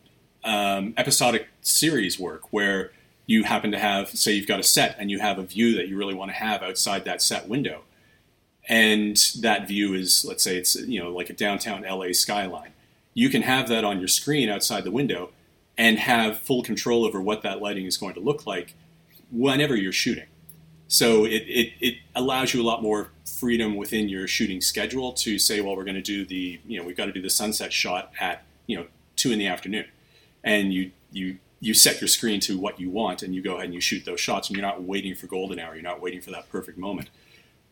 um, 0.44 0.94
episodic 0.96 1.48
series 1.62 2.18
work 2.18 2.52
where 2.52 2.92
you 3.26 3.44
happen 3.44 3.70
to 3.72 3.78
have, 3.78 4.08
say, 4.10 4.32
you've 4.32 4.46
got 4.46 4.60
a 4.60 4.64
set 4.64 4.96
and 4.98 5.10
you 5.10 5.18
have 5.18 5.38
a 5.38 5.42
view 5.42 5.74
that 5.76 5.88
you 5.88 5.96
really 5.96 6.14
want 6.14 6.30
to 6.30 6.36
have 6.36 6.62
outside 6.62 7.04
that 7.06 7.22
set 7.22 7.48
window, 7.48 7.82
and 8.68 9.16
that 9.40 9.66
view 9.66 9.94
is, 9.94 10.24
let's 10.24 10.42
say, 10.42 10.56
it's 10.56 10.74
you 10.74 11.02
know 11.02 11.10
like 11.10 11.30
a 11.30 11.34
downtown 11.34 11.82
LA 11.82 12.12
skyline. 12.12 12.72
You 13.14 13.30
can 13.30 13.42
have 13.42 13.68
that 13.68 13.84
on 13.84 13.98
your 13.98 14.08
screen 14.08 14.48
outside 14.50 14.84
the 14.84 14.90
window 14.90 15.30
and 15.78 15.98
have 15.98 16.38
full 16.38 16.62
control 16.62 17.04
over 17.04 17.20
what 17.20 17.42
that 17.42 17.62
lighting 17.62 17.86
is 17.86 17.96
going 17.96 18.14
to 18.14 18.20
look 18.20 18.46
like 18.46 18.74
whenever 19.34 19.76
you're 19.76 19.92
shooting. 19.92 20.26
So 20.86 21.24
it, 21.24 21.42
it, 21.46 21.72
it 21.80 21.94
allows 22.14 22.54
you 22.54 22.62
a 22.62 22.66
lot 22.66 22.82
more 22.82 23.10
freedom 23.26 23.76
within 23.76 24.08
your 24.08 24.28
shooting 24.28 24.60
schedule 24.60 25.12
to 25.12 25.38
say, 25.38 25.60
well, 25.60 25.76
we're 25.76 25.84
going 25.84 25.96
to 25.96 26.02
do 26.02 26.24
the, 26.24 26.60
you 26.66 26.78
know, 26.78 26.86
we've 26.86 26.96
got 26.96 27.06
to 27.06 27.12
do 27.12 27.20
the 27.20 27.30
sunset 27.30 27.72
shot 27.72 28.12
at, 28.20 28.44
you 28.66 28.76
know, 28.76 28.86
two 29.16 29.32
in 29.32 29.38
the 29.38 29.46
afternoon. 29.46 29.86
And 30.42 30.72
you 30.72 30.92
you 31.10 31.38
you 31.60 31.72
set 31.72 32.00
your 32.00 32.08
screen 32.08 32.38
to 32.40 32.58
what 32.58 32.78
you 32.78 32.90
want 32.90 33.22
and 33.22 33.34
you 33.34 33.42
go 33.42 33.54
ahead 33.54 33.64
and 33.64 33.74
you 33.74 33.80
shoot 33.80 34.04
those 34.04 34.20
shots 34.20 34.48
and 34.48 34.56
you're 34.56 34.66
not 34.66 34.82
waiting 34.82 35.14
for 35.14 35.26
golden 35.26 35.58
hour. 35.58 35.74
You're 35.74 35.82
not 35.82 36.02
waiting 36.02 36.20
for 36.20 36.30
that 36.32 36.50
perfect 36.50 36.76
moment. 36.76 37.08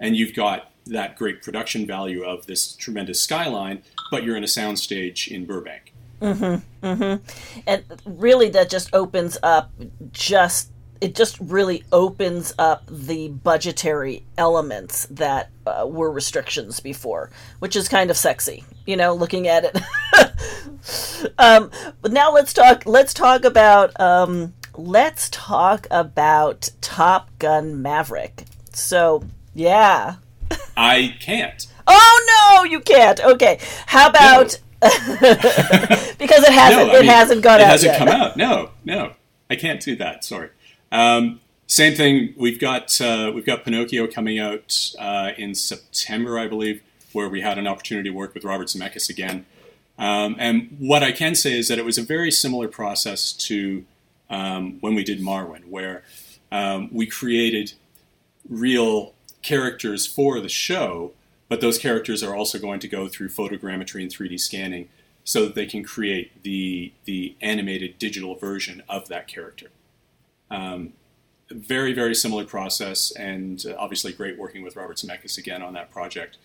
And 0.01 0.17
you've 0.17 0.35
got 0.35 0.73
that 0.87 1.17
great 1.17 1.43
production 1.43 1.87
value 1.87 2.25
of 2.25 2.47
this 2.47 2.75
tremendous 2.75 3.21
skyline 3.21 3.83
but 4.11 4.25
you're 4.25 4.37
in 4.37 4.43
a 4.43 4.49
soundstage 4.49 5.29
in 5.29 5.47
burbank. 5.47 5.93
Mm-hmm 6.21 6.87
mm-hmm. 6.87 7.61
And 7.67 7.85
really 8.05 8.49
that 8.51 8.71
just 8.71 8.95
opens 8.95 9.39
up 9.43 9.71
just 10.13 10.71
it 11.03 11.17
just 11.17 11.37
really 11.41 11.83
opens 11.91 12.55
up 12.61 12.85
the 12.89 13.27
budgetary 13.27 14.23
elements 14.39 15.05
that 15.11 15.51
uh, 15.67 15.85
were 15.85 16.13
restrictions 16.13 16.79
before, 16.79 17.29
which 17.59 17.75
is 17.75 17.89
kind 17.89 18.09
of 18.09 18.17
sexy, 18.17 18.63
you 18.87 18.97
know, 18.97 19.13
looking 19.13 19.49
at 19.49 19.65
it. 19.65 21.33
um, 21.39 21.73
but 22.01 22.13
now 22.13 22.33
let's 22.33 22.53
talk. 22.53 22.87
Let's 22.87 23.13
talk 23.13 23.45
about. 23.45 23.99
Um, 24.01 24.55
let's 24.77 25.29
talk 25.31 25.89
about 25.91 26.71
Top 26.81 27.37
Gun 27.41 27.83
Maverick. 27.83 28.45
So 28.73 29.25
yeah, 29.57 30.17
I 30.77 31.17
can't. 31.19 31.67
Oh 31.89 32.63
no, 32.63 32.65
you 32.65 32.79
can't. 32.79 33.19
Okay, 33.25 33.59
how 33.87 34.09
about? 34.09 34.61
No. 34.61 34.69
because 34.83 36.45
it 36.45 36.53
hasn't. 36.53 36.89
No, 36.89 36.95
it 36.95 37.01
mean, 37.01 37.11
hasn't 37.11 37.43
gone 37.43 37.59
it 37.59 37.65
out. 37.65 37.67
It 37.67 37.71
hasn't 37.71 37.93
yet. 37.93 37.99
come 37.99 38.09
out. 38.09 38.37
No, 38.37 38.71
no, 38.85 39.15
I 39.51 39.57
can't 39.57 39.81
do 39.81 39.97
that. 39.97 40.25
Sorry. 40.25 40.51
Um, 40.93 41.41
same 41.67 41.95
thing. 41.97 42.35
We've 42.37 42.61
got 42.61 43.01
uh, 43.01 43.33
we've 43.35 43.47
got 43.47 43.65
Pinocchio 43.65 44.07
coming 44.07 44.39
out 44.39 44.93
uh, 44.99 45.31
in 45.39 45.55
September, 45.55 46.39
I 46.39 46.47
believe, 46.47 46.83
where 47.13 47.29
we 47.31 47.41
had 47.41 47.59
an 47.59 47.67
opportunity 47.67 48.11
to 48.11 48.15
work 48.15 48.35
with 48.35 48.45
Robert 48.45 48.69
Zemeckis 48.69 49.09
again. 49.09 49.47
Um, 49.99 50.37
and 50.39 50.77
what 50.79 51.03
I 51.03 51.13
can 51.13 51.35
say 51.35 51.59
is 51.59 51.69
that 51.69 51.79
it 51.79 51.85
was 51.85 51.97
a 51.97 52.03
very 52.03 52.31
similar 52.31 52.69
process 52.69 53.33
to 53.33 53.85
um, 54.29 54.79
when 54.81 54.95
we 54.95 55.03
did 55.03 55.21
Marwen, 55.21 55.69
where 55.69 56.03
um, 56.51 56.91
we 56.93 57.07
created 57.07 57.73
real 58.49 59.15
characters 59.43 60.07
for 60.07 60.41
the 60.41 60.49
show, 60.49 61.13
but 61.49 61.61
those 61.61 61.79
characters 61.79 62.23
are 62.23 62.35
also 62.35 62.59
going 62.59 62.81
to 62.81 62.89
go 62.89 63.09
through 63.09 63.29
photogrammetry 63.29 64.03
and 64.03 64.11
3D 64.11 64.39
scanning 64.39 64.89
so 65.25 65.45
that 65.45 65.55
they 65.55 65.67
can 65.67 65.83
create 65.85 66.43
the 66.43 66.93
the 67.07 67.35
animated 67.41 67.99
digital 67.99 68.35
version 68.35 68.83
of 68.91 69.09
that 69.09 69.27
character. 69.27 69.69
Um, 70.53 70.93
very, 71.51 71.93
very 71.93 72.15
similar 72.15 72.45
process, 72.45 73.11
and 73.13 73.65
uh, 73.67 73.75
obviously 73.79 74.13
great 74.13 74.39
working 74.39 74.63
with 74.63 74.77
Robert 74.77 74.97
Zemeckis 74.97 75.39
again 75.39 75.63
on 75.63 75.73
that 75.75 75.91
project. 75.91 76.39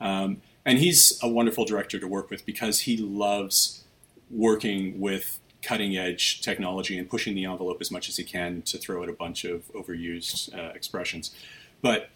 Um, 0.00 0.40
and 0.64 0.78
he's 0.78 1.18
a 1.22 1.28
wonderful 1.28 1.64
director 1.64 1.98
to 1.98 2.06
work 2.06 2.30
with 2.30 2.44
because 2.44 2.80
he 2.80 2.96
loves 2.96 3.84
working 4.30 5.00
with 5.00 5.38
cutting 5.62 5.96
edge 5.96 6.40
technology 6.40 6.96
and 6.96 7.08
pushing 7.08 7.34
the 7.34 7.44
envelope 7.44 7.78
as 7.80 7.90
much 7.90 8.08
as 8.08 8.16
he 8.16 8.24
can 8.24 8.62
to 8.62 8.78
throw 8.78 9.02
out 9.02 9.08
a 9.08 9.12
bunch 9.12 9.44
of 9.44 9.70
overused 9.72 10.54
uh, 10.56 10.72
expressions. 10.74 11.30
But 11.82 12.10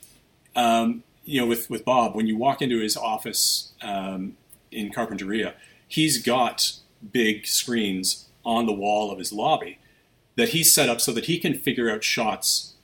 um, 0.56 1.02
you 1.24 1.40
know, 1.40 1.46
with 1.46 1.68
with 1.68 1.84
Bob, 1.84 2.14
when 2.14 2.26
you 2.26 2.36
walk 2.36 2.62
into 2.62 2.80
his 2.80 2.96
office 2.96 3.72
um, 3.82 4.36
in 4.70 4.90
Carpinteria, 4.90 5.54
he's 5.86 6.22
got 6.22 6.72
big 7.12 7.46
screens 7.46 8.28
on 8.44 8.66
the 8.66 8.72
wall 8.72 9.10
of 9.10 9.18
his 9.18 9.32
lobby 9.32 9.78
that 10.36 10.50
he's 10.50 10.72
set 10.72 10.88
up 10.88 11.00
so 11.00 11.12
that 11.12 11.26
he 11.26 11.38
can 11.38 11.54
figure 11.54 11.90
out 11.90 12.02
shots 12.04 12.74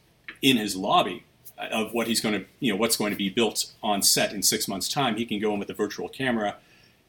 in 0.43 0.57
his 0.57 0.77
lobby 0.77 1.25
of 1.59 1.93
what 1.93 2.07
he's 2.07 2.21
going 2.21 2.35
to, 2.35 2.47
you 2.59 2.73
know, 2.73 2.79
what's 2.79 2.97
going 2.97 3.11
to 3.11 3.17
be 3.17 3.29
built 3.29 3.73
on 3.83 4.03
set 4.03 4.33
in 4.33 4.43
six 4.43 4.67
months' 4.67 4.89
time. 4.89 5.17
He 5.17 5.27
can 5.27 5.39
go 5.41 5.53
in 5.53 5.59
with 5.59 5.69
a 5.71 5.75
virtual 5.75 6.09
camera 6.09 6.57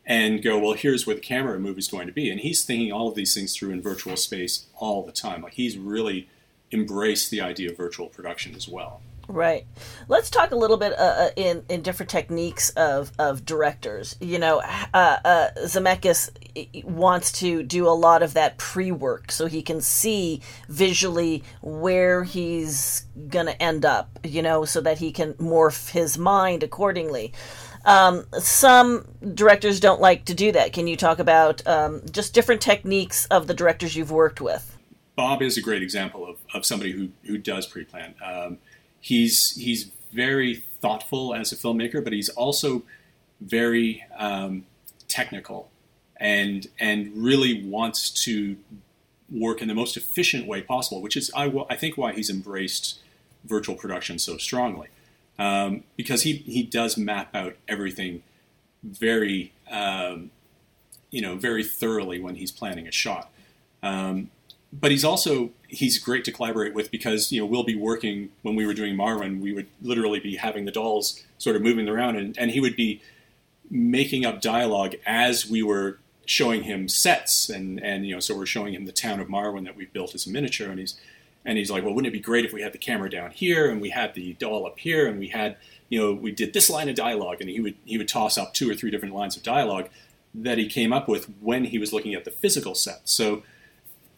and 0.06 0.42
go, 0.42 0.60
well, 0.60 0.74
here's 0.74 1.06
where 1.06 1.16
the 1.16 1.22
camera 1.22 1.60
move 1.60 1.78
is 1.78 1.88
going 1.88 2.08
to 2.08 2.14
be. 2.14 2.30
And 2.30 2.40
he's 2.40 2.64
thinking 2.64 2.92
all 2.92 3.08
of 3.08 3.16
these 3.16 3.34
things 3.34 3.56
through 3.56 3.72
in 3.72 3.82
virtual 3.82 4.18
space 4.18 4.66
all 4.76 5.06
the 5.06 5.12
time. 5.12 5.42
Like 5.42 5.54
he's 5.54 5.78
really 5.78 6.28
embraced 6.72 7.32
the 7.32 7.42
idea 7.42 7.72
of 7.72 7.78
virtual 7.78 8.08
production 8.08 8.56
as 8.56 8.68
well. 8.68 9.02
Right. 9.28 9.66
Let's 10.08 10.30
talk 10.30 10.52
a 10.52 10.56
little 10.56 10.78
bit 10.78 10.94
uh, 10.94 10.96
uh, 10.96 11.30
in 11.38 11.64
in 11.70 11.84
different 11.84 12.10
techniques 12.10 12.70
of, 12.72 13.12
of 13.18 13.46
directors. 13.46 14.18
You 14.20 14.40
know, 14.40 14.62
uh, 14.94 15.18
uh, 15.24 15.48
Zemeckis 15.60 16.32
wants 16.84 17.32
to 17.34 17.64
do 17.64 17.88
a 17.88 17.90
lot 17.90 18.24
of 18.24 18.34
that 18.34 18.58
pre 18.58 18.92
work 18.92 19.32
so 19.32 19.46
he 19.46 19.62
can 19.62 19.82
see 19.82 20.42
visually 20.68 21.44
where 21.62 22.24
he's 22.24 23.06
going 23.28 23.46
to 23.46 23.62
end 23.62 23.86
up, 23.86 24.20
you 24.24 24.42
know, 24.42 24.66
so 24.66 24.82
that 24.82 24.98
he 24.98 25.12
can 25.12 25.34
morph 25.36 25.90
his 25.92 26.18
mind 26.18 26.64
accordingly. 26.64 27.34
Um, 27.86 28.26
some 28.40 29.08
directors 29.34 29.80
don't 29.80 30.02
like 30.02 30.26
to 30.26 30.34
do 30.34 30.52
that. 30.52 30.74
Can 30.74 30.88
you 30.88 30.96
talk 30.96 31.20
about 31.20 31.66
um, 31.68 32.02
just 32.12 32.34
different 32.34 32.62
techniques 32.62 33.26
of 33.26 33.48
the 33.48 33.54
directors 33.54 33.96
you've 33.96 34.12
worked 34.12 34.40
with? 34.40 34.78
Bob 35.16 35.42
is 35.42 35.58
a 35.58 35.62
great 35.62 35.82
example 35.82 36.28
of, 36.28 36.38
of 36.54 36.66
somebody 36.66 36.92
who, 36.92 37.10
who 37.24 37.38
does 37.38 37.66
pre 37.66 37.84
plan. 37.84 38.16
Um, 38.24 38.60
he's 39.00 39.56
he's 39.56 39.92
very 40.12 40.56
thoughtful 40.56 41.34
as 41.34 41.52
a 41.52 41.56
filmmaker, 41.56 42.04
but 42.04 42.14
he's 42.14 42.30
also 42.30 42.84
very 43.40 44.04
um, 44.18 44.66
technical 45.08 45.70
and 46.22 46.68
and 46.80 47.12
really 47.18 47.64
wants 47.64 48.12
to 48.12 48.56
work 49.30 49.62
in 49.62 49.68
the 49.68 49.74
most 49.74 49.98
efficient 49.98 50.48
way 50.48 50.62
possible, 50.62 51.02
which 51.02 51.18
is 51.18 51.32
I, 51.36 51.52
I 51.70 51.76
think 51.76 51.98
why 51.98 52.14
he's 52.14 52.30
embraced 52.30 53.00
virtual 53.44 53.76
production 53.76 54.20
so 54.20 54.38
strongly, 54.38 54.88
um, 55.40 55.84
because 55.98 56.22
he 56.22 56.34
he 56.34 56.64
does 56.64 56.96
map 56.96 57.36
out 57.36 57.56
everything 57.68 58.22
very 58.84 59.52
um, 59.70 60.30
you 61.10 61.22
know 61.22 61.36
very 61.36 61.64
thoroughly 61.64 62.20
when 62.20 62.36
he's 62.36 62.52
planning 62.52 62.88
a 62.88 62.92
shot. 62.92 63.32
Um, 63.82 64.30
but 64.72 64.92
he's 64.92 65.04
also 65.04 65.50
he's 65.68 65.98
great 65.98 66.24
to 66.26 66.32
collaborate 66.32 66.76
with 66.76 66.92
because 66.92 67.32
you 67.32 67.42
know 67.42 67.48
we'll 67.48 67.64
be 67.64 67.76
working 67.76 68.30
when 68.44 68.56
we 68.56 68.68
were 68.68 68.76
doing 68.76 68.96
Marwen, 68.96 69.42
we 69.42 69.54
would 69.54 69.68
literally 69.82 70.20
be 70.20 70.36
having 70.36 70.66
the 70.66 70.72
dolls 70.72 71.24
sort 71.40 71.56
of 71.56 71.64
moving 71.64 71.90
around, 71.90 72.16
and, 72.16 72.38
and 72.38 72.52
he 72.52 72.60
would 72.60 72.76
be 72.76 73.02
making 73.72 74.24
up 74.24 74.40
dialogue 74.40 74.94
as 75.06 75.50
we 75.50 75.64
were 75.64 75.98
showing 76.32 76.64
him 76.64 76.88
sets, 76.88 77.50
and 77.50 77.84
and 77.84 78.06
you 78.06 78.14
know 78.14 78.20
so 78.20 78.36
we're 78.36 78.46
showing 78.46 78.74
him 78.74 78.86
the 78.86 78.92
town 78.92 79.20
of 79.20 79.28
Marwen 79.28 79.66
that 79.66 79.76
we've 79.76 79.92
built 79.94 80.16
as 80.16 80.26
a 80.26 80.30
miniature, 80.30 80.70
and 80.70 80.80
he's 80.80 81.00
and 81.44 81.58
he's 81.58 81.72
like, 81.72 81.84
well, 81.84 81.94
wouldn't 81.94 82.14
it 82.14 82.18
be 82.18 82.20
great 82.20 82.46
if 82.46 82.54
we 82.54 82.62
had 82.62 82.72
the 82.72 82.78
camera 82.78 83.10
down 83.10 83.32
here 83.32 83.70
and 83.70 83.82
we 83.82 83.90
had 83.90 84.14
the 84.14 84.34
doll 84.34 84.66
up 84.66 84.78
here, 84.80 85.08
and 85.08 85.20
we 85.20 85.30
had 85.30 85.58
you 85.90 86.00
know 86.00 86.14
we 86.14 86.32
did 86.32 86.54
this 86.54 86.70
line 86.70 86.90
of 86.90 86.96
dialogue, 86.96 87.42
and 87.42 87.50
he 87.50 87.60
would 87.60 87.76
he 87.86 87.98
would 87.98 88.08
toss 88.08 88.38
up 88.38 88.54
two 88.54 88.70
or 88.70 88.76
three 88.76 88.92
different 88.92 89.16
lines 89.16 89.36
of 89.36 89.44
dialogue 89.44 89.90
that 90.34 90.58
he 90.58 90.68
came 90.68 90.94
up 90.94 91.10
with 91.10 91.26
when 91.42 91.66
he 91.66 91.78
was 91.78 91.92
looking 91.92 92.14
at 92.14 92.24
the 92.24 92.32
physical 92.32 92.74
set, 92.74 93.02
so 93.06 93.44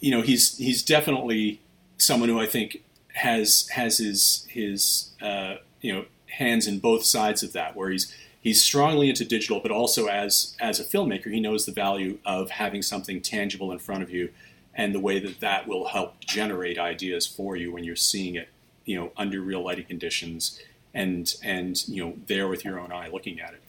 you 0.03 0.11
know, 0.11 0.21
he's 0.21 0.57
he's 0.57 0.83
definitely 0.83 1.61
someone 1.97 2.27
who 2.27 2.37
I 2.37 2.45
think 2.45 2.83
has 3.13 3.69
has 3.69 3.99
his 3.99 4.45
his 4.49 5.11
uh, 5.21 5.55
you 5.79 5.93
know 5.93 6.05
hands 6.27 6.67
in 6.67 6.79
both 6.79 7.05
sides 7.05 7.41
of 7.41 7.53
that, 7.53 7.73
where 7.77 7.89
he's 7.89 8.13
he's 8.43 8.61
strongly 8.61 9.09
into 9.09 9.25
digital, 9.25 9.59
but 9.59 9.71
also 9.71 10.07
as 10.07 10.55
as 10.59 10.79
a 10.79 10.83
filmmaker, 10.83 11.31
he 11.31 11.39
knows 11.39 11.65
the 11.65 11.71
value 11.71 12.19
of 12.25 12.51
having 12.51 12.81
something 12.81 13.21
tangible 13.21 13.71
in 13.71 13.79
front 13.79 14.03
of 14.03 14.11
you, 14.11 14.29
and 14.75 14.93
the 14.93 14.99
way 14.99 15.19
that 15.19 15.39
that 15.39 15.67
will 15.67 15.87
help 15.87 16.19
generate 16.19 16.77
ideas 16.77 17.25
for 17.25 17.55
you 17.55 17.71
when 17.71 17.83
you're 17.83 17.95
seeing 17.95 18.35
it, 18.35 18.49
you 18.85 18.95
know, 18.99 19.11
under 19.17 19.41
real 19.41 19.63
lighting 19.63 19.85
conditions, 19.85 20.59
and 20.93 21.35
and 21.41 21.87
you 21.87 22.03
know 22.03 22.13
there 22.27 22.47
with 22.47 22.63
your 22.63 22.79
own 22.79 22.91
eye 22.91 23.07
looking 23.07 23.39
at 23.39 23.53
it. 23.53 23.61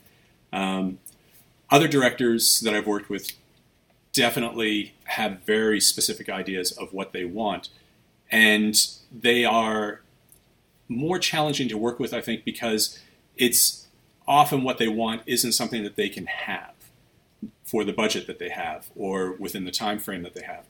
Um, 0.53 0.99
other 1.71 1.89
directors 1.89 2.61
that 2.61 2.75
I've 2.75 2.87
worked 2.87 3.09
with 3.09 3.33
definitely 4.13 4.95
have 5.05 5.41
very 5.41 5.81
specific 5.81 6.29
ideas 6.29 6.73
of 6.73 6.93
what 6.93 7.13
they 7.13 7.25
want. 7.25 7.69
And 8.31 8.77
they 9.13 9.45
are 9.45 10.01
more 10.89 11.19
challenging 11.19 11.69
to 11.69 11.77
work 11.77 11.99
with, 11.99 12.15
I 12.15 12.21
think, 12.21 12.45
because 12.45 12.99
it's 13.37 13.84
often 14.27 14.63
what 14.63 14.79
they 14.79 14.89
want 14.89 15.23
isn't 15.27 15.53
something 15.53 15.83
that 15.85 15.97
they 15.97 16.09
can 16.09 16.27
have 16.27 16.73
for 17.65 17.85
the 17.85 17.93
budget 17.93 18.27
that 18.27 18.39
they 18.39 18.51
have 18.51 18.91
or 18.95 19.33
within 19.33 19.65
the 19.65 19.71
time 19.71 19.99
frame 19.99 20.23
that 20.23 20.35
they 20.35 20.43
have. 20.43 20.65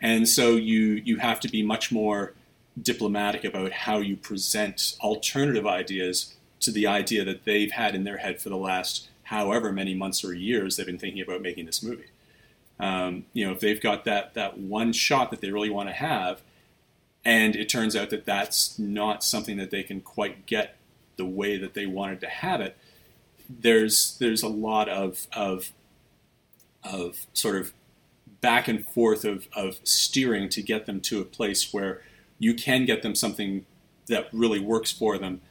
And 0.00 0.28
so 0.28 0.52
you 0.52 1.02
you 1.04 1.18
have 1.18 1.40
to 1.40 1.48
be 1.48 1.62
much 1.62 1.92
more 1.92 2.34
diplomatic 2.80 3.44
about 3.44 3.72
how 3.72 3.98
you 3.98 4.16
present 4.16 4.96
alternative 5.00 5.66
ideas 5.66 6.34
to 6.60 6.70
the 6.70 6.86
idea 6.86 7.24
that 7.24 7.44
they've 7.44 7.72
had 7.72 7.94
in 7.94 8.04
their 8.04 8.18
head 8.18 8.40
for 8.40 8.48
the 8.48 8.56
last 8.56 9.08
however 9.24 9.72
many 9.72 9.94
months 9.94 10.24
or 10.24 10.34
years 10.34 10.76
they've 10.76 10.86
been 10.86 10.98
thinking 10.98 11.22
about 11.22 11.42
making 11.42 11.66
this 11.66 11.82
movie. 11.82 12.10
Um, 12.78 13.26
you 13.32 13.46
know, 13.46 13.52
if 13.52 13.60
they've 13.60 13.80
got 13.80 14.04
that 14.04 14.34
that 14.34 14.58
one 14.58 14.92
shot 14.92 15.30
that 15.30 15.40
they 15.40 15.50
really 15.50 15.70
want 15.70 15.88
to 15.88 15.94
have, 15.94 16.40
and 17.24 17.54
it 17.54 17.68
turns 17.68 17.94
out 17.94 18.10
that 18.10 18.24
that's 18.24 18.78
not 18.78 19.22
something 19.22 19.58
that 19.58 19.70
they 19.70 19.82
can 19.82 20.00
quite 20.00 20.46
get 20.46 20.76
the 21.16 21.26
way 21.26 21.58
that 21.58 21.74
they 21.74 21.84
wanted 21.84 22.20
to 22.22 22.28
have 22.28 22.62
it, 22.62 22.76
there's 23.58 24.16
there's 24.18 24.42
a 24.42 24.48
lot 24.48 24.88
of 24.88 25.26
of 25.34 25.72
of 26.84 27.26
sort 27.32 27.56
of 27.56 27.72
back 28.40 28.68
and 28.68 28.86
forth 28.86 29.24
of, 29.24 29.48
of 29.52 29.78
steering 29.84 30.48
to 30.48 30.62
get 30.62 30.86
them 30.86 31.00
to 31.00 31.20
a 31.20 31.24
place 31.24 31.74
where 31.74 32.00
you 32.38 32.54
can 32.54 32.86
get 32.86 33.02
them 33.02 33.14
something 33.14 33.66
that 34.06 34.28
really 34.32 34.60
works 34.60 34.90
for 34.90 35.18
them 35.18 35.42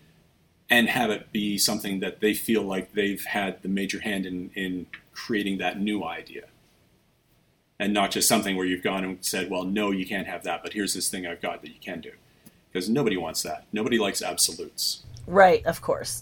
and 0.72 0.89
have 0.89 1.12
it 1.12 1.32
be 1.32 1.58
something 1.58 2.00
that 2.00 2.20
they 2.20 2.34
feel 2.34 2.64
like 2.64 2.93
they've 2.93 3.26
had 3.26 3.62
the 3.62 3.68
major 3.68 4.00
hand 4.00 4.26
in, 4.26 4.50
in 4.56 4.88
creating 5.14 5.60
that 5.60 5.80
new 5.80 6.04
idea 6.04 6.45
and 7.80 7.93
not 7.93 8.12
just 8.12 8.28
something 8.28 8.58
where 8.58 8.66
you've 8.66 8.84
gone 8.84 9.04
and 9.04 9.18
said, 9.24 9.50
well, 9.50 9.64
no, 9.64 9.91
you 9.91 10.06
can't 10.06 10.28
have 10.28 10.43
that, 10.43 10.62
but 10.62 10.74
here's 10.74 10.93
this 10.93 11.10
thing 11.10 11.26
I've 11.26 11.41
got 11.41 11.62
that 11.62 11.70
you 11.70 11.80
can 11.80 12.02
do. 12.02 12.12
Because 12.72 12.89
nobody 12.89 13.18
wants 13.18 13.41
that. 13.43 13.66
Nobody 13.72 13.97
likes 13.97 14.22
absolutes. 14.22 15.04
Right, 15.26 15.66
of 15.66 15.82
course. 15.82 16.22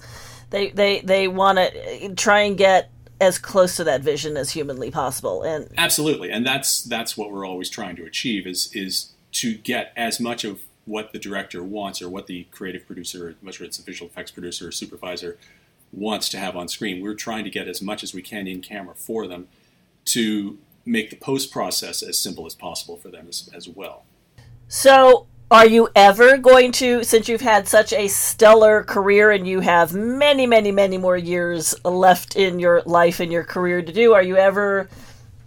They 0.50 0.70
they 0.70 1.02
they 1.02 1.28
want 1.28 1.58
to 1.58 2.06
uh, 2.06 2.14
try 2.16 2.42
and 2.42 2.58
get 2.58 2.92
as 3.20 3.38
close 3.40 3.76
to 3.78 3.84
that 3.84 4.02
vision 4.02 4.38
as 4.38 4.52
humanly 4.52 4.92
possible 4.92 5.42
and 5.42 5.68
Absolutely. 5.78 6.30
And 6.32 6.46
that's 6.46 6.84
that's 6.84 7.18
what 7.18 7.32
we're 7.32 7.48
always 7.48 7.70
trying 7.70 7.96
to 7.98 8.06
achieve 8.06 8.46
is 8.46 8.70
is 8.74 9.12
to 9.34 9.56
get 9.56 9.92
as 9.96 10.20
much 10.20 10.44
of 10.44 10.62
what 10.86 11.12
the 11.12 11.20
director 11.20 11.62
wants 11.62 12.02
or 12.02 12.10
what 12.10 12.28
the 12.28 12.46
creative 12.46 12.86
producer, 12.88 13.30
or 13.30 13.36
whether 13.42 13.64
it's 13.64 13.78
a 13.78 13.84
visual 13.84 14.10
effects 14.10 14.32
producer 14.32 14.70
or 14.70 14.72
supervisor 14.72 15.38
wants 15.92 16.30
to 16.30 16.38
have 16.38 16.56
on 16.56 16.68
screen. 16.68 17.04
We're 17.04 17.14
trying 17.14 17.44
to 17.44 17.50
get 17.50 17.68
as 17.68 17.82
much 17.82 18.04
as 18.04 18.14
we 18.14 18.22
can 18.22 18.48
in 18.48 18.62
camera 18.62 18.96
for 18.96 19.28
them 19.28 19.48
to 20.06 20.58
make 20.86 21.10
the 21.10 21.18
post 21.18 21.52
process 21.52 22.02
as 22.02 22.18
simple 22.18 22.46
as 22.46 22.56
possible 22.56 22.96
for 22.96 23.10
them 23.10 23.28
as, 23.28 23.50
as 23.54 23.68
well. 23.68 24.06
So, 24.70 25.28
are 25.50 25.66
you 25.66 25.88
ever 25.96 26.38
going 26.38 26.74
to, 26.74 27.04
since 27.04 27.30
you've 27.30 27.42
had 27.42 27.68
such 27.68 27.94
a 27.94 28.10
stellar 28.10 28.84
career 28.84 29.32
and 29.32 29.48
you 29.48 29.62
have 29.62 29.94
many, 29.94 30.46
many, 30.46 30.72
many 30.72 30.98
more 30.98 31.16
years 31.16 31.74
left 31.86 32.36
in 32.36 32.60
your 32.60 32.82
life 32.86 33.22
and 33.22 33.32
your 33.32 33.46
career 33.46 33.82
to 33.82 33.94
do, 33.94 34.14
are 34.14 34.24
you 34.24 34.36
ever 34.36 34.90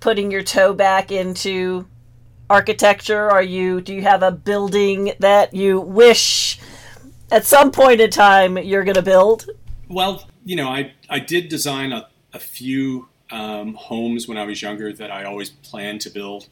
putting 0.01 0.31
your 0.31 0.43
toe 0.43 0.73
back 0.73 1.13
into 1.13 1.87
architecture? 2.49 3.31
Are 3.31 3.43
you, 3.43 3.83
do 3.83 3.95
you 3.95 4.01
have 4.01 4.23
a 4.23 4.33
building 4.33 5.13
that 5.19 5.53
you 5.53 5.81
wish 5.81 6.59
at 7.31 7.45
some 7.45 7.71
point 7.71 8.01
in 8.01 8.11
time 8.11 8.57
you're 8.57 8.85
going 8.85 8.95
to 8.95 9.03
build? 9.03 9.51
Well, 9.89 10.27
you 10.47 10.57
know, 10.57 10.69
I, 10.69 10.95
I 11.11 11.19
did 11.19 11.51
design 11.51 11.93
a, 11.93 12.09
a 12.33 12.39
few 12.39 13.09
um, 13.31 13.75
homes 13.75 14.27
when 14.27 14.39
I 14.39 14.45
was 14.45 14.63
younger 14.63 14.95
that 14.95 15.11
I 15.11 15.25
always 15.25 15.51
planned 15.51 16.01
to 16.03 16.11
build. 16.11 16.49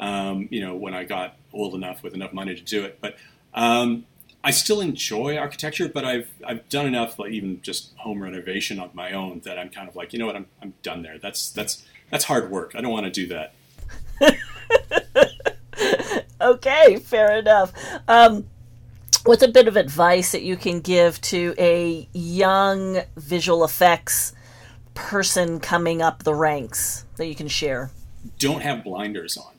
Um, 0.00 0.48
you 0.50 0.60
know, 0.60 0.74
when 0.74 0.94
I 0.94 1.04
got 1.04 1.36
old 1.52 1.74
enough 1.74 2.02
with 2.02 2.14
enough 2.14 2.32
money 2.32 2.54
to 2.54 2.62
do 2.62 2.84
it. 2.84 2.98
But 3.00 3.16
um, 3.54 4.06
I 4.42 4.50
still 4.50 4.80
enjoy 4.80 5.36
architecture, 5.36 5.88
but 5.88 6.04
I've 6.04 6.28
I've 6.46 6.68
done 6.68 6.86
enough, 6.86 7.18
like 7.18 7.32
even 7.32 7.60
just 7.62 7.94
home 7.96 8.22
renovation 8.22 8.78
on 8.78 8.90
my 8.94 9.12
own, 9.12 9.40
that 9.44 9.58
I'm 9.58 9.68
kind 9.68 9.88
of 9.88 9.96
like, 9.96 10.12
you 10.12 10.18
know 10.18 10.26
what, 10.26 10.36
I'm 10.36 10.46
I'm 10.62 10.74
done 10.82 11.02
there. 11.02 11.18
That's 11.18 11.50
that's 11.50 11.84
that's 12.10 12.24
hard 12.24 12.50
work. 12.50 12.72
I 12.74 12.80
don't 12.80 12.92
want 12.92 13.06
to 13.06 13.10
do 13.10 13.26
that. 13.28 13.54
okay, 16.40 16.96
fair 16.96 17.38
enough. 17.38 17.72
Um, 18.08 18.46
what's 19.24 19.42
a 19.42 19.48
bit 19.48 19.68
of 19.68 19.76
advice 19.76 20.32
that 20.32 20.42
you 20.42 20.56
can 20.56 20.80
give 20.80 21.20
to 21.22 21.54
a 21.58 22.08
young 22.12 23.00
visual 23.16 23.64
effects 23.64 24.32
person 24.94 25.60
coming 25.60 26.02
up 26.02 26.22
the 26.22 26.34
ranks 26.34 27.04
that 27.16 27.26
you 27.26 27.34
can 27.34 27.48
share? 27.48 27.90
Don't 28.38 28.62
have 28.62 28.84
blinders 28.84 29.36
on. 29.36 29.52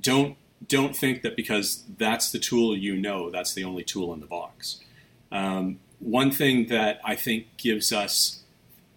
Don't 0.00 0.36
don't 0.66 0.96
think 0.96 1.22
that 1.22 1.36
because 1.36 1.84
that's 1.98 2.32
the 2.32 2.38
tool 2.38 2.76
you 2.76 2.96
know, 2.96 3.30
that's 3.30 3.54
the 3.54 3.64
only 3.64 3.84
tool 3.84 4.12
in 4.12 4.20
the 4.20 4.26
box. 4.26 4.80
Um, 5.30 5.78
one 6.00 6.30
thing 6.30 6.66
that 6.66 7.00
I 7.04 7.14
think 7.14 7.56
gives 7.56 7.92
us 7.92 8.42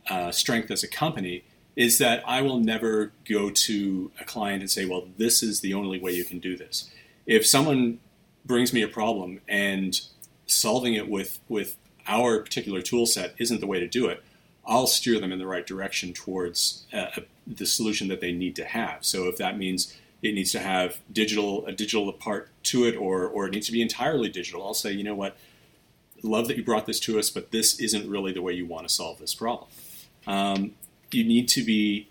uh, 0.09 0.31
strength 0.31 0.71
as 0.71 0.83
a 0.83 0.87
company 0.87 1.43
is 1.75 1.99
that 1.99 2.23
I 2.27 2.41
will 2.41 2.59
never 2.59 3.11
go 3.27 3.49
to 3.49 4.11
a 4.19 4.25
client 4.25 4.61
and 4.61 4.69
say, 4.69 4.85
"Well, 4.85 5.07
this 5.17 5.41
is 5.41 5.61
the 5.61 5.73
only 5.73 5.99
way 5.99 6.11
you 6.11 6.25
can 6.25 6.39
do 6.39 6.57
this." 6.57 6.89
If 7.25 7.45
someone 7.45 7.99
brings 8.45 8.73
me 8.73 8.81
a 8.81 8.87
problem 8.87 9.39
and 9.47 10.01
solving 10.47 10.95
it 10.95 11.09
with 11.09 11.39
with 11.47 11.77
our 12.07 12.39
particular 12.39 12.81
tool 12.81 13.05
set 13.05 13.33
isn't 13.37 13.61
the 13.61 13.67
way 13.67 13.79
to 13.79 13.87
do 13.87 14.07
it, 14.07 14.23
I'll 14.65 14.87
steer 14.87 15.19
them 15.19 15.31
in 15.31 15.39
the 15.39 15.47
right 15.47 15.65
direction 15.65 16.13
towards 16.13 16.85
uh, 16.93 17.21
the 17.47 17.65
solution 17.65 18.07
that 18.09 18.21
they 18.21 18.31
need 18.31 18.55
to 18.57 18.65
have. 18.65 19.05
So 19.05 19.27
if 19.27 19.37
that 19.37 19.57
means 19.57 19.97
it 20.21 20.33
needs 20.33 20.51
to 20.51 20.59
have 20.59 20.99
digital 21.11 21.65
a 21.65 21.71
digital 21.71 22.11
part 22.13 22.49
to 22.63 22.85
it, 22.85 22.95
or 22.95 23.27
or 23.27 23.47
it 23.47 23.51
needs 23.51 23.67
to 23.67 23.71
be 23.71 23.81
entirely 23.81 24.29
digital, 24.29 24.65
I'll 24.65 24.73
say, 24.73 24.91
you 24.91 25.03
know 25.03 25.15
what, 25.15 25.37
love 26.23 26.47
that 26.47 26.57
you 26.57 26.63
brought 26.63 26.85
this 26.85 26.99
to 27.01 27.19
us, 27.19 27.29
but 27.29 27.51
this 27.51 27.79
isn't 27.79 28.09
really 28.09 28.31
the 28.31 28.41
way 28.41 28.53
you 28.53 28.65
want 28.65 28.87
to 28.87 28.93
solve 28.93 29.19
this 29.19 29.33
problem. 29.33 29.69
Um, 30.27 30.73
you 31.11 31.23
need 31.23 31.47
to 31.49 31.63
be 31.63 32.07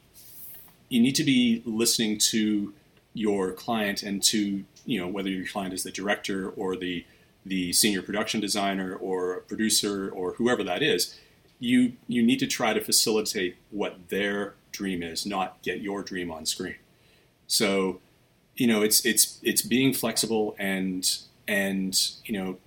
you 0.88 1.00
need 1.00 1.14
to 1.14 1.24
be 1.24 1.62
listening 1.64 2.18
to 2.18 2.74
your 3.14 3.52
client 3.52 4.02
and 4.02 4.22
to 4.22 4.64
you 4.84 5.00
know 5.00 5.08
whether 5.08 5.28
your 5.28 5.46
client 5.46 5.72
is 5.72 5.82
the 5.82 5.90
director 5.90 6.50
or 6.50 6.76
the 6.76 7.04
the 7.44 7.72
senior 7.72 8.02
production 8.02 8.40
designer 8.40 8.94
or 8.94 9.40
producer 9.48 10.10
or 10.10 10.34
whoever 10.34 10.62
that 10.62 10.82
is 10.82 11.18
you 11.58 11.92
you 12.06 12.22
need 12.22 12.38
to 12.38 12.46
try 12.46 12.72
to 12.72 12.80
facilitate 12.80 13.56
what 13.70 14.08
their 14.08 14.54
dream 14.72 15.02
is 15.02 15.24
not 15.24 15.60
get 15.62 15.80
your 15.80 16.02
dream 16.02 16.30
on 16.30 16.44
screen 16.44 16.76
so 17.50 18.00
you 18.54 18.66
know 18.66 18.82
it's 18.82 19.04
it's 19.04 19.38
it's 19.42 19.62
being 19.62 19.92
flexible 19.92 20.54
and 20.58 21.18
and 21.48 22.12
you 22.24 22.32
know 22.32 22.58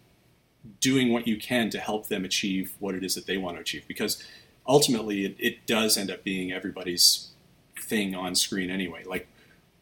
doing 0.80 1.12
what 1.12 1.28
you 1.28 1.38
can 1.38 1.70
to 1.70 1.80
help 1.80 2.08
them 2.08 2.26
achieve 2.26 2.74
what 2.80 2.96
it 2.96 3.04
is 3.04 3.16
that 3.16 3.26
they 3.26 3.38
want 3.38 3.58
to 3.58 3.62
achieve 3.62 3.84
because 3.88 4.24
ultimately 4.68 5.26
it, 5.26 5.36
it 5.40 5.66
does 5.66 5.98
end 5.98 6.10
up 6.10 6.24
being 6.24 6.52
everybody's 6.52 7.30
thing 7.80 8.16
on 8.16 8.36
screen 8.36 8.70
anyway. 8.70 9.04
Like 9.04 9.28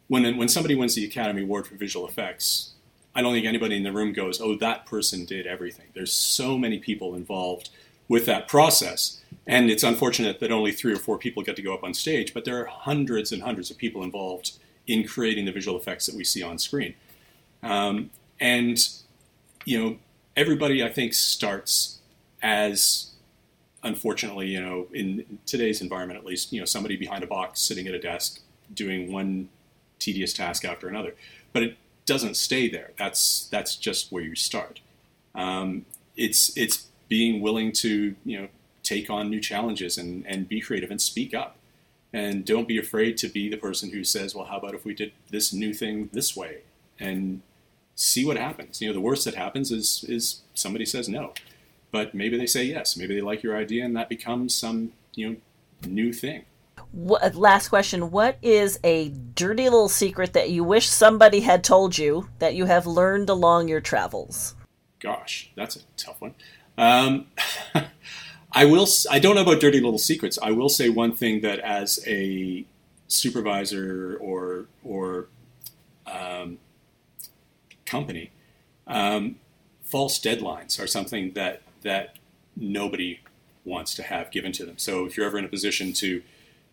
when 0.07 0.37
when 0.37 0.47
somebody 0.47 0.75
wins 0.75 0.95
the 0.95 1.05
academy 1.05 1.43
award 1.43 1.65
for 1.67 1.75
visual 1.75 2.07
effects 2.07 2.73
i 3.15 3.21
don't 3.21 3.33
think 3.33 3.45
anybody 3.45 3.77
in 3.77 3.83
the 3.83 3.91
room 3.91 4.11
goes 4.11 4.41
oh 4.41 4.55
that 4.57 4.85
person 4.85 5.25
did 5.25 5.47
everything. 5.47 5.87
There's 5.93 6.13
so 6.13 6.57
many 6.57 6.79
people 6.79 7.15
involved 7.15 7.69
with 8.07 8.25
that 8.25 8.47
process 8.47 9.21
and 9.47 9.71
it's 9.71 9.83
unfortunate 9.83 10.39
that 10.39 10.51
only 10.51 10.71
three 10.71 10.93
or 10.93 10.97
four 10.97 11.17
people 11.17 11.43
get 11.43 11.55
to 11.55 11.61
go 11.61 11.73
up 11.73 11.83
on 11.83 11.93
stage 11.93 12.33
but 12.33 12.43
there 12.45 12.59
are 12.59 12.65
hundreds 12.65 13.31
and 13.31 13.43
hundreds 13.43 13.71
of 13.71 13.77
people 13.77 14.03
involved 14.03 14.59
in 14.91 15.07
creating 15.07 15.45
the 15.45 15.51
visual 15.51 15.77
effects 15.77 16.05
that 16.05 16.15
we 16.15 16.23
see 16.23 16.43
on 16.43 16.57
screen 16.57 16.93
um, 17.63 18.09
and 18.39 18.77
you 19.65 19.77
know 19.79 19.97
everybody, 20.35 20.83
I 20.83 20.89
think, 20.89 21.13
starts 21.13 21.99
as 22.41 23.11
unfortunately, 23.83 24.47
you 24.47 24.61
know, 24.61 24.87
in 24.93 25.39
today's 25.45 25.81
environment 25.81 26.19
at 26.19 26.25
least, 26.25 26.53
you 26.53 26.59
know, 26.59 26.65
somebody 26.65 26.95
behind 26.95 27.23
a 27.23 27.27
box 27.27 27.61
sitting 27.61 27.87
at 27.87 27.93
a 27.93 27.99
desk 27.99 28.39
doing 28.73 29.11
one 29.11 29.49
tedious 29.99 30.33
task 30.33 30.63
after 30.65 30.87
another. 30.87 31.15
But 31.51 31.63
it 31.63 31.77
doesn't 32.05 32.35
stay 32.35 32.69
there. 32.69 32.91
That's 32.97 33.47
that's 33.47 33.75
just 33.75 34.11
where 34.11 34.23
you 34.23 34.35
start. 34.35 34.81
Um, 35.35 35.85
it's 36.15 36.55
it's 36.57 36.87
being 37.07 37.41
willing 37.41 37.71
to 37.73 38.15
you 38.25 38.41
know 38.41 38.47
take 38.83 39.09
on 39.09 39.29
new 39.29 39.39
challenges 39.39 39.97
and, 39.97 40.25
and 40.25 40.47
be 40.47 40.61
creative 40.61 40.91
and 40.91 41.01
speak 41.01 41.33
up. 41.33 41.57
And 42.13 42.43
don't 42.43 42.67
be 42.67 42.77
afraid 42.77 43.17
to 43.17 43.29
be 43.29 43.49
the 43.49 43.57
person 43.57 43.91
who 43.91 44.03
says, 44.03 44.35
well, 44.35 44.45
how 44.45 44.57
about 44.57 44.73
if 44.73 44.83
we 44.83 44.93
did 44.93 45.13
this 45.29 45.53
new 45.53 45.73
thing 45.73 46.09
this 46.11 46.35
way? 46.35 46.59
And 46.99 47.41
see 47.95 48.25
what 48.25 48.37
happens. 48.37 48.81
You 48.81 48.87
know, 48.87 48.93
the 48.93 49.01
worst 49.01 49.25
that 49.25 49.35
happens 49.35 49.71
is 49.71 50.03
is 50.07 50.41
somebody 50.53 50.85
says 50.85 51.07
no, 51.07 51.33
but 51.91 52.13
maybe 52.13 52.37
they 52.37 52.45
say 52.45 52.63
yes. 52.63 52.97
Maybe 52.97 53.15
they 53.15 53.21
like 53.21 53.43
your 53.43 53.55
idea, 53.55 53.85
and 53.85 53.95
that 53.95 54.09
becomes 54.09 54.53
some 54.55 54.93
you 55.15 55.29
know 55.29 55.35
new 55.87 56.11
thing. 56.11 56.45
What, 56.91 57.35
last 57.35 57.69
question: 57.69 58.11
What 58.11 58.37
is 58.41 58.79
a 58.83 59.09
dirty 59.09 59.63
little 59.63 59.89
secret 59.89 60.33
that 60.33 60.49
you 60.49 60.63
wish 60.63 60.89
somebody 60.89 61.41
had 61.41 61.63
told 61.63 61.97
you 61.97 62.29
that 62.39 62.55
you 62.55 62.65
have 62.65 62.87
learned 62.87 63.29
along 63.29 63.67
your 63.67 63.81
travels? 63.81 64.55
Gosh, 64.99 65.51
that's 65.55 65.75
a 65.75 65.79
tough 65.97 66.21
one. 66.21 66.35
Um, 66.77 67.27
I 68.53 68.65
will. 68.65 68.87
I 69.09 69.19
don't 69.19 69.35
know 69.35 69.43
about 69.43 69.61
dirty 69.61 69.79
little 69.79 69.99
secrets. 69.99 70.37
I 70.41 70.51
will 70.51 70.69
say 70.69 70.89
one 70.89 71.13
thing 71.15 71.41
that 71.41 71.59
as 71.59 72.03
a 72.05 72.65
supervisor 73.07 74.17
or 74.19 74.65
or 74.83 75.27
um, 76.05 76.57
company, 77.85 78.31
um, 78.87 79.35
false 79.83 80.19
deadlines 80.19 80.81
are 80.81 80.87
something 80.87 81.31
that 81.33 81.61
that 81.83 82.17
nobody 82.55 83.19
wants 83.63 83.93
to 83.95 84.03
have 84.03 84.31
given 84.31 84.51
to 84.51 84.65
them. 84.65 84.77
So 84.77 85.05
if 85.05 85.15
you're 85.15 85.25
ever 85.25 85.37
in 85.37 85.45
a 85.45 85.49
position 85.49 85.93
to 85.93 86.21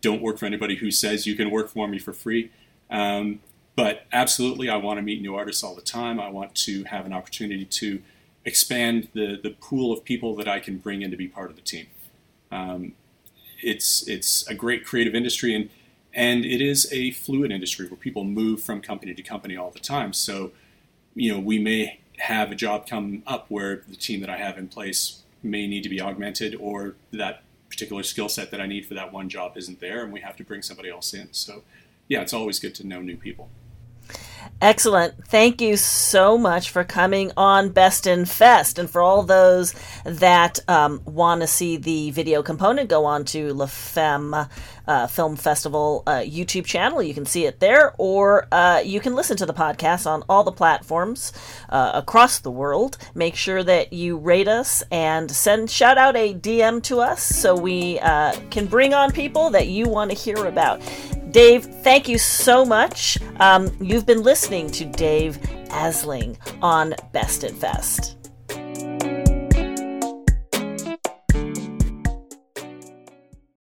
Don't 0.00 0.20
work 0.20 0.38
for 0.38 0.44
anybody 0.44 0.76
who 0.76 0.90
says 0.90 1.26
you 1.26 1.34
can 1.34 1.50
work 1.50 1.68
for 1.68 1.88
me 1.88 1.98
for 1.98 2.12
free. 2.12 2.50
Um, 2.90 3.40
but 3.76 4.06
absolutely, 4.12 4.68
I 4.68 4.76
want 4.76 4.98
to 4.98 5.02
meet 5.02 5.20
new 5.20 5.34
artists 5.34 5.62
all 5.62 5.74
the 5.74 5.82
time. 5.82 6.20
I 6.20 6.28
want 6.28 6.54
to 6.56 6.84
have 6.84 7.06
an 7.06 7.12
opportunity 7.12 7.64
to 7.64 8.02
expand 8.44 9.08
the, 9.14 9.38
the 9.42 9.50
pool 9.50 9.92
of 9.92 10.04
people 10.04 10.36
that 10.36 10.46
I 10.46 10.60
can 10.60 10.78
bring 10.78 11.02
in 11.02 11.10
to 11.10 11.16
be 11.16 11.26
part 11.26 11.50
of 11.50 11.56
the 11.56 11.62
team. 11.62 11.86
Um, 12.52 12.92
it's 13.60 14.06
it's 14.06 14.46
a 14.46 14.54
great 14.54 14.84
creative 14.84 15.14
industry 15.14 15.54
and 15.54 15.70
and 16.12 16.44
it 16.44 16.60
is 16.60 16.88
a 16.92 17.10
fluid 17.10 17.50
industry 17.50 17.88
where 17.88 17.96
people 17.96 18.24
move 18.24 18.62
from 18.62 18.80
company 18.80 19.14
to 19.14 19.22
company 19.22 19.56
all 19.56 19.70
the 19.70 19.80
time. 19.80 20.12
So, 20.12 20.52
you 21.14 21.32
know, 21.32 21.40
we 21.40 21.58
may 21.58 21.98
have 22.18 22.52
a 22.52 22.54
job 22.54 22.86
come 22.86 23.24
up 23.26 23.46
where 23.48 23.82
the 23.88 23.96
team 23.96 24.20
that 24.20 24.30
I 24.30 24.36
have 24.36 24.56
in 24.56 24.68
place 24.68 25.22
may 25.42 25.66
need 25.66 25.82
to 25.82 25.88
be 25.88 26.00
augmented 26.00 26.54
or 26.60 26.94
that 27.10 27.42
particular 27.68 28.04
skill 28.04 28.28
set 28.28 28.52
that 28.52 28.60
I 28.60 28.66
need 28.66 28.86
for 28.86 28.94
that 28.94 29.12
one 29.12 29.28
job 29.28 29.56
isn't 29.56 29.80
there 29.80 30.04
and 30.04 30.12
we 30.12 30.20
have 30.20 30.36
to 30.36 30.44
bring 30.44 30.62
somebody 30.62 30.88
else 30.88 31.12
in. 31.12 31.32
So, 31.32 31.64
yeah, 32.06 32.20
it's 32.20 32.32
always 32.32 32.60
good 32.60 32.76
to 32.76 32.86
know 32.86 33.02
new 33.02 33.16
people. 33.16 33.48
Excellent. 34.60 35.26
Thank 35.26 35.60
you 35.60 35.76
so 35.76 36.38
much 36.38 36.70
for 36.70 36.84
coming 36.84 37.32
on 37.36 37.68
Best 37.70 38.06
in 38.06 38.24
Fest. 38.24 38.78
And 38.78 38.88
for 38.88 39.02
all 39.02 39.22
those 39.22 39.74
that 40.04 40.58
um, 40.68 41.02
want 41.04 41.42
to 41.42 41.46
see 41.46 41.76
the 41.76 42.10
video 42.12 42.42
component, 42.42 42.88
go 42.88 43.04
on 43.04 43.24
to 43.26 43.52
La 43.52 43.66
Femme 43.66 44.46
uh, 44.86 45.06
Film 45.06 45.36
Festival 45.36 46.02
uh, 46.06 46.18
YouTube 46.18 46.64
channel. 46.64 47.02
You 47.02 47.14
can 47.14 47.26
see 47.26 47.46
it 47.46 47.60
there, 47.60 47.94
or 47.98 48.46
uh, 48.52 48.80
you 48.84 49.00
can 49.00 49.14
listen 49.14 49.36
to 49.38 49.46
the 49.46 49.54
podcast 49.54 50.06
on 50.06 50.22
all 50.28 50.44
the 50.44 50.52
platforms 50.52 51.32
uh, 51.68 51.92
across 51.94 52.38
the 52.38 52.50
world. 52.50 52.96
Make 53.14 53.36
sure 53.36 53.62
that 53.62 53.92
you 53.92 54.16
rate 54.16 54.48
us 54.48 54.82
and 54.90 55.30
send 55.30 55.70
shout 55.70 55.98
out 55.98 56.16
a 56.16 56.34
DM 56.34 56.82
to 56.84 57.00
us 57.00 57.22
so 57.22 57.54
we 57.54 57.98
uh, 58.00 58.34
can 58.50 58.66
bring 58.66 58.94
on 58.94 59.12
people 59.12 59.50
that 59.50 59.68
you 59.68 59.88
want 59.88 60.10
to 60.10 60.16
hear 60.16 60.46
about. 60.46 60.80
Dave, 61.34 61.64
thank 61.64 62.08
you 62.08 62.16
so 62.16 62.64
much. 62.64 63.18
Um, 63.40 63.76
you've 63.80 64.06
been 64.06 64.22
listening 64.22 64.70
to 64.70 64.84
Dave 64.84 65.36
Asling 65.66 66.36
on 66.62 66.94
Best 67.10 67.42
in 67.42 67.52
Fest. 67.56 68.23